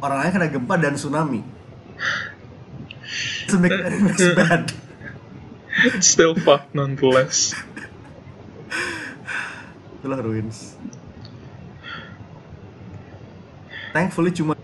Orang 0.05 0.21
lain 0.21 0.31
kena 0.37 0.49
gempa 0.53 0.75
dan 0.77 0.95
tsunami. 1.01 1.41
It's 3.49 3.57
make 3.57 3.73
less 3.73 4.21
bad. 4.39 4.65
Still 6.05 6.37
fucked 6.37 6.77
nonetheless. 6.77 7.57
itulah 9.97 10.21
ruins. 10.23 10.77
Thankfully 13.91 14.31
cuma 14.31 14.55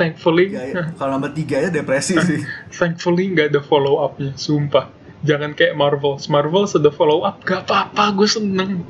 Thankfully, 0.00 0.48
tiga 0.56 0.62
ya. 0.64 0.82
kalau 0.96 1.20
nambah 1.20 1.36
tiga 1.36 1.56
ya 1.60 1.68
depresi 1.68 2.16
sih. 2.16 2.40
thankfully 2.72 3.28
nggak 3.28 3.52
ada 3.52 3.60
follow 3.60 4.00
upnya 4.00 4.32
sumpah. 4.40 4.88
Jangan 5.20 5.52
kayak 5.52 5.76
Marvel 5.76 6.16
Marvel 6.32 6.64
ada 6.64 6.88
follow 6.88 7.24
up 7.24 7.44
gak 7.44 7.68
apa-apa 7.68 8.12
gue 8.16 8.28
seneng 8.28 8.84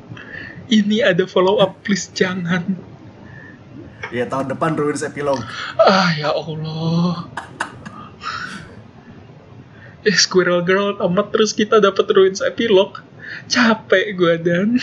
ini 0.69 1.01
ada 1.01 1.25
follow 1.29 1.61
up 1.61 1.81
please 1.85 2.09
jangan. 2.13 2.75
Ya 4.13 4.29
tahun 4.29 4.53
depan 4.53 4.77
ruins 4.77 5.01
epilog 5.01 5.41
ah 5.81 6.09
ya 6.13 6.29
Allah. 6.33 7.25
Eh 10.05 10.13
Squirrel 10.13 10.61
Girl 10.61 11.01
amat 11.01 11.33
terus 11.33 11.49
kita 11.49 11.81
dapat 11.81 12.05
ruins 12.13 12.37
epilog 12.37 13.01
capek 13.49 14.13
gue 14.13 14.37
dan. 14.37 14.77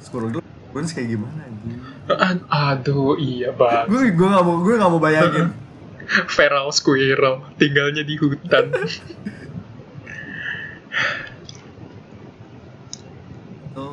Squirrel 0.00 0.40
Girl 0.40 0.46
ruins 0.72 0.96
kayak 0.96 1.08
gimana 1.12 1.44
anjing? 1.44 1.76
Ad- 2.08 2.48
aduh 2.48 3.20
iya 3.20 3.52
bang. 3.52 3.84
Gue 3.84 4.08
gue 4.16 4.28
gak 4.32 4.44
mau 4.44 4.64
gue 4.64 4.74
gak 4.80 4.88
mau 4.92 5.00
bayangin. 5.00 5.52
Feral 6.36 6.70
squirrel 6.70 7.42
tinggalnya 7.58 8.06
di 8.06 8.14
hutan 8.14 8.70
itu 13.66 13.86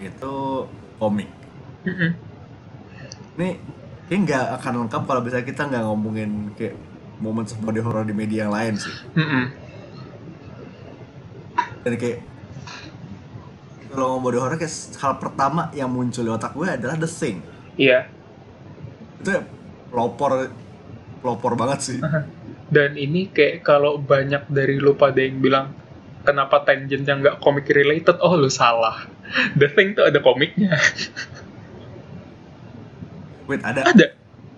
itu 0.00 0.34
komik. 0.96 1.28
Mm-mm. 1.86 2.10
ini 3.36 3.60
kayak 4.08 4.20
nggak 4.26 4.46
akan 4.58 4.72
lengkap 4.86 5.02
kalau 5.06 5.20
bisa 5.22 5.44
kita 5.46 5.68
nggak 5.70 5.84
ngomongin 5.86 6.50
kayak 6.58 6.74
momen 7.22 7.46
body 7.46 7.80
horror 7.84 8.02
di 8.02 8.16
media 8.16 8.48
yang 8.48 8.54
lain 8.54 8.74
sih. 8.80 8.94
Dan 11.84 11.94
kayak 12.00 12.18
kalau 13.92 14.16
ngomong 14.16 14.24
body 14.24 14.38
horror 14.40 14.56
kayak 14.58 14.74
hal 14.98 15.14
pertama 15.20 15.68
yang 15.76 15.92
muncul 15.92 16.24
di 16.24 16.32
otak 16.32 16.52
gue 16.56 16.66
adalah 16.66 16.96
The 16.98 17.08
Thing. 17.08 17.38
Iya. 17.76 18.08
Itu 19.22 19.28
ya 19.36 19.42
pelopor 19.92 20.50
pelopor 21.22 21.52
banget 21.58 21.80
sih 21.82 21.98
Dan 22.66 22.98
ini 22.98 23.30
kayak 23.30 23.62
kalau 23.62 23.98
banyak 23.98 24.50
dari 24.50 24.82
lu 24.82 24.98
pada 24.98 25.22
yang 25.22 25.38
bilang 25.38 25.70
kenapa 26.26 26.66
tangent 26.66 27.06
yang 27.06 27.22
nggak 27.22 27.38
comic 27.38 27.70
related, 27.70 28.18
oh 28.18 28.34
lu 28.34 28.50
salah. 28.50 29.06
The 29.58 29.70
Thing 29.70 29.94
tuh 29.94 30.10
ada 30.10 30.18
komiknya. 30.18 30.74
wait 33.48 33.62
ada 33.62 33.86
ada. 33.86 34.06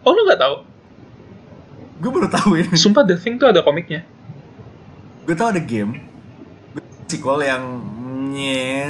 Oh 0.04 0.16
lu 0.16 0.24
nggak 0.24 0.40
tahu? 0.40 0.56
gue 1.98 2.10
baru 2.14 2.30
tahu 2.30 2.54
ini 2.54 2.78
Sumpah 2.78 3.02
The 3.02 3.18
Thing 3.18 3.42
tuh 3.42 3.50
ada 3.50 3.62
komiknya. 3.62 4.06
gue 5.26 5.36
tahu 5.36 5.52
ada 5.52 5.60
game 5.60 6.08
gue 6.72 6.80
sequel 7.04 7.44
yang 7.44 7.84
nye 8.32 8.88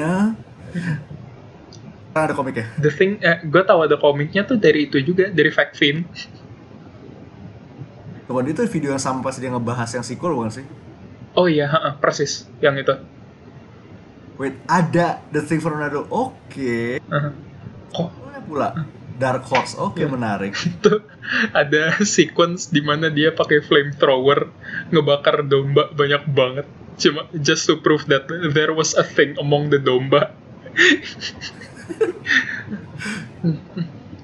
ada 2.14 2.35
komiknya 2.35 2.66
The 2.79 2.91
Thing, 2.93 3.19
eh, 3.23 3.39
gue 3.47 3.62
tahu 3.64 3.87
ada 3.87 3.97
komiknya 3.97 4.43
tuh 4.43 4.59
dari 4.59 4.91
itu 4.91 4.99
juga, 4.99 5.31
dari 5.31 5.55
Fact 5.55 5.79
Fiend. 5.79 6.03
Kemudian 8.29 8.53
itu 8.53 8.61
video 8.68 8.93
yang 8.93 9.01
sama 9.01 9.24
pas 9.24 9.41
dia 9.41 9.49
ngebahas 9.49 9.89
yang 9.89 10.05
sequel 10.05 10.37
bukan 10.37 10.53
sih? 10.53 10.66
Oh 11.33 11.49
iya, 11.49 11.64
ha-ha, 11.64 11.97
persis 11.97 12.45
yang 12.61 12.76
itu. 12.76 12.93
Wait, 14.37 14.61
ada 14.68 15.24
The 15.33 15.41
Thing 15.43 15.64
from 15.64 15.81
Another. 15.81 16.05
Oke. 16.12 17.01
Aha. 17.09 17.33
Kok 17.91 18.09
Boleh 18.20 18.43
pula. 18.45 18.68
Dark 19.18 19.43
Horse. 19.51 19.74
Oke, 19.81 20.05
Iya. 20.07 20.12
menarik. 20.14 20.55
itu 20.70 21.03
ada 21.51 21.99
sequence 22.07 22.70
di 22.70 22.79
mana 22.85 23.11
dia 23.11 23.35
pakai 23.35 23.59
flamethrower 23.64 24.47
ngebakar 24.95 25.43
domba 25.43 25.91
banyak 25.91 26.22
banget. 26.31 26.66
Cuma 27.01 27.26
just 27.35 27.66
to 27.66 27.81
prove 27.83 28.07
that 28.07 28.29
there 28.29 28.70
was 28.76 28.95
a 28.95 29.03
thing 29.03 29.35
among 29.43 29.74
the 29.74 29.81
domba. 29.83 30.31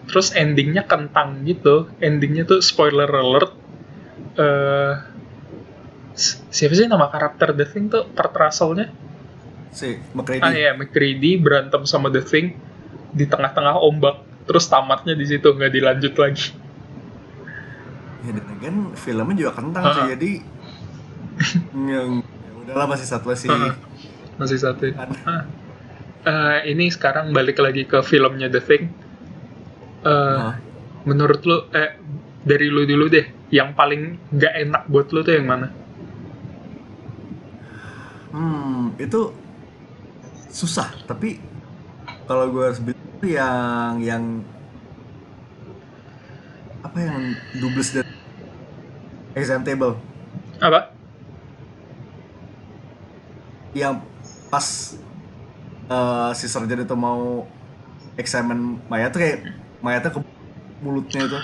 Terus 0.07 0.31
endingnya 0.31 0.87
kentang 0.87 1.43
gitu. 1.43 1.91
Endingnya 1.99 2.47
tuh 2.47 2.63
spoiler 2.63 3.11
alert. 3.11 3.64
Si- 6.15 6.41
siapa 6.51 6.75
sih 6.79 6.87
nama 6.87 7.11
karakter 7.11 7.53
The 7.53 7.67
Thing 7.67 7.91
tuh 7.91 8.07
Kurt 8.15 8.35
Russell-nya? 8.35 8.91
Si 9.75 9.99
McCready. 10.15 10.43
Ah 10.43 10.55
iya, 10.55 10.71
McCready 10.73 11.39
berantem 11.39 11.83
sama 11.85 12.09
The 12.09 12.23
Thing 12.23 12.55
di 13.11 13.25
tengah-tengah 13.27 13.79
ombak. 13.83 14.23
Terus 14.47 14.71
tamatnya 14.71 15.19
di 15.19 15.27
situ 15.27 15.51
nggak 15.51 15.73
dilanjut 15.73 16.15
lagi. 16.15 16.55
Ya, 18.25 18.31
dan 18.33 18.47
again, 18.57 18.77
filmnya 18.97 19.37
juga 19.37 19.53
kentang 19.59 19.83
sih. 19.85 20.01
Ha-ha. 20.01 20.13
Jadi 20.17 20.31
yang 21.93 22.23
ya 22.23 22.53
udahlah 22.63 22.87
masih 22.89 23.07
satu 23.09 23.35
masih 23.35 23.51
Ha-ha. 23.51 23.75
Masih 24.39 24.59
satu. 24.63 24.87
Ah. 25.27 25.45
Eh, 26.25 26.73
ini 26.73 26.89
sekarang 26.89 27.37
balik 27.37 27.61
lagi 27.61 27.85
ke 27.85 28.01
filmnya 28.01 28.49
The 28.49 28.63
Thing. 28.63 28.85
Hah? 30.05 30.57
menurut 31.05 31.45
lu, 31.45 31.69
eh 31.77 32.01
dari 32.45 32.69
lu 32.69 32.85
dulu 32.85 33.09
deh, 33.09 33.27
yang 33.49 33.73
paling 33.73 34.21
nggak 34.31 34.55
enak 34.69 34.83
buat 34.93 35.09
lu 35.11 35.25
tuh 35.25 35.35
yang 35.35 35.49
mana? 35.49 35.73
Hmm, 38.31 38.93
itu 39.01 39.33
susah. 40.53 40.93
Tapi 41.09 41.41
kalau 42.29 42.53
gue 42.53 42.63
harus 42.63 42.81
bilang 42.81 43.25
yang 43.25 43.95
yang 44.05 44.25
apa 46.85 46.99
yang 47.01 47.35
dubles 47.59 47.91
dan 47.91 48.07
exam 49.35 49.65
table 49.65 49.97
Apa? 50.61 50.95
yang 53.75 53.99
pas 54.47 54.95
eh, 55.91 56.31
si 56.39 56.47
surgeon 56.47 56.87
itu 56.87 56.95
mau 56.95 57.43
examine 58.15 58.79
mayat 58.87 59.11
tuh 59.11 59.19
kayak 59.19 59.43
mayatnya 59.83 60.15
ke 60.15 60.21
mulutnya 60.79 61.21
itu. 61.27 61.39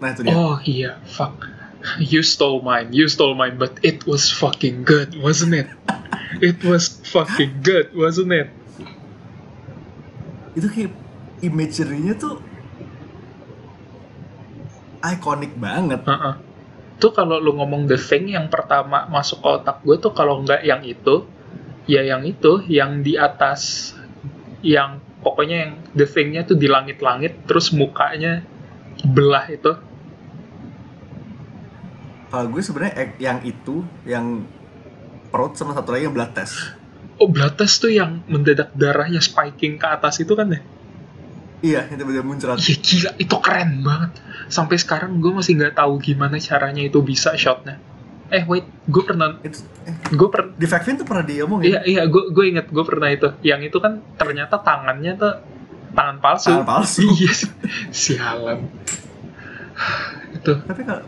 Nah 0.00 0.08
itu 0.12 0.20
dia 0.26 0.34
Oh 0.34 0.56
iya, 0.64 0.98
fuck. 1.06 1.34
You 2.02 2.26
stole 2.26 2.66
mine, 2.66 2.90
you 2.90 3.06
stole 3.06 3.38
mine, 3.38 3.62
but 3.62 3.78
it 3.86 4.02
was 4.10 4.26
fucking 4.26 4.82
good, 4.82 5.14
wasn't 5.22 5.54
it? 5.54 5.70
It 6.42 6.66
was 6.66 6.98
fucking 7.06 7.62
good, 7.62 7.94
wasn't 7.94 8.34
it? 8.34 8.50
itu 10.56 10.66
kayak 10.72 10.92
imagery-nya 11.44 12.16
tuh 12.16 12.40
ikonik 15.04 15.54
banget 15.60 16.02
Heeh. 16.02 16.34
Tuh 16.96 17.12
kalau 17.12 17.36
lu 17.36 17.52
ngomong 17.60 17.84
The 17.84 18.00
Thing 18.00 18.32
yang 18.32 18.48
pertama 18.48 19.04
masuk 19.12 19.44
ke 19.44 19.48
otak 19.60 19.84
gue 19.84 20.00
tuh 20.00 20.16
kalau 20.16 20.40
nggak 20.40 20.64
yang 20.64 20.80
itu, 20.80 21.28
ya 21.84 22.00
yang 22.00 22.24
itu, 22.24 22.64
yang 22.72 23.04
di 23.04 23.20
atas, 23.20 23.92
yang 24.64 25.04
pokoknya 25.20 25.56
yang 25.60 25.72
The 25.92 26.08
Thing-nya 26.08 26.48
tuh 26.48 26.56
di 26.56 26.72
langit-langit, 26.72 27.44
terus 27.44 27.68
mukanya 27.76 28.40
belah 29.02 29.44
itu. 29.50 29.72
kalau 32.26 32.46
gue 32.50 32.60
sebenarnya 32.60 33.16
yang 33.16 33.38
itu 33.42 33.80
yang 34.04 34.44
perut 35.28 35.54
sama 35.54 35.72
satu 35.72 35.94
lagi 35.94 36.04
yang 36.04 36.14
blood 36.14 36.32
test 36.32 36.74
Oh, 37.16 37.32
blood 37.32 37.56
test 37.56 37.80
tuh 37.80 37.88
yang 37.88 38.20
mendadak 38.28 38.76
darahnya 38.76 39.24
spiking 39.24 39.80
ke 39.80 39.86
atas 39.88 40.20
itu 40.20 40.36
kan 40.36 40.52
ya? 40.52 40.60
iya 41.64 41.80
yang 41.88 41.96
tiba-tiba 41.96 42.20
muncrat 42.20 42.60
Iya 42.60 42.76
gila, 42.76 43.10
itu 43.16 43.36
keren 43.40 43.80
banget. 43.80 44.20
Sampai 44.46 44.76
sekarang 44.76 45.16
gue 45.18 45.32
masih 45.32 45.56
nggak 45.56 45.80
tahu 45.80 45.96
gimana 45.96 46.36
caranya 46.36 46.84
itu 46.84 47.00
bisa 47.00 47.32
shotnya. 47.34 47.80
Eh 48.28 48.44
wait, 48.44 48.68
gue 48.84 49.00
pernah, 49.00 49.40
itu 49.40 49.64
eh, 49.88 49.96
gue 50.12 50.28
per, 50.28 50.52
di 50.60 50.66
Factvin 50.68 51.00
tuh 51.00 51.06
pernah 51.08 51.24
diomongin 51.24 51.72
iya 51.72 51.80
iya 51.88 52.02
gue 52.04 52.28
gue 52.36 52.44
inget 52.44 52.68
gue 52.68 52.84
pernah 52.84 53.08
itu. 53.08 53.32
Yang 53.40 53.72
itu 53.72 53.78
kan 53.80 54.04
ternyata 54.20 54.60
tangannya 54.60 55.12
tuh 55.16 55.32
tangan 55.96 56.18
palsu. 56.20 56.52
Tangan 56.52 56.66
palsu. 56.68 57.02
Iya, 57.16 57.32
sialan. 57.90 58.58
itu 60.32 60.52
tapi 60.62 60.82
kalau 60.84 61.04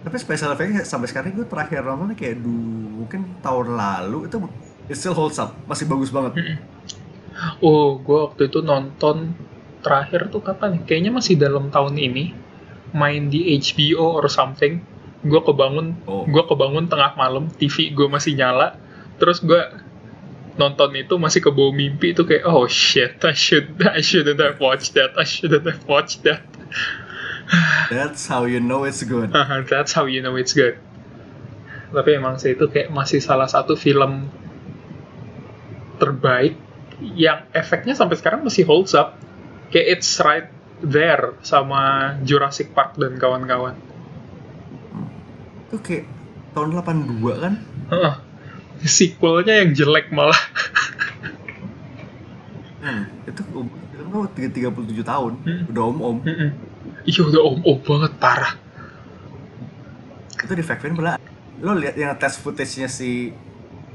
tapi 0.00 0.16
special 0.16 0.52
effect 0.52 0.84
sampai 0.84 1.08
sekarang 1.08 1.32
gue 1.32 1.44
terakhir 1.44 1.80
nontonnya 1.82 2.14
kayak 2.14 2.40
dulu 2.40 3.04
mungkin 3.04 3.36
tahun 3.40 3.74
lalu 3.74 4.28
itu 4.28 4.36
it 4.86 4.96
still 4.96 5.12
holds 5.12 5.36
up 5.36 5.52
masih 5.64 5.84
bagus 5.84 6.08
banget 6.08 6.56
Oh, 7.60 8.00
gue 8.00 8.16
waktu 8.16 8.48
itu 8.48 8.64
nonton 8.64 9.36
terakhir 9.84 10.32
tuh 10.32 10.40
kapan? 10.40 10.80
nih? 10.80 10.82
Kayaknya 10.88 11.12
masih 11.12 11.34
dalam 11.36 11.68
tahun 11.68 12.00
ini. 12.00 12.32
Main 12.96 13.28
di 13.28 13.52
HBO 13.60 14.16
or 14.16 14.32
something. 14.32 14.80
Gue 15.20 15.44
kebangun, 15.44 16.00
Oh. 16.08 16.24
gue 16.24 16.42
kebangun 16.48 16.88
tengah 16.88 17.12
malam, 17.12 17.52
TV 17.52 17.92
gue 17.92 18.08
masih 18.08 18.40
nyala. 18.40 18.80
Terus 19.20 19.44
gue 19.44 19.60
nonton 20.56 20.90
itu 20.96 21.20
masih 21.20 21.44
kebawa 21.44 21.72
mimpi 21.72 22.16
itu 22.16 22.24
kayak 22.24 22.48
oh 22.48 22.64
shit 22.64 23.20
I 23.20 23.36
should 23.36 23.76
I 23.84 24.00
shouldn't 24.00 24.40
have 24.40 24.56
watched 24.60 24.96
that 24.96 25.12
I 25.16 25.24
shouldn't 25.28 25.64
have 25.68 25.84
watched 25.84 26.24
that. 26.24 26.44
That's 27.92 28.26
how 28.26 28.48
you 28.48 28.58
know 28.58 28.82
it's 28.82 29.06
good. 29.06 29.30
That's 29.72 29.92
how 29.94 30.10
you 30.10 30.24
know 30.24 30.34
it's 30.34 30.56
good. 30.56 30.82
Tapi 31.94 32.18
emang 32.18 32.42
sih 32.42 32.58
itu 32.58 32.66
kayak 32.66 32.90
masih 32.90 33.22
salah 33.22 33.46
satu 33.46 33.78
film 33.78 34.28
terbaik 36.02 36.58
yang 37.00 37.46
efeknya 37.54 37.94
sampai 37.94 38.18
sekarang 38.18 38.42
masih 38.42 38.66
holds 38.66 38.96
up. 38.96 39.20
Kayak 39.70 40.00
it's 40.00 40.10
right 40.18 40.48
there 40.82 41.38
sama 41.46 42.14
Jurassic 42.26 42.74
Park 42.74 42.98
dan 42.98 43.16
kawan-kawan. 43.16 43.78
Itu 45.70 45.78
kayak 45.80 46.04
tahun 46.52 46.74
82 46.74 47.44
kan? 47.44 47.54
Heeh. 47.94 48.14
Sequelnya 48.82 49.54
yang 49.58 49.72
jelek 49.72 50.10
malah. 50.10 50.36
Hmm, 52.78 53.02
itu 53.24 53.40
tuh 53.42 53.64
tiga- 54.30 54.70
37 54.70 55.02
tahun. 55.02 55.32
Hmm. 55.40 55.62
udah 55.66 55.82
om 55.84 55.98
om 55.98 56.16
Mm-mm. 56.20 56.50
iya 57.02 57.20
udah 57.20 57.42
om-om 57.44 57.78
banget 57.80 58.12
parah. 58.16 58.52
Itu 60.36 60.52
di 60.52 60.62
Factvin 60.62 60.92
pernah 60.92 61.18
lo 61.56 61.72
lihat 61.72 61.94
yang 61.94 62.12
test 62.14 62.38
footage-nya 62.38 62.86
si 62.86 63.32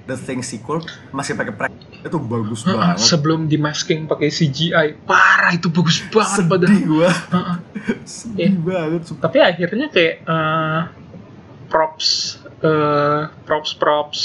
The 0.02 0.18
Thing 0.18 0.42
sequel 0.42 0.82
masih 1.12 1.36
pakai 1.36 1.54
prek 1.54 1.72
itu 2.02 2.18
bagus 2.18 2.66
banget. 2.66 2.98
sebelum 2.98 3.46
di 3.46 3.56
masking 3.56 4.10
pakai 4.10 4.28
CGI 4.28 5.06
parah 5.06 5.54
itu 5.54 5.70
bagus 5.70 6.02
banget 6.10 6.50
padahal. 6.50 6.68
sedih 6.68 6.84
gua. 6.84 7.10
Heeh. 7.10 7.56
sedih 8.18 8.50
Iya. 8.50 8.60
banget 8.60 9.02
sumpah. 9.06 9.22
tapi 9.24 9.38
akhirnya 9.40 9.88
kayak 9.88 10.16
eh, 10.22 10.82
props 11.70 12.08
eh, 12.60 13.22
props 13.46 13.72
props 13.72 14.22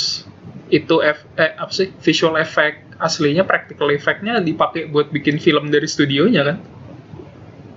itu 0.69 0.99
F, 0.99 1.23
eh 1.35 1.55
apa 1.55 1.71
sih 1.71 1.95
visual 1.97 2.35
effect 2.37 2.97
aslinya 2.97 3.43
practical 3.43 3.87
effectnya 3.89 4.41
dipakai 4.41 4.87
buat 4.87 5.09
bikin 5.09 5.37
film 5.37 5.69
dari 5.69 5.85
studionya 5.85 6.43
kan? 6.45 6.57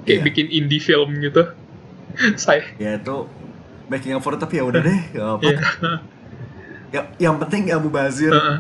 Kayak 0.02 0.16
Iya. 0.16 0.26
bikin 0.26 0.48
indie 0.50 0.80
film 0.80 1.20
gitu. 1.20 1.44
Saya 2.36 2.66
ya 2.76 2.96
itu 2.96 3.30
making 3.88 4.14
up 4.14 4.22
for 4.22 4.34
it 4.34 4.40
tapi 4.40 4.58
ya 4.58 4.66
udah 4.66 4.82
deh 4.82 5.00
apa 5.30 5.42
Iya. 5.44 5.60
ya, 6.96 7.02
yang 7.22 7.38
penting 7.38 7.70
Abu 7.70 7.90
Bazir. 7.90 8.32
Heeh. 8.32 8.58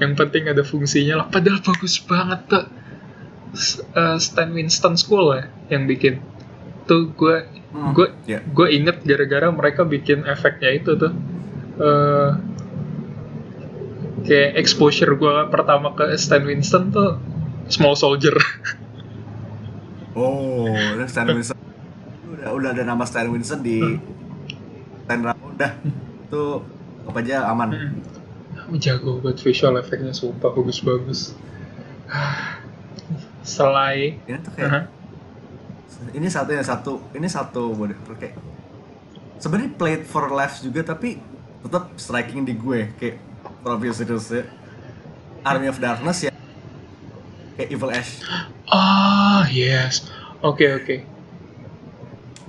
yang 0.00 0.12
penting 0.12 0.48
ada 0.48 0.60
fungsinya 0.60 1.20
lah. 1.20 1.26
Padahal 1.28 1.60
bagus 1.60 2.00
banget 2.00 2.40
tuh 2.48 2.64
eh, 3.92 4.16
Stan 4.18 4.48
Winston 4.48 4.96
School 4.96 5.32
ya 5.32 5.44
yang 5.68 5.84
bikin. 5.84 6.20
Tuh 6.84 7.08
gue 7.10 7.36
Hmm, 7.66 7.92
gue 7.92 8.08
ya. 8.24 8.40
gue 8.40 8.68
inget 8.72 9.04
gara-gara 9.04 9.52
mereka 9.52 9.84
bikin 9.84 10.24
efeknya 10.24 10.72
itu 10.72 10.96
tuh. 10.96 11.12
Eh 11.76 12.30
kayak 14.26 14.58
exposure 14.58 15.14
gue 15.14 15.34
pertama 15.48 15.94
ke 15.94 16.18
Stan 16.18 16.42
Winston 16.42 16.90
tuh 16.90 17.22
Small 17.70 17.94
Soldier. 17.94 18.34
Oh 20.16 20.72
Stan 21.06 21.28
Winston. 21.28 21.56
Udah 22.26 22.50
udah 22.56 22.70
ada 22.74 22.82
nama 22.82 23.04
Stan 23.06 23.28
Winston 23.30 23.62
di 23.62 23.80
Stan 25.06 25.20
Ra- 25.22 25.38
udah. 25.38 25.72
Itu 26.26 26.64
apa 27.06 27.18
aja 27.22 27.46
aman? 27.52 27.70
Jago 28.82 29.22
buat 29.22 29.38
visual 29.38 29.78
efeknya 29.78 30.10
sumpah 30.10 30.50
bagus-bagus. 30.50 31.38
Selain 33.46 34.18
ini 34.26 34.38
tuh 34.42 34.52
kayak 34.58 34.70
Aha. 34.72 34.80
ini 36.18 36.26
satu 36.26 36.50
yang 36.50 36.66
satu. 36.66 36.98
Ini 37.14 37.28
satu 37.30 37.70
mode 37.78 37.94
kayak 38.18 38.34
sebenarnya 39.38 39.70
played 39.78 40.02
for 40.02 40.26
laughs 40.34 40.64
juga 40.64 40.82
tapi 40.82 41.22
tetap 41.62 41.94
striking 41.94 42.42
di 42.42 42.58
gue. 42.58 42.90
Kayak 42.98 43.22
Prometheus 43.62 44.00
Serious 44.00 44.26
ya 44.32 44.48
Army 45.46 45.70
of 45.70 45.78
Darkness 45.78 46.26
ya. 46.26 46.32
Kayak 47.54 47.68
Evil 47.70 47.90
Ash. 47.94 48.18
Ah 48.66 49.46
yes. 49.46 50.10
Oke 50.42 50.66
oke. 50.74 50.96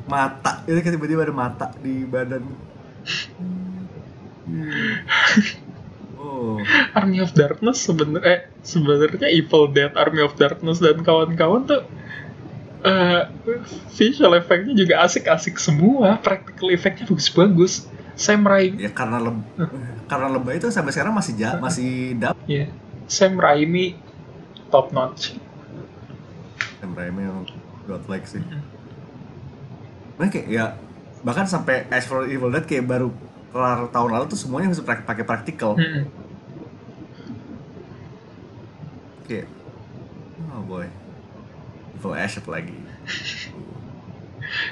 Mata. 0.10 0.66
Itu 0.66 0.82
kan 0.82 0.92
tiba-tiba 0.98 1.22
ada 1.22 1.36
mata 1.36 1.68
di 1.78 2.02
badan. 2.10 2.44
Oh. 6.18 6.58
Army 6.98 7.22
of 7.22 7.32
Darkness 7.38 7.88
sebenarnya 7.88 8.26
eh, 8.26 8.42
sebenarnya 8.66 9.30
Evil 9.30 9.70
Dead 9.70 9.94
Army 9.94 10.26
of 10.26 10.34
Darkness 10.36 10.82
dan 10.82 11.06
kawan-kawan 11.06 11.70
tuh 11.70 11.86
eh, 12.84 13.30
visual 13.96 14.36
efeknya 14.36 14.74
juga 14.74 15.06
asik-asik 15.06 15.62
semua. 15.62 16.18
Practical 16.20 16.74
efeknya 16.74 17.06
bagus-bagus 17.06 17.86
Sam 18.18 18.42
Raimi. 18.44 18.82
Ya 18.82 18.92
karena 18.92 19.22
leb 19.22 19.38
karena 20.10 20.28
lebay 20.34 20.58
itu 20.58 20.74
sampai 20.74 20.90
sekarang 20.90 21.14
masih 21.14 21.38
ja 21.38 21.62
masih 21.62 22.18
dap. 22.18 22.34
Ya 22.50 22.66
Sam 23.06 23.38
Raimi 23.38 23.94
top 24.74 24.90
notch. 24.92 25.38
Sam 26.82 26.98
Raimi 26.98 27.22
yang 27.24 27.46
God 27.86 28.04
like 28.10 28.26
sih. 28.26 28.42
Nah, 30.18 30.28
kayak 30.28 30.50
ya 30.50 30.74
bahkan 31.22 31.46
sampai 31.46 31.86
Ash 31.94 32.10
for 32.10 32.26
Evil 32.26 32.50
Dead 32.50 32.66
kayak 32.66 32.90
baru 32.90 33.14
kelar 33.54 33.86
tahun 33.94 34.10
lalu 34.18 34.26
tuh 34.34 34.40
semuanya 34.42 34.74
bisa 34.74 34.82
prak- 34.82 35.06
pakai 35.06 35.24
praktikal. 35.24 35.78
Mm-mm. 35.78 36.10
kayak 39.30 39.46
oh 40.52 40.64
boy. 40.66 40.90
Evil 41.96 42.14
Ash 42.18 42.42
lagi 42.44 42.76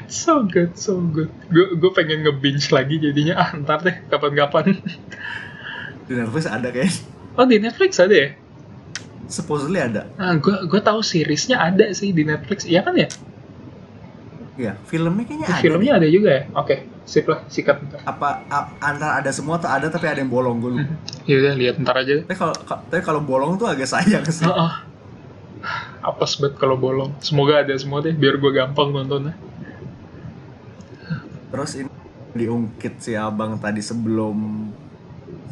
so 0.05 0.43
good 0.43 0.73
so 0.73 0.97
good. 1.01 1.29
Gue 1.47 1.73
gue 1.73 1.91
pengen 1.91 2.23
nge-binge 2.23 2.69
lagi 2.69 2.95
jadinya. 2.97 3.35
Ah 3.37 3.49
ntar 3.55 3.81
deh 3.81 3.95
kapan-kapan. 4.05 4.77
Di 6.05 6.13
Netflix 6.13 6.45
ada 6.45 6.69
kayak 6.69 6.91
oh 7.33 7.45
di 7.45 7.57
Netflix 7.57 7.97
ada 7.97 8.13
ya? 8.13 8.29
Supposedly 9.25 9.79
ada. 9.79 10.05
Ah 10.15 10.35
gue 10.35 10.55
gue 10.63 10.81
tahu 10.81 11.01
seriesnya 11.01 11.57
ada 11.57 11.89
sih 11.91 12.09
di 12.09 12.21
Netflix. 12.21 12.63
Iya 12.63 12.81
kan 12.81 12.93
ya? 12.93 13.09
Iya, 14.55 14.79
filmnya 14.87 15.27
kayaknya 15.27 15.47
ada. 15.51 15.59
filmnya 15.59 15.91
ada 15.99 16.07
juga 16.07 16.29
ya? 16.31 16.43
Oke 16.55 16.87
sip 17.05 17.27
lah 17.27 17.43
sikat 17.45 17.85
ntar. 17.85 17.99
Apa 18.01 18.41
a- 18.47 18.71
antara 18.81 19.19
ada 19.19 19.29
semua 19.29 19.59
atau 19.59 19.67
ada 19.67 19.89
tapi 19.89 20.07
ada 20.07 20.17
yang 20.17 20.31
bolong? 20.31 20.57
Gue 20.57 20.71
lupa. 20.79 20.93
ya 21.27 21.35
udah 21.37 21.53
lihat 21.53 21.75
ntar 21.77 21.95
aja. 21.99 22.23
Tapi 22.23 22.33
kalau 22.33 22.55
ka- 22.55 22.81
tapi 22.87 23.01
kalau 23.01 23.21
bolong 23.21 23.59
tuh 23.59 23.67
agak 23.67 23.85
sayang 23.85 24.25
sih. 24.25 24.47
Heeh. 24.47 24.71
Apes 26.01 26.37
banget 26.37 26.55
kalau 26.55 26.77
bolong. 26.77 27.11
Semoga 27.19 27.65
ada 27.65 27.73
semua 27.73 27.97
deh, 27.99 28.13
biar 28.13 28.37
gue 28.37 28.51
gampang 28.53 28.93
nontonnya. 28.93 29.33
Terus 31.55 31.71
ini 31.79 31.91
diungkit 32.35 32.99
si 32.99 33.15
abang 33.15 33.55
tadi 33.55 33.79
sebelum 33.79 34.67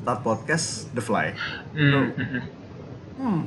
start 0.03 0.19
podcast 0.19 0.91
The 0.91 0.99
Fly. 0.99 1.31
Hmm, 1.71 2.11
hmm, 2.11 2.27
hmm. 2.27 2.43
Hmm. 3.15 3.41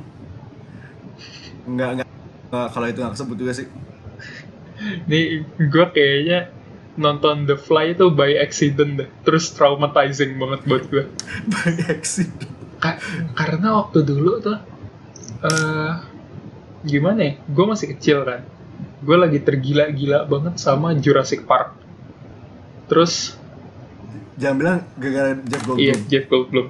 Enggak 1.69 1.89
enggak 1.93 2.07
enggak, 2.49 2.67
kalau 2.73 2.87
itu 2.89 2.97
nggak 2.97 3.13
kesebut 3.13 3.37
juga 3.37 3.53
sih. 3.53 3.67
Nih, 5.05 5.45
gue 5.53 5.85
kayaknya 5.93 6.49
nonton 6.97 7.45
The 7.45 7.61
Fly 7.61 7.93
itu 7.93 8.09
by 8.09 8.41
accident 8.41 9.05
deh. 9.05 9.09
Terus 9.21 9.53
traumatizing 9.53 10.41
banget 10.41 10.65
buat 10.65 10.83
gue. 10.89 11.05
By 11.53 11.93
accident. 11.93 12.49
Ka- 12.81 12.97
karena 13.37 13.85
waktu 13.85 14.01
dulu 14.01 14.41
tuh, 14.41 14.57
eh 15.45 15.93
gimana 16.89 17.21
ya? 17.21 17.33
Gue 17.53 17.65
masih 17.69 17.93
kecil 17.93 18.25
kan. 18.25 18.41
Gue 19.05 19.13
lagi 19.13 19.45
tergila-gila 19.45 20.25
banget 20.25 20.57
sama 20.57 20.97
Jurassic 20.97 21.45
Park. 21.45 21.85
Terus, 22.87 23.35
Jangan 24.37 24.55
bilang 24.61 24.79
gara-gara 25.01 25.33
Jeff 25.49 25.63
Goldblum. 25.65 25.81
iya 25.81 25.95
Jeff 26.07 26.25
Goldblum. 26.29 26.67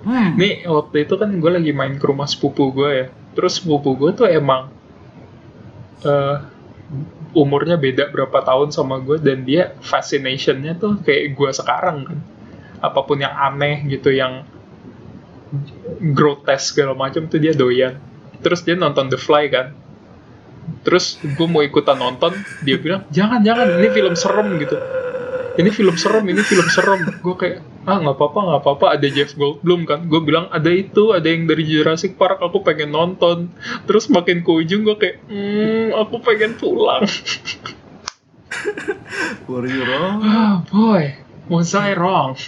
Hmm. 0.00 0.28
Nih 0.36 0.64
waktu 0.64 1.08
itu 1.08 1.14
kan 1.16 1.28
gue 1.32 1.50
lagi 1.50 1.72
main 1.76 1.96
ke 1.96 2.04
rumah 2.04 2.28
sepupu 2.28 2.72
gue 2.72 2.90
ya. 2.92 3.06
Terus 3.36 3.60
sepupu 3.60 3.96
gue 3.96 4.10
tuh 4.12 4.28
emang 4.28 4.72
eh 6.04 6.36
umurnya 7.30 7.78
beda 7.78 8.10
berapa 8.10 8.42
tahun 8.42 8.74
sama 8.74 8.98
gue 8.98 9.22
dan 9.22 9.46
dia 9.46 9.78
fascinationnya 9.78 10.74
tuh 10.74 10.98
kayak 11.00 11.38
gue 11.38 11.50
sekarang 11.54 11.98
kan 12.02 12.18
apa 12.82 13.00
pun 13.06 13.22
yang 13.22 13.30
aneh 13.30 13.86
gitu 13.86 14.10
yang 14.10 14.42
grotesque 16.10 16.74
segala 16.74 16.98
macam 16.98 17.30
tuh 17.30 17.38
dia 17.38 17.54
doyan 17.54 18.02
terus 18.42 18.66
dia 18.66 18.74
nonton 18.74 19.06
The 19.06 19.18
Fly 19.20 19.46
kan 19.52 19.76
terus 20.80 21.20
gue 21.20 21.46
mau 21.48 21.60
ikutan 21.60 21.98
nonton 21.98 22.32
dia 22.64 22.80
bilang 22.80 23.04
jangan 23.12 23.44
jangan 23.44 23.66
ini 23.80 23.88
film 23.92 24.14
serem 24.16 24.48
gitu. 24.60 24.76
Ini 25.50 25.68
film 25.74 25.96
serem 25.98 26.24
ini 26.30 26.40
film 26.40 26.68
serem. 26.70 27.00
Gue 27.20 27.36
kayak 27.36 27.60
ah 27.84 27.98
nggak 28.00 28.16
apa-apa 28.16 28.38
nggak 28.38 28.60
apa-apa 28.64 28.86
ada 28.96 29.06
Jeff 29.10 29.34
Goldblum 29.36 29.84
kan? 29.84 30.08
Gue 30.08 30.24
bilang 30.24 30.48
ada 30.48 30.70
itu 30.70 31.12
ada 31.12 31.26
yang 31.26 31.44
dari 31.50 31.66
Jurassic 31.66 32.16
Park 32.16 32.40
aku 32.40 32.64
pengen 32.64 32.94
nonton. 32.94 33.52
Terus 33.84 34.08
makin 34.08 34.40
ke 34.40 34.50
ujung 34.50 34.88
gue 34.88 34.96
kayak 34.96 35.16
hmm 35.28 35.92
aku 35.96 36.16
pengen 36.24 36.56
pulang. 36.56 37.04
Were 39.50 39.66
you 39.66 39.82
wrong? 39.86 40.22
oh 40.22 40.56
boy 40.70 41.18
was 41.50 41.74
I 41.74 41.98
wrong? 41.98 42.38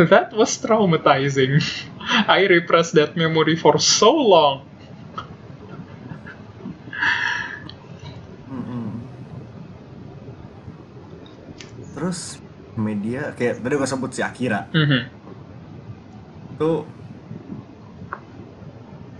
That 0.00 0.32
was 0.32 0.56
traumatizing. 0.58 1.60
I 2.26 2.48
repressed 2.48 2.96
that 2.96 3.14
memory 3.14 3.54
for 3.60 3.76
so 3.76 4.10
long 4.10 4.67
Terus 11.98 12.38
media 12.78 13.34
kayak 13.34 13.58
tadi 13.58 13.74
gue 13.74 13.88
sebut 13.90 14.14
si 14.14 14.22
Akira 14.22 14.70
Mhm. 14.70 15.00
itu 16.54 16.70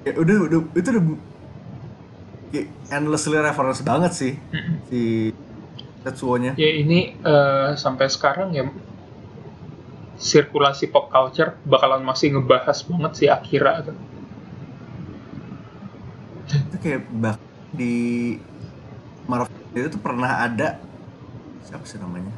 ya 0.06 0.12
udah 0.14 0.36
udah 0.46 0.58
itu 0.78 0.88
udah 0.94 1.04
kayak 2.54 2.66
endlessly 2.94 3.34
reference 3.34 3.82
banget 3.82 4.12
sih 4.14 4.32
Mhm. 4.54 4.74
si 4.86 5.00
Tetsuo-nya. 5.98 6.54
ya 6.54 6.70
ini 6.70 7.18
eh, 7.18 7.74
sampai 7.74 8.06
sekarang 8.06 8.54
ya 8.54 8.62
sirkulasi 10.14 10.86
pop 10.86 11.10
culture 11.10 11.58
bakalan 11.66 12.06
masih 12.06 12.38
ngebahas 12.38 12.78
banget 12.86 13.12
si 13.14 13.24
Akira 13.26 13.82
tuh. 13.82 13.98
Itu 16.46 16.76
kayak 16.78 17.02
bah 17.10 17.34
di 17.74 18.38
Marvel 19.26 19.50
itu 19.74 19.98
pernah 19.98 20.46
ada 20.46 20.78
siapa 21.66 21.82
sih 21.82 21.98
namanya? 21.98 22.30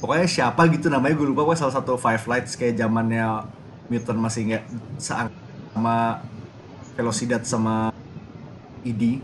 Pokoknya 0.00 0.26
siapa 0.26 0.64
gitu 0.72 0.88
namanya 0.88 1.12
gue 1.12 1.28
lupa 1.28 1.44
pokoknya 1.44 1.68
salah 1.68 1.74
satu 1.76 2.00
Five 2.00 2.24
Lights 2.24 2.56
kayak 2.56 2.80
zamannya 2.80 3.44
Mutant 3.92 4.16
masih 4.16 4.40
nggak 4.48 4.64
seang 4.96 5.28
sama 5.76 6.24
Velocidat 6.96 7.42
sama 7.44 7.92
ID. 8.82 9.20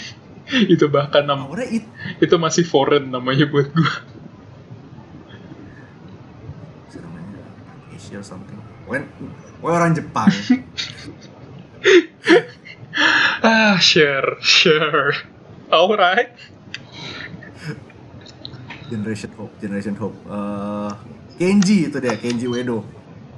itu 0.74 0.86
bahkan 0.86 1.26
nam- 1.26 1.50
Pokoknya 1.50 1.68
it, 1.70 1.84
itu 2.22 2.34
masih 2.38 2.62
foreign 2.66 3.10
namanya 3.10 3.46
buat 3.50 3.70
gue 3.74 3.92
Asia 7.90 8.18
or 8.18 8.26
something. 8.26 8.58
Pokoknya, 8.86 9.06
pokoknya 9.58 9.76
orang 9.78 9.92
Jepang. 9.94 10.30
ah 13.40 13.80
sure 13.80 14.36
sure 14.44 15.16
alright 15.72 16.28
Generation 18.90 19.30
Hope, 19.38 19.54
Generation 19.62 19.94
Hope. 19.96 20.16
Eh, 20.26 20.92
Kenji 21.38 21.88
itu 21.88 21.96
dia, 22.02 22.18
Kenji 22.18 22.50
Uedo. 22.50 22.82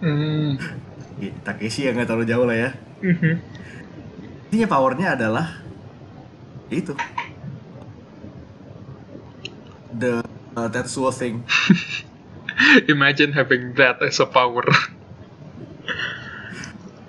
hmm. 0.01 0.57
Takeshi 1.47 1.87
yang 1.87 1.95
nggak 1.95 2.11
terlalu 2.11 2.27
jauh 2.27 2.47
lah 2.49 2.57
ya. 2.59 2.71
Mhm. 2.99 3.39
Intinya 4.51 4.67
powernya 4.67 5.15
adalah 5.15 5.63
ya 6.67 6.83
itu 6.83 6.99
the 9.95 10.25
uh, 10.59 10.69
Tetsuo 10.73 11.15
thing. 11.15 11.47
imagine 12.89 13.33
having 13.33 13.75
that 13.75 14.03
as 14.03 14.21
a 14.21 14.27
power 14.27 14.65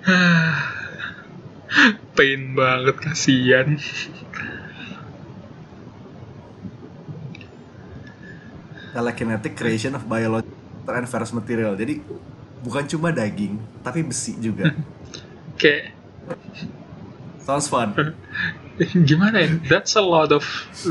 pain 2.16 2.54
banget 2.54 2.96
kasihan 3.00 3.78
Telekinetic 8.94 9.58
creation 9.58 9.98
of 9.98 10.06
biological 10.06 10.54
and 10.86 11.06
material. 11.34 11.74
Jadi 11.74 11.98
bukan 12.62 12.86
cuma 12.86 13.10
daging, 13.10 13.58
tapi 13.82 14.06
besi 14.06 14.38
juga. 14.38 14.70
kayak 15.60 15.90
Sounds 17.44 17.68
fun. 17.68 17.92
gimana 19.10 19.46
ya 19.46 19.50
that's 19.70 19.94
a 19.94 20.02
lot 20.02 20.34
of 20.34 20.42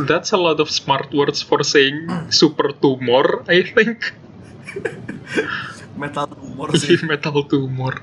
that's 0.08 0.32
a 0.32 0.40
lot 0.40 0.64
of 0.64 0.72
smart 0.72 1.12
words 1.12 1.44
for 1.44 1.60
saying 1.68 2.08
super 2.32 2.72
tumor 2.72 3.44
I 3.52 3.68
think 3.68 4.00
Metal 6.00 6.26
humor 6.26 6.74
sih. 6.80 6.98
metal 7.06 7.44
tumor 7.46 8.00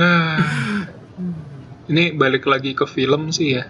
ini 1.92 2.16
balik 2.16 2.48
lagi 2.48 2.72
ke 2.72 2.88
film 2.88 3.28
sih 3.28 3.60
ya 3.60 3.64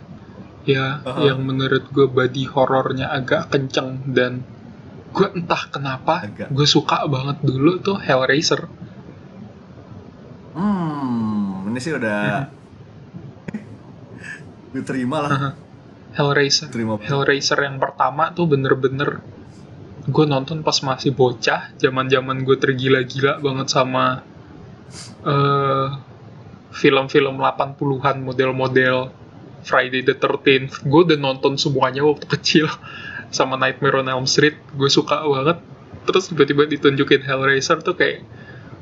ya 0.65 1.03
Aha. 1.05 1.29
yang 1.29 1.45
menurut 1.45 1.93
gue 1.93 2.09
body 2.09 2.49
horornya 2.49 3.13
agak 3.13 3.53
kenceng 3.53 4.01
dan 4.09 4.47
gue 5.15 5.29
entah 5.39 5.63
kenapa 5.71 6.27
gue 6.51 6.67
suka 6.67 7.07
banget 7.07 7.39
dulu 7.47 7.79
tuh 7.79 8.03
Hellraiser. 8.03 8.67
Hmm, 10.55 11.71
ini 11.71 11.79
sih 11.79 11.95
udah 11.95 12.51
diterima 14.75 15.17
lah. 15.23 15.39
Hellraiser. 16.19 16.67
Terima. 16.75 16.99
Hellraiser 16.99 17.59
yang 17.63 17.79
pertama 17.79 18.35
tuh 18.35 18.51
bener-bener 18.51 19.23
gue 20.05 20.25
nonton 20.29 20.61
pas 20.61 20.77
masih 20.85 21.17
bocah 21.17 21.73
zaman-zaman 21.81 22.45
gue 22.45 22.61
tergila-gila 22.61 23.41
banget 23.41 23.73
sama 23.73 24.21
eh 25.25 25.89
film-film 26.75 27.39
80-an 27.39 28.17
model-model 28.21 29.15
Friday 29.65 30.03
the 30.05 30.13
13th 30.19 30.85
gue 30.85 31.01
udah 31.09 31.19
nonton 31.19 31.57
semuanya 31.57 32.05
waktu 32.05 32.27
kecil 32.29 32.67
sama 33.35 33.59
Nightmare 33.59 34.07
on 34.07 34.07
Elm 34.07 34.27
Street 34.31 34.55
gue 34.79 34.87
suka 34.87 35.27
banget 35.27 35.59
terus 36.07 36.31
tiba-tiba 36.31 36.71
ditunjukin 36.71 37.27
Hellraiser 37.27 37.83
tuh 37.83 37.99
kayak 37.99 38.23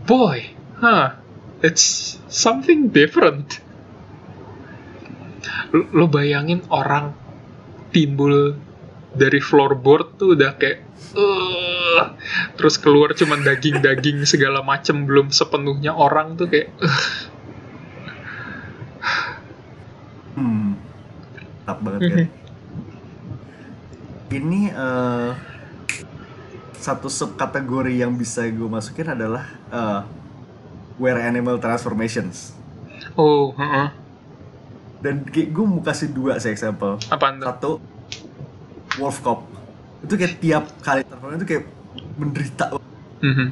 boy 0.05 0.53
huh 0.85 1.17
it's 1.65 2.21
something 2.29 2.93
different 2.93 3.65
lo, 5.73 5.89
lo 5.97 6.07
bayangin 6.13 6.61
orang 6.69 7.17
timbul 7.89 8.53
dari 9.13 9.41
floorboard 9.41 10.21
tuh 10.21 10.37
udah 10.37 10.57
kayak 10.61 10.85
"Ugh." 11.17 12.03
terus 12.57 12.81
keluar 12.81 13.13
cuman 13.13 13.45
daging-daging 13.45 14.25
segala 14.25 14.65
macem 14.65 15.05
belum 15.05 15.29
sepenuhnya 15.29 15.93
orang 15.93 16.41
tuh 16.41 16.49
kayak. 16.49 16.73
Hmm. 20.33 20.81
Banget 21.69 22.01
kan. 22.01 22.42
Ini 24.33 24.73
eh, 24.73 25.31
satu 26.81 27.13
subkategori 27.13 27.93
yang 28.01 28.17
bisa 28.17 28.49
gue 28.49 28.65
masukin 28.65 29.13
adalah 29.13 29.45
eh, 29.69 30.01
were 30.97 31.21
animal 31.21 31.61
transformations. 31.61 32.57
oh 33.13 33.53
heeh. 33.61 33.93
Dan 35.05 35.29
kayak 35.29 35.53
gue 35.53 35.65
mau 35.69 35.85
kasih 35.85 36.09
dua 36.09 36.41
sih 36.41 36.49
example. 36.49 36.97
apaan 37.13 37.37
tuh 37.37 37.47
Satu 37.53 37.71
wolf 38.97 39.21
cop. 39.21 39.45
Itu 40.01 40.17
kayak 40.17 40.41
tiap 40.41 40.65
kali 40.81 41.05
transformasi 41.05 41.37
itu 41.45 41.49
kayak 41.53 41.65
menderita. 42.17 42.67
Mhm. 43.21 43.49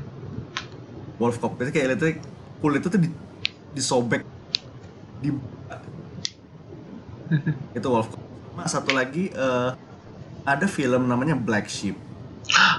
Wolf 1.20 1.36
cop 1.36 1.60
itu 1.60 1.70
kayak 1.76 1.86
lihatnya 1.92 2.24
kulit 2.64 2.80
itu 2.80 2.88
tuh 2.88 3.00
di, 3.04 3.08
disobek 3.76 4.24
di 5.20 5.28
itu 7.76 7.88
wolf 7.92 8.08
cop. 8.08 8.20
Sama 8.56 8.64
satu 8.64 8.90
lagi 8.96 9.28
eh, 9.28 9.70
ada 10.44 10.66
film 10.68 11.08
namanya 11.08 11.36
Black 11.36 11.68
Sheep. 11.70 11.96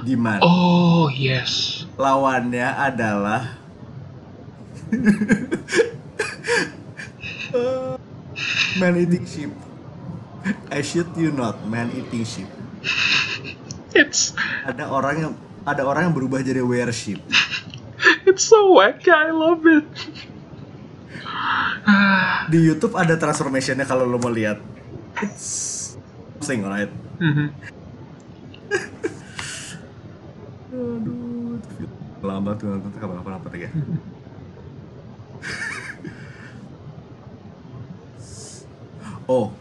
Di 0.03 0.20
mana 0.20 0.43
oh 0.43 1.07
yes 1.07 1.86
lawannya 1.95 2.66
adalah 2.66 3.62
man 8.82 8.93
eating 8.97 9.24
sheep. 9.24 9.51
I 10.74 10.82
shit 10.82 11.07
you 11.16 11.30
not, 11.32 11.62
man 11.70 11.93
eating 11.93 12.26
sheep. 12.26 12.49
it's 13.93 14.34
Ada 14.66 14.89
orang 14.89 15.16
yang 15.22 15.34
ada 15.64 15.86
orang 15.86 16.09
yang 16.09 16.14
berubah 16.18 16.41
jadi 16.41 16.66
were 16.66 16.91
sheep. 16.91 17.22
it's 18.26 18.49
so 18.49 18.74
wacky 18.74 19.14
I 19.14 19.30
love 19.30 19.64
it 19.70 19.86
Di 22.51 22.57
YouTube 22.59 22.97
ada 22.97 23.16
transformationnya 23.18 23.86
kalau 23.88 24.05
lo 24.05 24.18
mau 24.20 24.30
lihat. 24.30 24.59
It's 25.22 25.93
something, 26.38 26.66
right? 26.66 26.91
Mhm. 27.20 27.47
Aduh, 30.72 31.59
lama 32.24 32.55
tuh 32.55 32.72
nonton 32.72 32.95
kapan 32.95 33.20
kapan 33.20 33.34
apa 33.36 33.47
ya. 33.59 33.70
oh, 39.28 39.51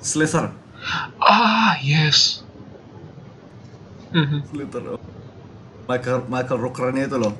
Slither. 0.00 0.54
Ah, 1.20 1.76
yes. 1.82 2.46
Mhm. 4.14 4.46
Slither. 4.48 4.96
Michael 5.86 6.26
Michael 6.26 6.58
Rooker-nya 6.58 7.06
itu 7.06 7.18
loh. 7.20 7.34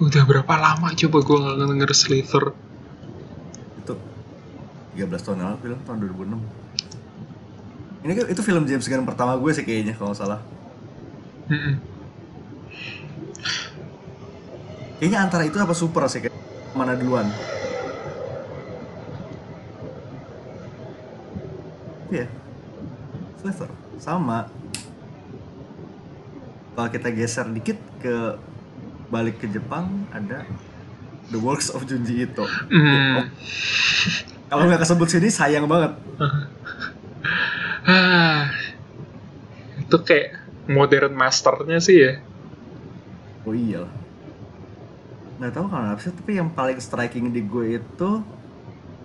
Udah 0.00 0.24
berapa 0.24 0.54
lama 0.56 0.96
coba 0.96 1.18
gue 1.20 1.36
nggak 1.36 1.56
denger 1.60 1.90
Slither? 1.92 2.44
Itu 3.84 3.94
13 4.96 5.20
tahun 5.20 5.44
lalu 5.44 5.56
film 5.60 5.78
tahun 5.84 5.98
2006. 6.08 6.59
Ini 8.00 8.12
kan 8.16 8.26
itu 8.32 8.40
film 8.40 8.64
James 8.64 8.88
Gunn 8.88 9.04
pertama 9.04 9.36
gue 9.36 9.50
sih 9.52 9.64
kayaknya 9.64 9.92
kalau 9.92 10.16
nggak 10.16 10.20
salah. 10.24 10.40
Kayaknya 14.96 15.18
antara 15.20 15.44
itu 15.44 15.56
apa 15.60 15.76
Super 15.76 16.08
sih 16.08 16.24
kayak 16.24 16.36
mana 16.72 16.96
duluan? 16.96 17.28
Iya. 22.08 22.26
Slither 23.40 23.70
sama. 24.00 24.48
Kalau 26.72 26.88
kita 26.88 27.08
geser 27.12 27.46
dikit 27.52 27.76
ke 28.00 28.40
balik 29.12 29.44
ke 29.44 29.46
Jepang 29.52 30.08
ada 30.08 30.48
The 31.28 31.36
Works 31.36 31.68
of 31.76 31.84
Junji 31.84 32.24
Ito. 32.24 32.48
Hmm. 32.48 33.28
Kalau 34.48 34.64
nggak 34.66 34.80
kesebut 34.82 35.08
sini 35.12 35.28
sayang 35.28 35.68
banget. 35.68 35.92
Ah, 37.86 38.52
itu 39.80 39.96
kayak 40.04 40.36
modern 40.68 41.16
masternya 41.16 41.78
sih 41.80 41.96
ya. 41.96 42.12
Oh 43.48 43.56
iya. 43.56 43.88
Nggak 45.40 45.52
tahu 45.56 45.66
kenapa 45.72 46.00
sih, 46.04 46.12
tapi 46.12 46.36
yang 46.36 46.52
paling 46.52 46.76
striking 46.76 47.32
di 47.32 47.40
gue 47.40 47.80
itu 47.80 48.10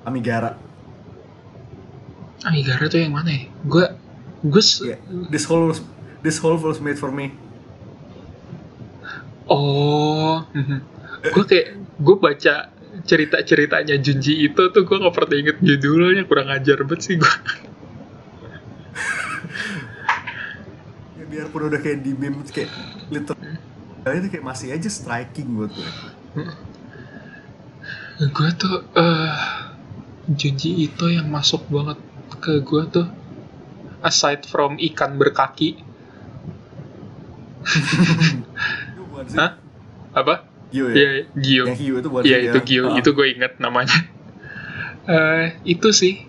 Amigara. 0.06 0.60
Amigara 2.46 2.86
tuh 2.86 3.00
yang 3.02 3.16
mana 3.16 3.32
ya? 3.32 3.50
Gue, 3.66 3.86
gue, 4.46 4.64
Yeah. 4.86 5.00
This 5.34 5.50
whole 5.50 5.72
was, 5.72 5.82
this 6.22 6.38
whole 6.38 6.60
was 6.60 6.78
made 6.78 7.00
for 7.00 7.10
me. 7.10 7.34
oh, 9.46 10.42
gue 11.22 11.46
kayak 11.46 11.78
gue 12.02 12.16
baca 12.18 12.74
cerita-ceritanya 13.06 14.02
Junji 14.02 14.50
itu 14.50 14.62
tuh 14.74 14.84
gue 14.84 14.98
nggak 14.98 15.14
pernah 15.14 15.38
inget 15.38 15.58
judulnya 15.62 16.26
kurang 16.26 16.50
ajar 16.50 16.82
banget 16.82 17.02
sih 17.06 17.16
gue. 17.22 17.34
Ya 21.16 21.25
biarpun 21.36 21.68
udah 21.68 21.80
kayak 21.84 22.00
di 22.00 22.16
meme 22.16 22.40
kayak 22.48 22.72
literal 23.12 23.36
itu 24.16 24.28
kayak 24.32 24.46
masih 24.48 24.72
aja 24.72 24.88
striking 24.88 25.52
buat 25.52 25.72
gue. 25.76 25.92
gue 28.16 28.50
tuh 28.56 28.76
eh 28.96 29.36
Junji 30.26 30.88
itu 30.88 31.06
yang 31.12 31.28
masuk 31.28 31.68
banget 31.68 32.00
ke 32.40 32.64
gue 32.64 32.84
tuh 32.88 33.06
aside 34.00 34.48
from 34.48 34.80
ikan 34.80 35.20
berkaki? 35.20 35.84
Hah? 39.36 39.60
apa 40.16 40.48
Gio 40.72 40.88
ya? 40.90 40.96
Iya, 40.96 41.10
Gio. 41.36 41.64
Yang 41.68 41.78
Gio 41.78 41.96
itu 42.00 42.10
Iya 42.24 42.38
sih 42.40 42.48
itu 42.48 42.60
ya? 42.60 42.64
Gio, 42.64 42.84
Ah. 42.88 42.96
itu 42.98 43.10
gue 43.12 43.28
inget 43.28 43.54
namanya. 43.60 43.98
Eh 45.06 45.46
itu 45.68 45.90
sih 45.92 46.24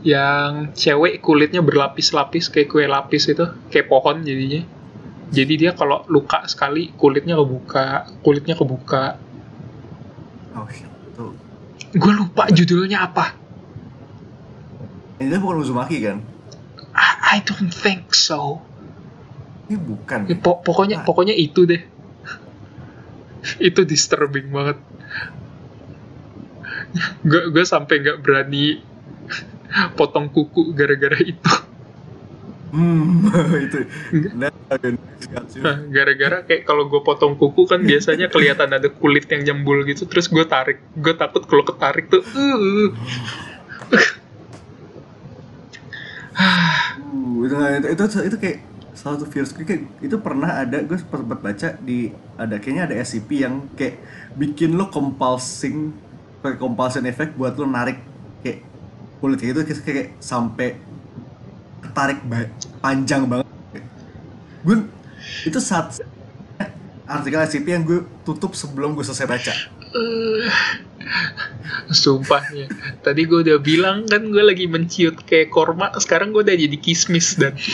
yang 0.00 0.72
cewek 0.72 1.20
kulitnya 1.20 1.60
berlapis-lapis 1.60 2.48
kayak 2.48 2.68
kue 2.68 2.84
lapis 2.84 3.28
itu, 3.28 3.44
kayak 3.68 3.86
pohon 3.86 4.24
jadinya. 4.24 4.64
Jadi 5.30 5.54
dia 5.60 5.70
kalau 5.72 6.02
luka 6.10 6.42
sekali 6.48 6.90
kulitnya 6.96 7.38
kebuka, 7.38 8.08
kulitnya 8.24 8.58
kebuka. 8.58 9.14
Oh. 10.56 10.66
Tuh. 11.14 11.32
Gue 11.94 12.12
lupa 12.16 12.50
judulnya 12.50 13.06
apa. 13.06 13.36
Ini 15.20 15.36
bukan 15.36 15.60
Uzumaki 15.60 16.00
kan? 16.00 16.24
I, 16.96 17.38
I 17.38 17.44
don't 17.44 17.70
think 17.70 18.10
so. 18.16 18.58
Ini 19.68 19.78
bukan. 19.78 20.26
Ya, 20.26 20.34
po- 20.40 20.64
pokoknya 20.64 21.02
Ah. 21.02 21.06
pokoknya 21.06 21.36
itu 21.36 21.68
deh. 21.68 21.78
itu 23.68 23.80
disturbing 23.84 24.50
banget. 24.50 24.80
Gue 27.22 27.54
gue 27.54 27.62
sampai 27.62 28.02
nggak 28.02 28.18
berani 28.24 28.82
potong 29.94 30.30
kuku 30.30 30.74
gara-gara 30.74 31.18
itu. 31.22 31.54
Hmm, 32.70 33.26
itu. 33.66 33.78
Nah, 35.58 35.76
gara-gara 35.90 36.46
kayak 36.46 36.62
kalau 36.62 36.86
gue 36.86 37.02
potong 37.02 37.34
kuku 37.34 37.66
kan 37.66 37.82
biasanya 37.82 38.30
kelihatan 38.34 38.70
ada 38.70 38.86
kulit 38.86 39.26
yang 39.26 39.42
jembul 39.42 39.82
gitu 39.82 40.06
terus 40.06 40.30
gue 40.30 40.46
tarik 40.46 40.78
gue 40.94 41.14
takut 41.18 41.42
kalau 41.50 41.66
ketarik 41.66 42.06
tuh 42.06 42.22
uh. 42.22 42.88
Uh, 46.40 47.74
itu, 47.82 47.86
itu, 47.90 48.04
itu 48.06 48.18
itu 48.30 48.36
kayak 48.38 48.58
salah 48.94 49.16
satu 49.18 49.26
virus 49.32 49.50
kayak 49.56 49.90
itu 49.98 50.16
pernah 50.22 50.62
ada 50.62 50.78
gue 50.86 50.94
sempat 50.94 51.40
baca 51.40 51.68
di 51.82 52.14
ada 52.38 52.56
kayaknya 52.62 52.82
ada 52.86 52.94
SCP 53.02 53.42
yang 53.42 53.66
kayak 53.74 53.98
bikin 54.38 54.78
lo 54.78 54.92
compulsing 54.92 55.90
pakai 56.40 56.60
compulsion 56.60 57.04
effect 57.10 57.34
buat 57.34 57.58
lo 57.58 57.66
narik 57.66 57.98
kayak 57.98 58.09
kulit 59.20 59.38
kayak 59.38 59.50
gitu 59.52 59.60
kayak, 59.62 59.80
kayak 59.84 60.08
sampai 60.18 60.80
ketarik 61.80 62.20
ba- 62.24 62.52
panjang 62.80 63.28
banget. 63.28 63.48
Gue 64.64 64.88
itu 65.44 65.58
saat 65.60 66.00
artikel 67.04 67.40
SCP 67.40 67.66
yang 67.68 67.84
gue 67.84 68.04
tutup 68.24 68.56
sebelum 68.56 68.96
gue 68.96 69.04
selesai 69.04 69.28
baca. 69.28 69.52
Eh, 69.90 70.46
sumpahnya 71.90 72.70
tadi 73.02 73.26
gue 73.26 73.42
udah 73.42 73.58
bilang 73.58 74.06
kan 74.06 74.30
gue 74.30 74.44
lagi 74.44 74.70
menciut 74.70 75.26
kayak 75.26 75.50
korma 75.50 75.90
sekarang 75.98 76.30
gue 76.30 76.46
udah 76.46 76.54
jadi 76.54 76.78
kismis 76.78 77.34
dan 77.34 77.58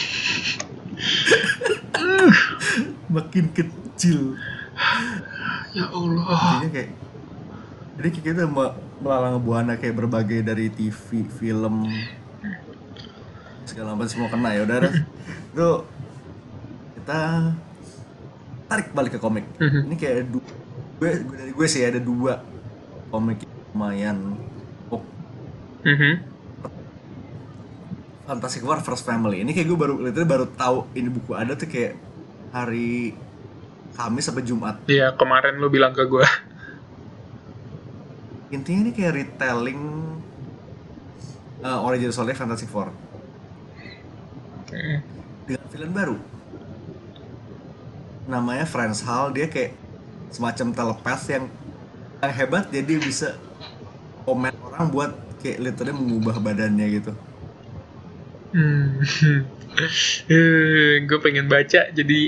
makin 3.14 3.52
kecil. 3.52 4.40
Ya 5.76 5.92
Allah. 5.92 6.64
Kayak 6.72 6.90
jadi 7.96 8.08
kita 8.12 8.44
me- 8.44 8.72
melalang 8.98 9.36
buana 9.38 9.74
kayak 9.74 9.96
berbagai 9.96 10.40
dari 10.40 10.68
TV, 10.68 10.98
film 11.26 11.88
segala 13.64 13.92
macam 13.92 14.08
semua 14.08 14.28
kena 14.28 14.52
ya 14.52 14.62
udah 14.62 14.78
dah. 14.80 14.94
itu 15.48 15.68
kita 16.94 17.18
tarik 18.66 18.88
balik 18.90 19.12
ke 19.12 19.20
komik 19.20 19.44
Mhm. 19.56 19.80
ini 19.84 19.94
kayak 19.94 20.26
du- 20.26 20.44
gue, 20.96 21.10
gue 21.18 21.36
dari 21.36 21.52
gue 21.52 21.66
sih 21.66 21.82
ada 21.82 21.96
dua 21.96 22.40
komik 23.08 23.40
yang 23.40 23.54
lumayan 23.70 24.16
oh. 24.86 25.02
Fantastic 28.24 28.60
War 28.60 28.80
First 28.80 29.02
Family 29.02 29.40
ini 29.40 29.52
kayak 29.52 29.66
gue 29.66 29.78
baru 29.78 29.94
literally 30.00 30.26
baru 30.26 30.46
tahu 30.48 30.90
ini 30.92 31.08
buku 31.08 31.30
ada 31.32 31.54
tuh 31.54 31.64
kayak 31.64 31.94
hari 32.50 33.14
Kamis 33.92 34.24
sampai 34.24 34.42
Jumat 34.42 34.82
ya 34.86 35.12
kemarin 35.12 35.56
lu 35.56 35.68
bilang 35.68 35.90
ke 35.90 36.02
gue 36.02 36.26
intinya 38.54 38.88
ini 38.88 38.92
kayak 38.94 39.12
retelling 39.14 39.82
uh, 41.62 41.78
origin 41.82 42.14
story 42.14 42.34
Fantastic 42.34 42.70
Four 42.70 42.90
dengan 45.46 45.66
villain 45.70 45.94
baru 45.94 46.16
namanya 48.26 48.66
Franz 48.66 49.06
Hall 49.06 49.30
dia 49.30 49.46
kayak 49.46 49.70
semacam 50.34 50.74
telepath 50.74 51.24
yang 51.30 51.46
yang 52.18 52.34
hebat 52.34 52.66
jadi 52.74 52.98
bisa 52.98 53.38
komen 54.26 54.50
orang 54.66 54.90
buat 54.90 55.10
kayak 55.38 55.62
literally 55.62 55.94
mengubah 55.94 56.42
badannya 56.42 56.86
gitu 57.02 57.14
Hmm. 58.56 59.04
gue 61.04 61.18
pengen 61.20 61.52
baca 61.52 61.92
jadi 61.92 62.20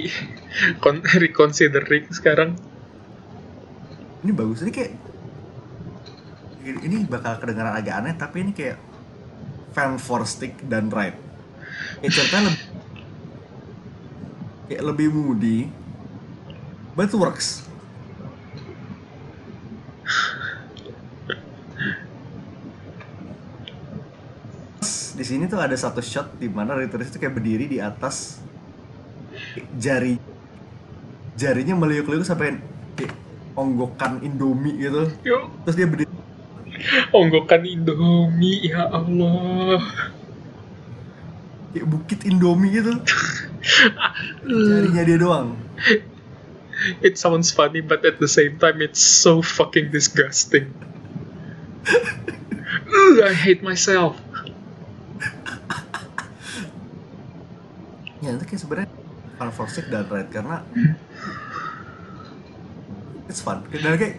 reconsidering 1.24 2.12
sekarang. 2.12 2.60
ini 4.20 4.34
bagus 4.34 4.60
ini 4.60 4.74
kayak 4.74 4.92
ini- 6.68 6.82
ini 6.84 6.96
bakal 7.04 7.40
kedengaran 7.40 7.72
agak 7.72 7.94
aneh 8.04 8.14
tapi 8.14 8.44
ini 8.44 8.52
kayak 8.52 8.76
fan 9.72 9.96
for 9.96 10.24
stick 10.24 10.60
dan 10.68 10.92
right 10.92 11.16
kayak 12.00 12.12
ceritanya 12.12 12.52
lebih 12.52 12.66
kayak 14.68 14.82
lebih 14.84 15.08
moody 15.08 15.58
but 16.92 17.08
works. 17.14 17.62
Di 25.18 25.26
sini 25.26 25.50
tuh 25.50 25.58
ada 25.58 25.74
satu 25.74 25.98
shot 25.98 26.38
di 26.38 26.46
mana 26.46 26.78
Returns 26.78 27.10
itu 27.10 27.18
kayak 27.18 27.34
berdiri 27.34 27.66
di 27.66 27.82
atas 27.82 28.38
jari 29.74 30.14
jarinya 31.34 31.74
meliuk-liuk 31.74 32.22
sampai 32.22 32.54
kayak 32.94 33.14
onggokan 33.54 34.22
Indomie 34.22 34.78
gitu. 34.78 35.10
Terus 35.66 35.74
dia 35.74 35.86
berdiri 35.90 36.07
onggokan 37.12 37.64
Indomie 37.64 38.68
ya 38.68 38.88
Allah. 38.88 39.82
kayak 41.68 41.84
bukit 41.84 42.24
Indomie 42.24 42.72
gitu 42.80 42.96
jarinya 44.48 45.02
dia 45.04 45.18
doang 45.20 45.54
It 47.02 47.18
sounds 47.18 47.50
funny, 47.50 47.82
but 47.82 48.06
at 48.06 48.22
the 48.22 48.30
same 48.30 48.54
time, 48.62 48.78
it's 48.78 49.02
so 49.02 49.42
fucking 49.42 49.90
disgusting. 49.90 50.70
Ugh, 51.90 53.18
I 53.18 53.34
hate 53.34 53.66
myself. 53.66 54.14
ya 58.18 58.34
itu 58.34 58.44
kayak 58.44 58.60
sebenarnya 58.60 58.90
fun 59.38 59.50
for 59.54 59.66
sick 59.70 59.86
dan 59.88 60.04
right 60.10 60.26
karena 60.26 60.66
it's 63.30 63.38
fun 63.38 63.62
dan 63.70 63.94
kayak 63.94 64.18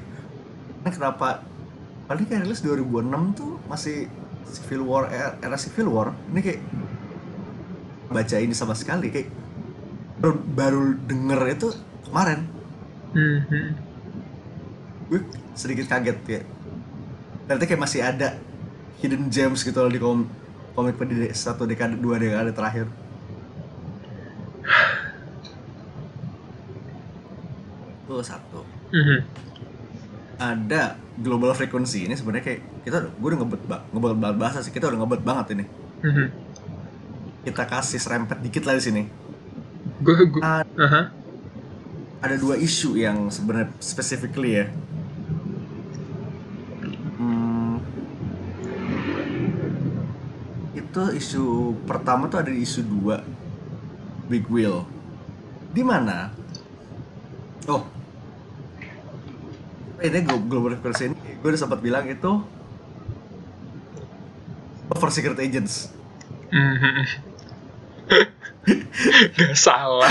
kenapa 0.88 1.44
paling 2.10 2.26
kayak 2.26 2.42
rilis 2.50 2.66
2006 2.66 3.38
tuh 3.38 3.62
masih 3.70 4.10
Civil 4.50 4.82
War 4.82 5.14
era, 5.14 5.38
era 5.46 5.58
Civil 5.62 5.94
War 5.94 6.10
ini 6.34 6.42
kayak 6.42 6.62
baca 8.10 8.36
ini 8.42 8.58
sama 8.58 8.74
sekali 8.74 9.14
kayak 9.14 9.30
baru, 10.18 10.36
baru 10.42 10.84
denger 11.06 11.42
itu 11.54 11.68
kemarin 12.10 12.50
Mhm. 13.10 13.66
gue 15.10 15.22
sedikit 15.54 15.86
kaget 15.86 16.18
kayak 16.26 16.46
ternyata 17.46 17.66
kayak 17.66 17.82
masih 17.82 18.02
ada 18.02 18.38
hidden 19.02 19.30
gems 19.30 19.62
gitu 19.62 19.78
loh 19.78 19.90
di 19.90 19.98
kom 19.98 20.26
komik 20.74 20.98
pada 20.98 21.14
satu 21.34 21.66
dekade 21.66 21.98
dua 21.98 22.18
dekade 22.18 22.54
terakhir 22.54 22.86
itu 28.06 28.14
satu 28.26 28.62
Mhm. 28.90 29.20
Ada 30.40 30.96
global 31.16 31.52
frequency 31.52 32.08
ini 32.08 32.16
sebenarnya 32.16 32.46
kayak 32.46 32.62
kita 32.82 32.98
gue 33.06 33.28
udah 33.28 33.40
ngebet 33.40 33.62
ngebet 33.92 34.16
banget 34.18 34.38
bahasa 34.38 34.64
sih 34.64 34.72
kita 34.72 34.88
udah 34.88 35.00
ngebet 35.04 35.22
banget 35.22 35.46
ini 35.54 35.66
Mhm. 36.00 36.26
kita 37.44 37.64
kasih 37.66 38.00
serempet 38.00 38.40
dikit 38.40 38.64
lah 38.64 38.74
di 38.74 38.84
sini 38.84 39.04
Gue 40.00 40.16
gue. 40.26 40.40
Ah. 40.40 40.64
Aha. 40.64 41.02
ada 42.20 42.36
dua 42.36 42.56
isu 42.56 42.96
yang 42.96 43.28
sebenarnya 43.28 43.68
specifically 43.78 44.56
ya 44.56 44.68
Hmm, 47.20 47.84
itu 50.72 51.04
isu 51.14 51.44
pertama 51.84 52.26
tuh 52.26 52.40
ada 52.40 52.48
di 52.48 52.64
isu 52.64 52.80
dua 52.82 53.20
big 54.26 54.48
wheel 54.48 54.88
di 55.70 55.84
mana 55.84 56.32
oh 57.68 57.84
ini 60.02 60.20
glo- 60.22 60.42
global 60.42 60.74
frequency 60.74 61.06
ini 61.08 61.16
gue 61.36 61.48
udah 61.48 61.60
sempat 61.60 61.80
bilang 61.80 62.06
itu 62.06 62.32
over 64.90 65.10
secret 65.10 65.38
agents. 65.38 65.94
Gak 69.32 69.56
salah. 69.56 70.10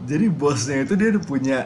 jadi 0.00 0.26
bosnya 0.26 0.80
itu 0.80 0.94
dia 0.94 1.10
udah 1.10 1.22
punya 1.22 1.58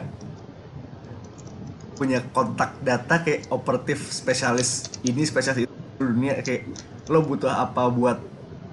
punya 1.95 2.19
kontak 2.27 2.75
data 2.81 3.21
kayak 3.21 3.47
operatif 3.47 4.09
spesialis 4.09 4.83
ini 5.01 5.21
spesialis 5.21 5.63
itu 5.63 5.71
dunia 5.97 6.41
kayak 6.41 6.65
lo 7.07 7.21
butuh 7.21 7.47
apa 7.47 7.87
buat 7.87 8.17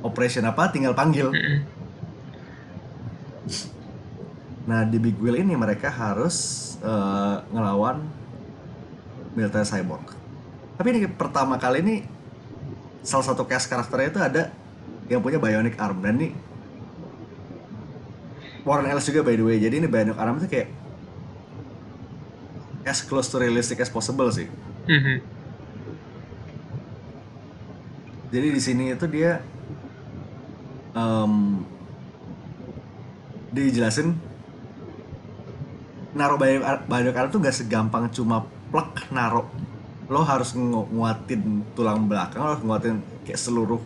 operation 0.00 0.42
apa 0.42 0.72
tinggal 0.72 0.90
panggil 0.92 1.28
Mhm. 1.28 1.77
Nah 4.68 4.84
di 4.84 5.00
big 5.00 5.16
wheel 5.16 5.40
ini 5.40 5.56
mereka 5.56 5.88
harus 5.88 6.36
eh, 6.84 7.36
ngelawan 7.48 8.04
militer 9.32 9.64
cyborg. 9.64 10.12
Tapi 10.76 10.86
ini 10.92 11.08
pertama 11.08 11.56
kali 11.56 11.80
ini 11.80 11.96
salah 13.00 13.24
satu 13.24 13.48
cast 13.48 13.72
karakternya 13.72 14.08
itu 14.12 14.20
ada 14.20 14.42
yang 15.08 15.24
punya 15.24 15.40
bionic 15.40 15.80
arm. 15.80 16.04
Dan 16.04 16.20
ini 16.20 16.28
Warren 18.68 18.92
Ellis 18.92 19.08
juga 19.08 19.24
by 19.24 19.34
the 19.40 19.44
way. 19.48 19.56
Jadi 19.56 19.80
ini 19.80 19.88
bionic 19.88 20.20
arm 20.20 20.36
itu 20.36 20.46
kayak 20.52 20.68
as 22.84 23.00
close 23.00 23.32
to 23.32 23.40
realistic 23.40 23.80
as 23.80 23.88
possible 23.88 24.28
sih. 24.28 24.48
Mhm. 24.88 25.20
jadi 28.28 28.48
di 28.52 28.60
sini 28.60 28.92
itu 28.92 29.06
dia 29.08 29.40
em 30.92 31.64
dijelasin 33.52 34.12
naruh 36.18 36.34
banyak 36.90 37.14
arm 37.14 37.28
tuh 37.30 37.38
gak 37.38 37.54
segampang 37.54 38.10
cuma 38.10 38.42
plek 38.74 39.14
naruh. 39.14 39.46
Lo 40.10 40.26
harus 40.26 40.52
ngu- 40.58 40.90
nguatin 40.90 41.62
tulang 41.78 42.10
belakang 42.10 42.42
lo 42.42 42.58
harus 42.58 42.64
nguatin 42.66 42.98
kayak 43.22 43.38
seluruh 43.38 43.78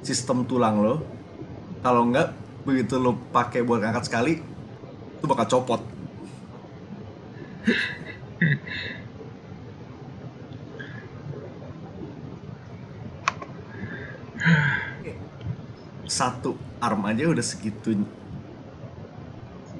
sistem 0.00 0.48
tulang 0.48 0.80
lo. 0.80 1.04
Kalau 1.84 2.08
enggak 2.08 2.32
begitu 2.64 2.96
lo 2.96 3.12
pakai 3.28 3.60
buat 3.60 3.84
ngangkat 3.84 4.08
sekali 4.08 4.40
itu 5.20 5.24
bakal 5.28 5.44
copot. 5.60 5.84
Satu 16.08 16.56
arm 16.80 17.04
aja 17.10 17.26
udah 17.26 17.42
segitu 17.44 18.06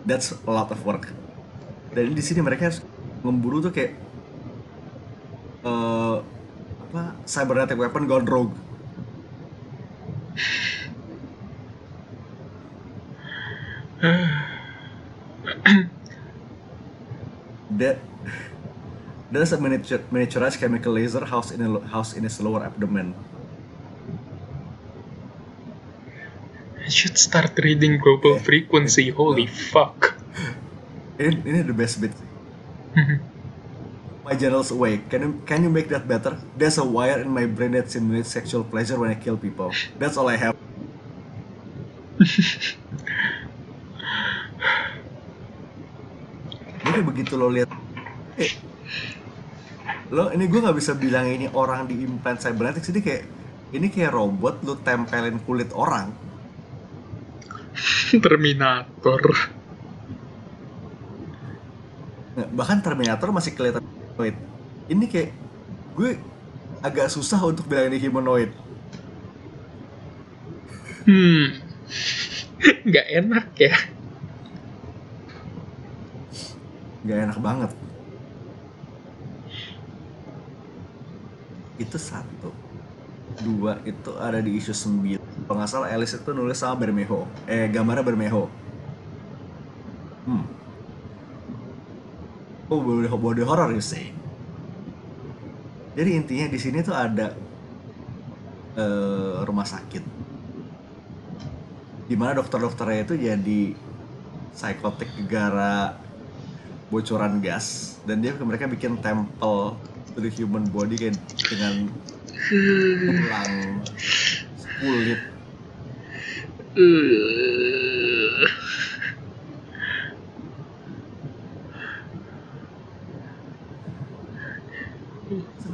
that's 0.04 0.36
a 0.36 0.50
lot 0.52 0.68
of 0.68 0.80
work 0.84 1.23
dan 1.94 2.10
di 2.10 2.22
sini 2.22 2.42
mereka 2.42 2.66
harus 2.68 2.82
memburu 3.22 3.62
tuh 3.62 3.70
kayak 3.70 3.94
eh 5.64 6.16
apa 6.90 7.02
cybernetic 7.24 7.78
weapon 7.78 8.04
gone 8.10 8.26
rogue 8.26 8.54
that 17.74 17.96
there's 19.32 19.50
a 19.54 19.58
miniature, 19.58 20.02
miniaturized 20.12 20.60
chemical 20.60 20.92
laser 20.92 21.24
housed 21.24 21.56
in 21.56 21.62
a 21.64 21.80
housed 21.88 22.18
in 22.18 22.26
its 22.26 22.42
lower 22.42 22.60
abdomen 22.62 23.14
I 26.84 26.92
should 26.92 27.16
start 27.16 27.56
reading 27.64 27.96
global 27.96 28.36
frequency. 28.38 29.08
Holy 29.08 29.48
fuck. 29.48 30.03
Ini 31.18 31.38
ini 31.46 31.60
the 31.62 31.74
best 31.74 32.00
bit. 32.02 32.12
My 34.24 34.32
general's 34.32 34.72
awake. 34.72 35.12
Can 35.12 35.20
you 35.20 35.30
can 35.44 35.60
you 35.62 35.70
make 35.70 35.92
that 35.92 36.08
better? 36.08 36.40
There's 36.56 36.80
a 36.80 36.86
wire 36.86 37.20
in 37.20 37.28
my 37.28 37.44
brain 37.44 37.76
that 37.76 37.92
simulates 37.92 38.32
sexual 38.32 38.64
pleasure 38.64 38.96
when 38.96 39.12
I 39.12 39.20
kill 39.20 39.36
people. 39.36 39.68
That's 40.00 40.16
all 40.16 40.32
I 40.32 40.40
have. 40.40 40.56
Jadi 46.84 47.00
begitu 47.04 47.36
lo 47.36 47.52
lihat, 47.52 47.68
eh, 48.40 48.54
lo 50.08 50.32
ini 50.32 50.48
gue 50.48 50.60
nggak 50.62 50.76
bisa 50.78 50.96
bilang 50.96 51.28
ini 51.28 51.52
orang 51.52 51.84
di 51.84 52.00
implant 52.00 52.40
cybernetics 52.40 52.88
ini 52.96 53.04
kayak 53.04 53.28
ini 53.76 53.92
kayak 53.92 54.14
robot 54.14 54.64
lo 54.64 54.80
tempelin 54.80 55.36
kulit 55.44 55.68
orang. 55.76 56.16
Terminator. 58.14 59.20
Nah, 62.34 62.46
bahkan 62.50 62.82
Terminator 62.82 63.30
masih 63.30 63.54
kelihatan 63.54 63.82
humanoid. 63.84 64.36
Ini 64.90 65.04
kayak 65.06 65.30
gue 65.94 66.18
agak 66.82 67.06
susah 67.08 67.38
untuk 67.46 67.70
bilang 67.70 67.94
ini 67.94 68.02
humanoid. 68.02 68.50
Hmm. 71.06 71.62
Gak 72.94 73.06
enak 73.12 73.46
ya. 73.54 73.76
Gak 77.04 77.18
enak 77.30 77.38
banget. 77.38 77.70
Itu 81.78 81.96
satu. 82.00 82.50
Dua 83.44 83.78
itu 83.86 84.10
ada 84.18 84.38
di 84.40 84.58
isu 84.58 84.72
9. 84.72 85.18
Kalau 85.44 85.56
nggak 85.58 85.68
salah 85.68 85.90
Alice 85.90 86.16
itu 86.16 86.30
nulis 86.32 86.56
sama 86.56 86.78
Bermejo. 86.78 87.28
Eh 87.44 87.68
gambarnya 87.68 88.06
Bermejo. 88.06 88.48
Hmm. 90.24 90.63
Oh 92.72 92.80
body, 92.80 93.08
body 93.08 93.42
horror 93.44 93.72
you 93.76 93.84
say. 93.84 94.08
Jadi 95.94 96.10
intinya 96.16 96.46
di 96.50 96.58
sini 96.58 96.80
tuh 96.80 96.96
ada 96.96 97.36
eh, 98.74 99.36
rumah 99.44 99.68
sakit. 99.68 100.04
Di 102.04 102.14
mana 102.16 102.36
dokter-dokternya 102.36 103.00
itu 103.04 103.14
jadi 103.20 103.60
psikotik 104.54 105.10
gara 105.26 105.98
bocoran 106.88 107.42
gas 107.42 107.98
dan 108.06 108.22
dia 108.22 108.36
mereka 108.38 108.70
bikin 108.70 109.00
temple 109.02 109.74
to 110.14 110.22
the 110.22 110.30
human 110.30 110.62
body 110.70 110.94
kayak 110.94 111.18
dengan 111.42 111.90
tulang 112.46 113.82
kulit 114.78 115.20
Uh. 116.74 118.13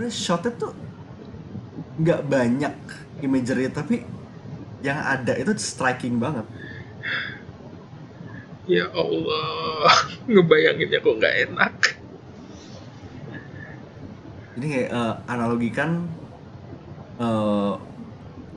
Sebenarnya 0.01 0.17
shotnya 0.17 0.53
tuh 0.57 0.73
nggak 2.01 2.25
banyak 2.25 2.75
imagery 3.21 3.69
tapi 3.69 4.01
yang 4.81 4.97
ada 4.97 5.37
itu 5.37 5.53
striking 5.61 6.17
banget. 6.17 6.49
Ya 8.65 8.89
Allah, 8.97 9.93
ngebayanginnya 10.33 11.05
kok 11.05 11.17
nggak 11.21 11.37
enak. 11.53 11.75
ini 14.57 14.67
kayak 14.73 14.89
eh, 14.89 15.15
analogikan 15.29 16.09
eh, 17.21 17.73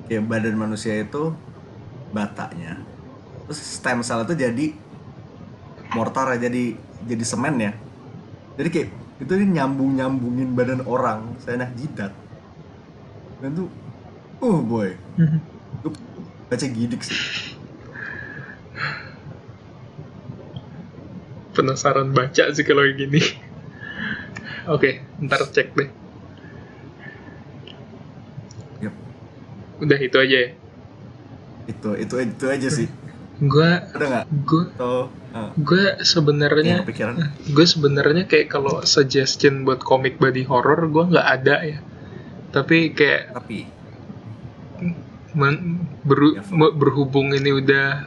kayak 0.08 0.24
badan 0.24 0.56
manusia 0.56 1.04
itu 1.04 1.36
batanya. 2.16 2.80
Terus 3.52 3.60
stem 3.60 4.00
cell 4.00 4.24
itu 4.24 4.32
jadi 4.40 4.66
mortar 5.92 6.40
ya 6.40 6.48
jadi 6.48 6.80
jadi 7.04 7.26
semen 7.28 7.60
ya. 7.60 7.76
Jadi 8.56 8.70
kayak 8.72 9.03
itu 9.22 9.30
dia 9.30 9.48
nyambung 9.48 9.94
nyambungin 9.94 10.58
badan 10.58 10.82
orang 10.86 11.38
saya 11.42 11.66
nak 11.66 11.76
jidat 11.78 12.14
dan 13.42 13.52
tuh 13.54 13.70
oh 14.42 14.60
boy 14.62 14.96
gue 15.84 15.92
baca 16.50 16.66
gidik 16.66 17.02
sih 17.06 17.54
Penasaran 21.54 22.18
baca 22.18 22.50
sih 22.50 22.66
kalau 22.66 22.82
yang 22.82 22.98
gini. 22.98 23.22
Oke, 24.66 25.06
ntar 25.22 25.46
cek 25.54 25.78
deh. 25.78 25.86
Yep. 28.82 28.94
Udah 29.86 30.00
itu 30.02 30.18
aja 30.18 30.38
ya. 30.50 30.50
itu 31.64 31.90
itu 31.96 32.16
itu 32.20 32.46
aja 32.48 32.68
sih 32.68 32.88
Gua 33.44 33.84
udah 33.90 34.08
nggak? 34.10 34.26
gue 34.42 34.64
uh, 34.78 35.06
gue 35.54 35.84
yang 35.84 36.00
sebenarnya 36.00 36.76
kepikiran? 36.82 37.14
gue 37.44 37.66
sebenarnya 37.66 38.24
kayak 38.24 38.48
kalau 38.48 38.80
suggestion 38.84 39.64
buat 39.64 39.82
komik 39.82 40.16
body 40.16 40.44
horror 40.44 40.88
gue 40.88 41.04
nggak 41.10 41.28
ada 41.34 41.56
ya. 41.62 41.78
Tapi 42.50 42.94
kayak 42.94 43.34
tapi. 43.34 43.68
Men- 45.34 45.82
beru- 46.04 46.38
Ya, 46.38 46.46
me- 46.48 46.72
berhubung 46.72 47.34
ini 47.34 47.52
udah 47.52 48.06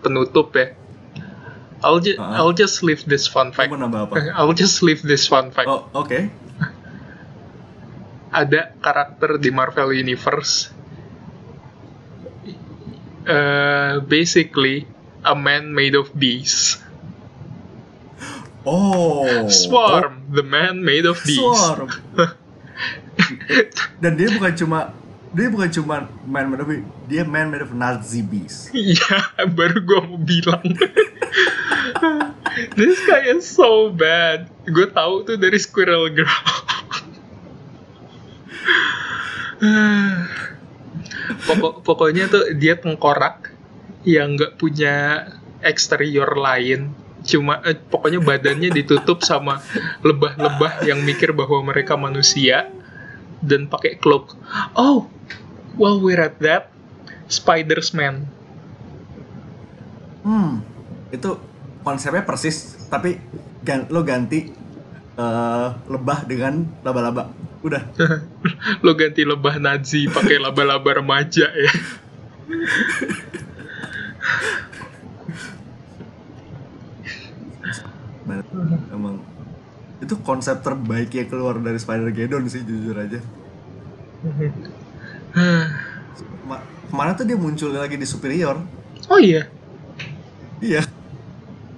penutup 0.00 0.52
ya. 0.52 0.76
I'll, 1.80 1.96
ju- 1.98 2.20
Ah. 2.20 2.36
I'll 2.36 2.52
just 2.52 2.84
leave 2.84 3.00
this 3.02 3.24
fun 3.24 3.50
fact. 3.50 3.72
apa? 3.72 4.36
I'll 4.36 4.52
just 4.52 4.84
leave 4.84 5.00
this 5.00 5.24
fun 5.24 5.48
fact. 5.48 5.66
Oh 5.66 5.88
oke. 5.94 6.12
Ada 8.30 8.76
karakter 8.76 9.36
di 9.36 9.48
Marvel 9.48 9.90
Universe 9.90 10.70
uh, 13.26 14.00
basically 14.04 14.86
a 15.24 15.36
man 15.36 15.74
made 15.74 15.96
of 15.96 16.12
bees 16.16 16.80
oh 18.64 19.48
Swarm 19.48 20.24
the 20.30 20.44
man 20.44 20.84
made 20.84 21.04
of 21.04 21.20
bees 21.24 21.40
Swarm. 21.40 21.90
Dan 24.02 24.16
dia 24.16 24.32
bukan 24.32 24.52
cuma 24.56 24.96
dia 25.30 25.46
bukan 25.46 25.70
cuma 25.70 26.10
man 26.26 26.50
made 26.50 26.62
of 26.62 26.68
dia 27.06 27.22
man 27.22 27.52
made 27.52 27.62
of 27.62 27.70
Nazi 27.74 28.22
bees. 28.24 28.70
Iya, 28.74 29.46
baru 29.50 29.78
gue 29.84 30.00
mau 30.06 30.18
bilang. 30.18 30.64
This 32.74 32.98
guy 33.06 33.30
is 33.30 33.46
so 33.46 33.94
bad. 33.94 34.50
Gue 34.66 34.90
tahu 34.90 35.22
tuh 35.22 35.38
dari 35.38 35.54
Squirrel 35.60 36.10
Girl. 36.10 36.26
Pokok, 41.46 41.82
pokoknya 41.86 42.30
tuh 42.30 42.54
dia 42.56 42.78
tengkorak 42.78 43.52
yang 44.06 44.36
nggak 44.36 44.56
punya 44.56 45.26
eksterior 45.60 46.28
lain. 46.36 46.92
Cuma 47.20 47.60
eh, 47.68 47.76
pokoknya 47.76 48.20
badannya 48.24 48.72
ditutup 48.72 49.20
sama 49.20 49.60
lebah-lebah 50.00 50.88
yang 50.88 51.04
mikir 51.04 51.36
bahwa 51.36 51.60
mereka 51.72 51.94
manusia 52.00 52.72
dan 53.44 53.68
pakai 53.68 54.00
cloak. 54.00 54.36
Oh, 54.76 55.08
while 55.76 56.00
we're 56.00 56.20
at 56.20 56.40
that, 56.40 56.72
Spider's 57.28 57.92
Man. 57.92 58.28
Hmm, 60.24 60.64
itu 61.12 61.36
konsepnya 61.84 62.24
persis, 62.24 62.76
tapi 62.88 63.20
gan 63.64 63.88
lo 63.88 64.04
ganti 64.04 64.52
eh, 65.20 65.68
lebah 65.92 66.24
dengan 66.24 66.64
laba-laba. 66.80 67.28
Udah. 67.60 67.84
lo 68.84 68.96
ganti 68.96 69.28
lebah 69.28 69.60
Nazi 69.60 70.08
pakai 70.08 70.40
laba-laba 70.40 71.04
remaja 71.04 71.52
ya. 71.52 71.72
Emang 78.90 79.22
itu 80.00 80.16
konsep 80.24 80.64
terbaik 80.64 81.12
yang 81.12 81.28
keluar 81.28 81.60
dari 81.60 81.76
Spider-Geddon 81.76 82.48
sih 82.48 82.64
jujur 82.64 82.96
aja. 82.96 83.20
Ma- 86.48 86.64
kemarin 86.88 87.12
tuh 87.14 87.26
dia 87.28 87.36
muncul 87.36 87.70
lagi 87.70 88.00
di 88.00 88.08
Superior. 88.08 88.56
oh 89.12 89.20
iya. 89.20 89.46
Iya. 90.60 90.84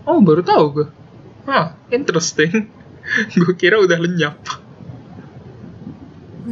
Oh 0.07 0.23
baru 0.23 0.43
tahu 0.43 0.65
gue. 0.75 0.87
Hah, 1.47 1.75
interesting. 1.91 2.71
gue 3.41 3.55
kira 3.59 3.79
udah 3.83 3.99
lenyap. 3.99 4.37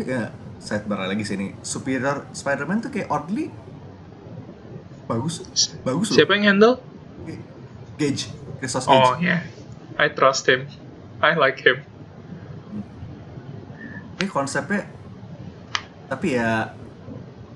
Ya, 0.00 0.30
sidebar 0.62 1.06
lagi 1.06 1.26
sini. 1.26 1.54
Superior 1.62 2.26
Spider-Man 2.30 2.84
tuh 2.86 2.90
kayak 2.94 3.10
oddly 3.10 3.50
bagus, 5.10 5.42
bagus 5.82 6.14
loh. 6.14 6.16
Siapa 6.22 6.38
yang 6.38 6.54
handle? 6.54 6.78
Gage, 7.98 8.30
Christos 8.62 8.86
Gage. 8.86 8.94
Oh 8.94 9.18
yeah, 9.18 9.42
I 9.98 10.06
trust 10.14 10.46
him. 10.46 10.70
I 11.18 11.34
like 11.34 11.58
him. 11.60 11.82
Ini 14.20 14.28
konsepnya 14.30 14.86
tapi 16.10 16.34
ya 16.34 16.74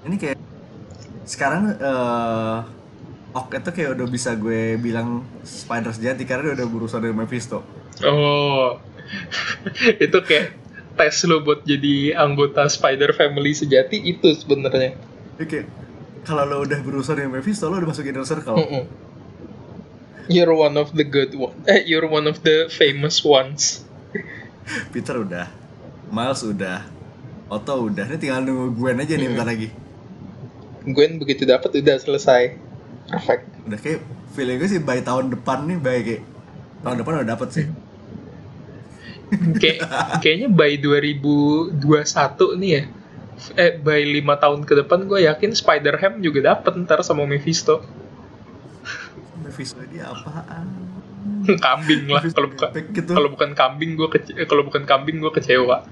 ini 0.06 0.14
kayak 0.14 0.38
sekarang 1.26 1.74
eh 1.74 2.58
Ock 3.34 3.50
itu 3.50 3.70
kayak 3.74 3.98
udah 3.98 4.06
bisa 4.06 4.38
gue 4.38 4.78
bilang 4.78 5.26
spider 5.42 5.90
sejati 5.90 6.22
karena 6.22 6.54
dia 6.54 6.62
udah 6.62 6.68
berusaha 6.70 7.02
dengan 7.02 7.26
Mephisto. 7.26 7.66
Oh, 8.06 8.78
itu 10.04 10.18
kayak 10.22 10.54
tes 10.94 11.26
lo 11.26 11.42
buat 11.42 11.66
jadi 11.66 12.14
anggota 12.14 12.70
Spider 12.70 13.10
Family 13.14 13.50
sejati 13.50 13.98
itu 13.98 14.30
sebenarnya. 14.38 14.94
Jadi 15.34 15.46
kayak 15.50 15.66
kalau 16.22 16.46
lo 16.46 16.56
udah 16.62 16.78
berusaha 16.80 17.18
dengan 17.18 17.42
Mephisto, 17.42 17.66
lo 17.66 17.82
udah 17.82 17.90
masuk 17.90 18.06
inner 18.06 18.22
circle. 18.22 18.56
Mm-mm. 18.56 18.84
You're 20.24 20.56
one 20.56 20.78
of 20.80 20.96
the 20.96 21.04
good 21.04 21.36
one. 21.36 21.52
Eh, 21.68 21.84
you're 21.84 22.08
one 22.08 22.24
of 22.24 22.40
the 22.40 22.72
famous 22.72 23.20
ones. 23.20 23.84
Peter 24.94 25.20
udah, 25.20 25.52
Miles 26.08 26.40
udah, 26.46 26.88
Otto 27.52 27.92
udah. 27.92 28.08
Ini 28.08 28.16
tinggal 28.16 28.40
nunggu 28.40 28.72
Gwen 28.72 28.96
aja 29.04 29.20
nih 29.20 29.28
bentar 29.28 29.44
lagi. 29.44 29.68
Gwen 30.88 31.20
begitu 31.20 31.44
dapat 31.44 31.76
udah 31.76 31.96
selesai. 32.00 32.56
Perfect. 33.08 33.42
Udah 33.68 33.78
kayak 33.80 34.00
feeling 34.32 34.56
gue 34.60 34.68
sih 34.68 34.80
by 34.80 35.00
tahun 35.00 35.32
depan 35.32 35.68
nih, 35.68 35.78
by 35.78 35.98
kayak 36.00 36.22
tahun 36.84 36.96
depan 37.00 37.12
udah 37.20 37.30
dapet 37.36 37.48
sih. 37.52 37.66
Kayak 39.58 39.78
kayaknya 40.22 40.48
by 40.52 40.78
2021 40.78 42.60
nih 42.60 42.70
ya. 42.70 42.82
Eh, 43.58 43.72
by 43.82 44.00
5 44.22 44.42
tahun 44.42 44.60
ke 44.62 44.72
depan 44.84 45.10
gue 45.10 45.26
yakin 45.26 45.50
Spider-Ham 45.52 46.22
juga 46.22 46.54
dapet 46.54 46.72
ntar 46.86 47.02
sama 47.02 47.26
Mephisto. 47.26 47.82
Mephisto 49.42 49.82
dia 49.90 50.08
apaan? 50.08 50.70
kambing 51.64 52.08
lah 52.08 52.24
kalau 52.32 52.48
bukan 52.52 52.68
gitu. 52.92 53.10
kalau 53.12 53.28
bukan 53.32 53.50
kambing 53.56 53.96
gue 53.96 54.08
kece- 54.12 54.36
kalau 54.48 54.62
bukan 54.64 54.84
kambing 54.88 55.20
gue 55.20 55.32
kecewa. 55.34 55.84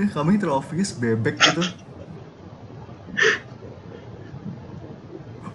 Eh, 0.00 0.08
kambing 0.08 0.40
terlalu 0.40 0.60
obvious 0.60 0.96
bebek 0.96 1.36
gitu. 1.36 1.62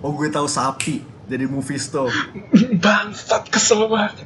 Oh 0.05 0.13
gue 0.13 0.29
tahu 0.29 0.45
sapi 0.45 1.01
jadi 1.27 1.45
Mephisto. 1.49 2.07
Bangsat 2.79 3.51
kesel 3.51 3.89
banget. 3.91 4.23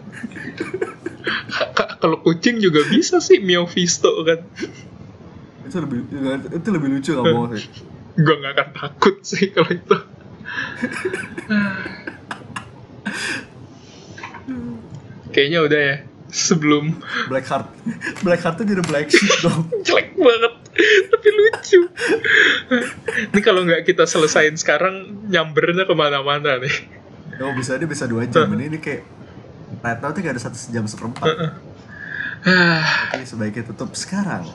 Kalau 2.01 2.21
kucing 2.21 2.61
juga 2.61 2.85
bisa 2.89 3.17
sih 3.21 3.41
Mephisto 3.41 4.11
kan. 4.25 4.45
Itu 5.65 5.77
lebih 5.81 6.05
itu 6.51 6.67
lebih 6.69 6.87
lucu 6.97 7.09
nggak 7.17 7.25
mau 7.33 7.49
sih. 7.53 7.65
Gue 8.11 8.35
gak 8.43 8.53
akan 8.59 8.69
takut 8.75 9.15
sih 9.23 9.49
kalau 9.55 9.71
itu. 9.71 9.97
Kayaknya 15.31 15.59
udah 15.63 15.79
ya. 15.79 16.03
Sebelum 16.31 16.95
Black 17.27 17.43
Heart, 17.43 17.67
Black 18.25 18.39
Heart 18.39 18.55
tuh 18.63 18.65
jadi 18.65 18.83
Black 18.87 19.11
Sheep 19.11 19.43
dong. 19.43 19.67
jelek 19.85 20.15
banget, 20.15 20.53
tapi 21.11 21.27
lucu. 21.27 21.79
Ini 23.35 23.39
kalau 23.43 23.67
nggak 23.67 23.83
kita 23.83 24.07
selesain 24.07 24.55
sekarang, 24.55 25.27
nyambernya 25.27 25.83
ke 25.83 25.91
mana-mana 25.91 26.55
nih. 26.55 26.75
Oh 27.43 27.51
bisa 27.51 27.75
dia 27.75 27.89
bisa 27.89 28.07
dua 28.07 28.23
jam 28.31 28.47
ini, 28.55 28.71
ini 28.71 28.79
kayak 28.79 29.03
right 29.83 29.99
now 29.99 30.15
tuh 30.15 30.23
ada 30.23 30.39
satu 30.39 30.55
jam 30.71 30.87
seperempat. 30.87 31.27
Ah, 32.41 33.11
Oke 33.13 33.27
sebaiknya 33.27 33.67
tutup 33.69 33.91
sekarang. 33.93 34.47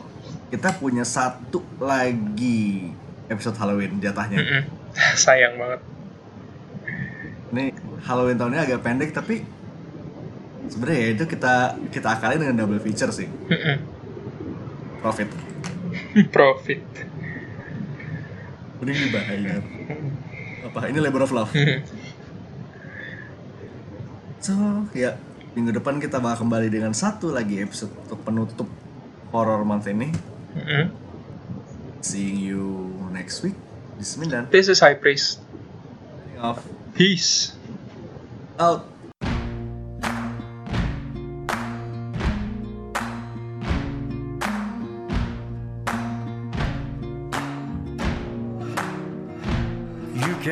Kita 0.48 0.74
punya 0.74 1.04
satu 1.04 1.60
lagi 1.76 2.90
episode 3.26 3.58
Halloween 3.58 3.98
jatahnya. 3.98 4.38
mm-mm. 4.38 4.62
Sayang 5.18 5.58
banget. 5.58 5.80
Ini 7.52 7.64
Halloween 8.06 8.38
tahun 8.38 8.54
ini 8.54 8.60
agak 8.62 8.80
pendek 8.82 9.10
tapi 9.14 9.42
sebenarnya 10.68 10.98
ya 11.00 11.08
itu 11.14 11.24
kita 11.28 11.54
kita 11.90 12.08
akalin 12.18 12.42
dengan 12.42 12.56
double 12.64 12.82
feature 12.82 13.10
sih. 13.10 13.28
Profit. 15.00 15.28
Profit. 16.34 16.82
Mending 18.82 18.96
dibayar. 19.08 19.62
Apa? 20.66 20.78
Ini 20.90 20.98
labor 21.00 21.24
of 21.24 21.32
love. 21.32 21.52
So, 24.46 24.54
ya 24.94 25.18
minggu 25.58 25.74
depan 25.74 25.98
kita 25.98 26.22
bakal 26.22 26.46
kembali 26.46 26.70
dengan 26.70 26.94
satu 26.94 27.34
lagi 27.34 27.58
episode 27.58 27.90
untuk 28.06 28.22
penutup 28.22 28.68
horror 29.34 29.66
month 29.66 29.90
ini. 29.90 30.14
Seeing 32.04 32.38
you 32.38 32.94
next 33.10 33.42
week. 33.42 33.58
Bismillah. 33.98 34.46
This 34.52 34.68
is 34.70 34.78
High 34.84 35.00
Priest. 35.00 35.42
off 36.36 36.60
Peace. 36.92 37.56
out 38.56 38.88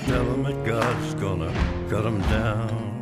Tell 0.00 0.24
him 0.24 0.42
that 0.44 0.64
God's 0.64 1.14
gonna 1.14 1.52
cut 1.88 2.04
him 2.04 2.20
down. 2.22 3.00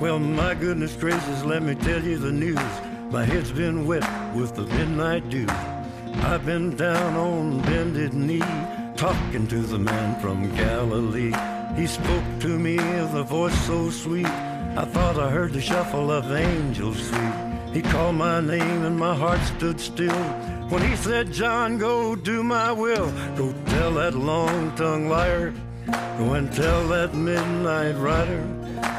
Well, 0.00 0.18
my 0.18 0.54
goodness 0.54 0.94
gracious, 0.96 1.44
let 1.44 1.62
me 1.62 1.74
tell 1.74 2.02
you 2.02 2.18
the 2.18 2.32
news. 2.32 2.58
My 3.10 3.24
head's 3.24 3.52
been 3.52 3.86
wet 3.86 4.04
with 4.34 4.54
the 4.56 4.62
midnight 4.62 5.28
dew. 5.30 5.46
I've 6.22 6.44
been 6.44 6.76
down 6.76 7.14
on 7.14 7.60
bended 7.62 8.12
knee, 8.12 8.42
talking 8.96 9.46
to 9.48 9.58
the 9.58 9.78
man 9.78 10.20
from 10.20 10.54
Galilee. 10.56 11.32
He 11.76 11.86
spoke 11.86 12.24
to 12.40 12.58
me 12.58 12.76
with 12.76 13.14
a 13.14 13.22
voice 13.22 13.58
so 13.66 13.90
sweet. 13.90 14.26
I 14.26 14.84
thought 14.84 15.18
I 15.18 15.30
heard 15.30 15.52
the 15.52 15.60
shuffle 15.60 16.10
of 16.10 16.30
angels 16.32 16.98
sweet. 17.08 17.72
He 17.72 17.82
called 17.82 18.16
my 18.16 18.40
name 18.40 18.84
and 18.84 18.98
my 18.98 19.14
heart 19.14 19.40
stood 19.56 19.78
still. 19.78 20.55
When 20.68 20.82
he 20.82 20.96
said, 20.96 21.32
John, 21.32 21.78
go 21.78 22.16
do 22.16 22.42
my 22.42 22.72
will. 22.72 23.12
Go 23.36 23.54
tell 23.66 23.92
that 23.94 24.14
long-tongued 24.14 25.08
liar. 25.08 25.54
Go 26.18 26.32
and 26.32 26.52
tell 26.52 26.88
that 26.88 27.14
midnight 27.14 27.96
rider. 27.96 28.44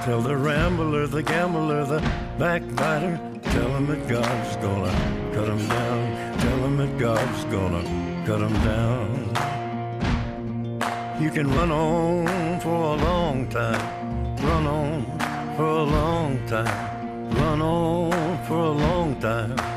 Tell 0.06 0.22
the 0.22 0.38
rambler, 0.38 1.08
the 1.08 1.22
gambler, 1.22 1.84
the 1.84 2.00
backbiter. 2.40 3.20
Tell 3.44 3.70
him 3.76 3.88
that 3.88 4.08
God's 4.08 4.56
gonna 4.58 4.92
cut 5.34 5.50
him 5.50 5.68
down. 5.68 6.40
Tell 6.40 6.58
him 6.66 6.78
that 6.78 6.98
God's 6.98 7.44
gonna 7.46 7.84
cut 8.26 8.40
him 8.40 8.54
down. 8.64 9.28
You 11.22 11.30
can 11.32 11.52
run 11.54 11.72
on 11.72 12.60
for 12.62 12.70
a 12.70 12.96
long 12.96 13.48
time. 13.50 13.82
Run 14.38 14.68
on 14.68 15.06
for 15.58 15.66
a 15.66 15.84
long 15.84 16.48
time. 16.48 17.36
Run 17.36 17.62
on 17.62 18.46
for 18.46 18.58
a 18.58 18.72
long 18.72 19.20
time. 19.20 19.77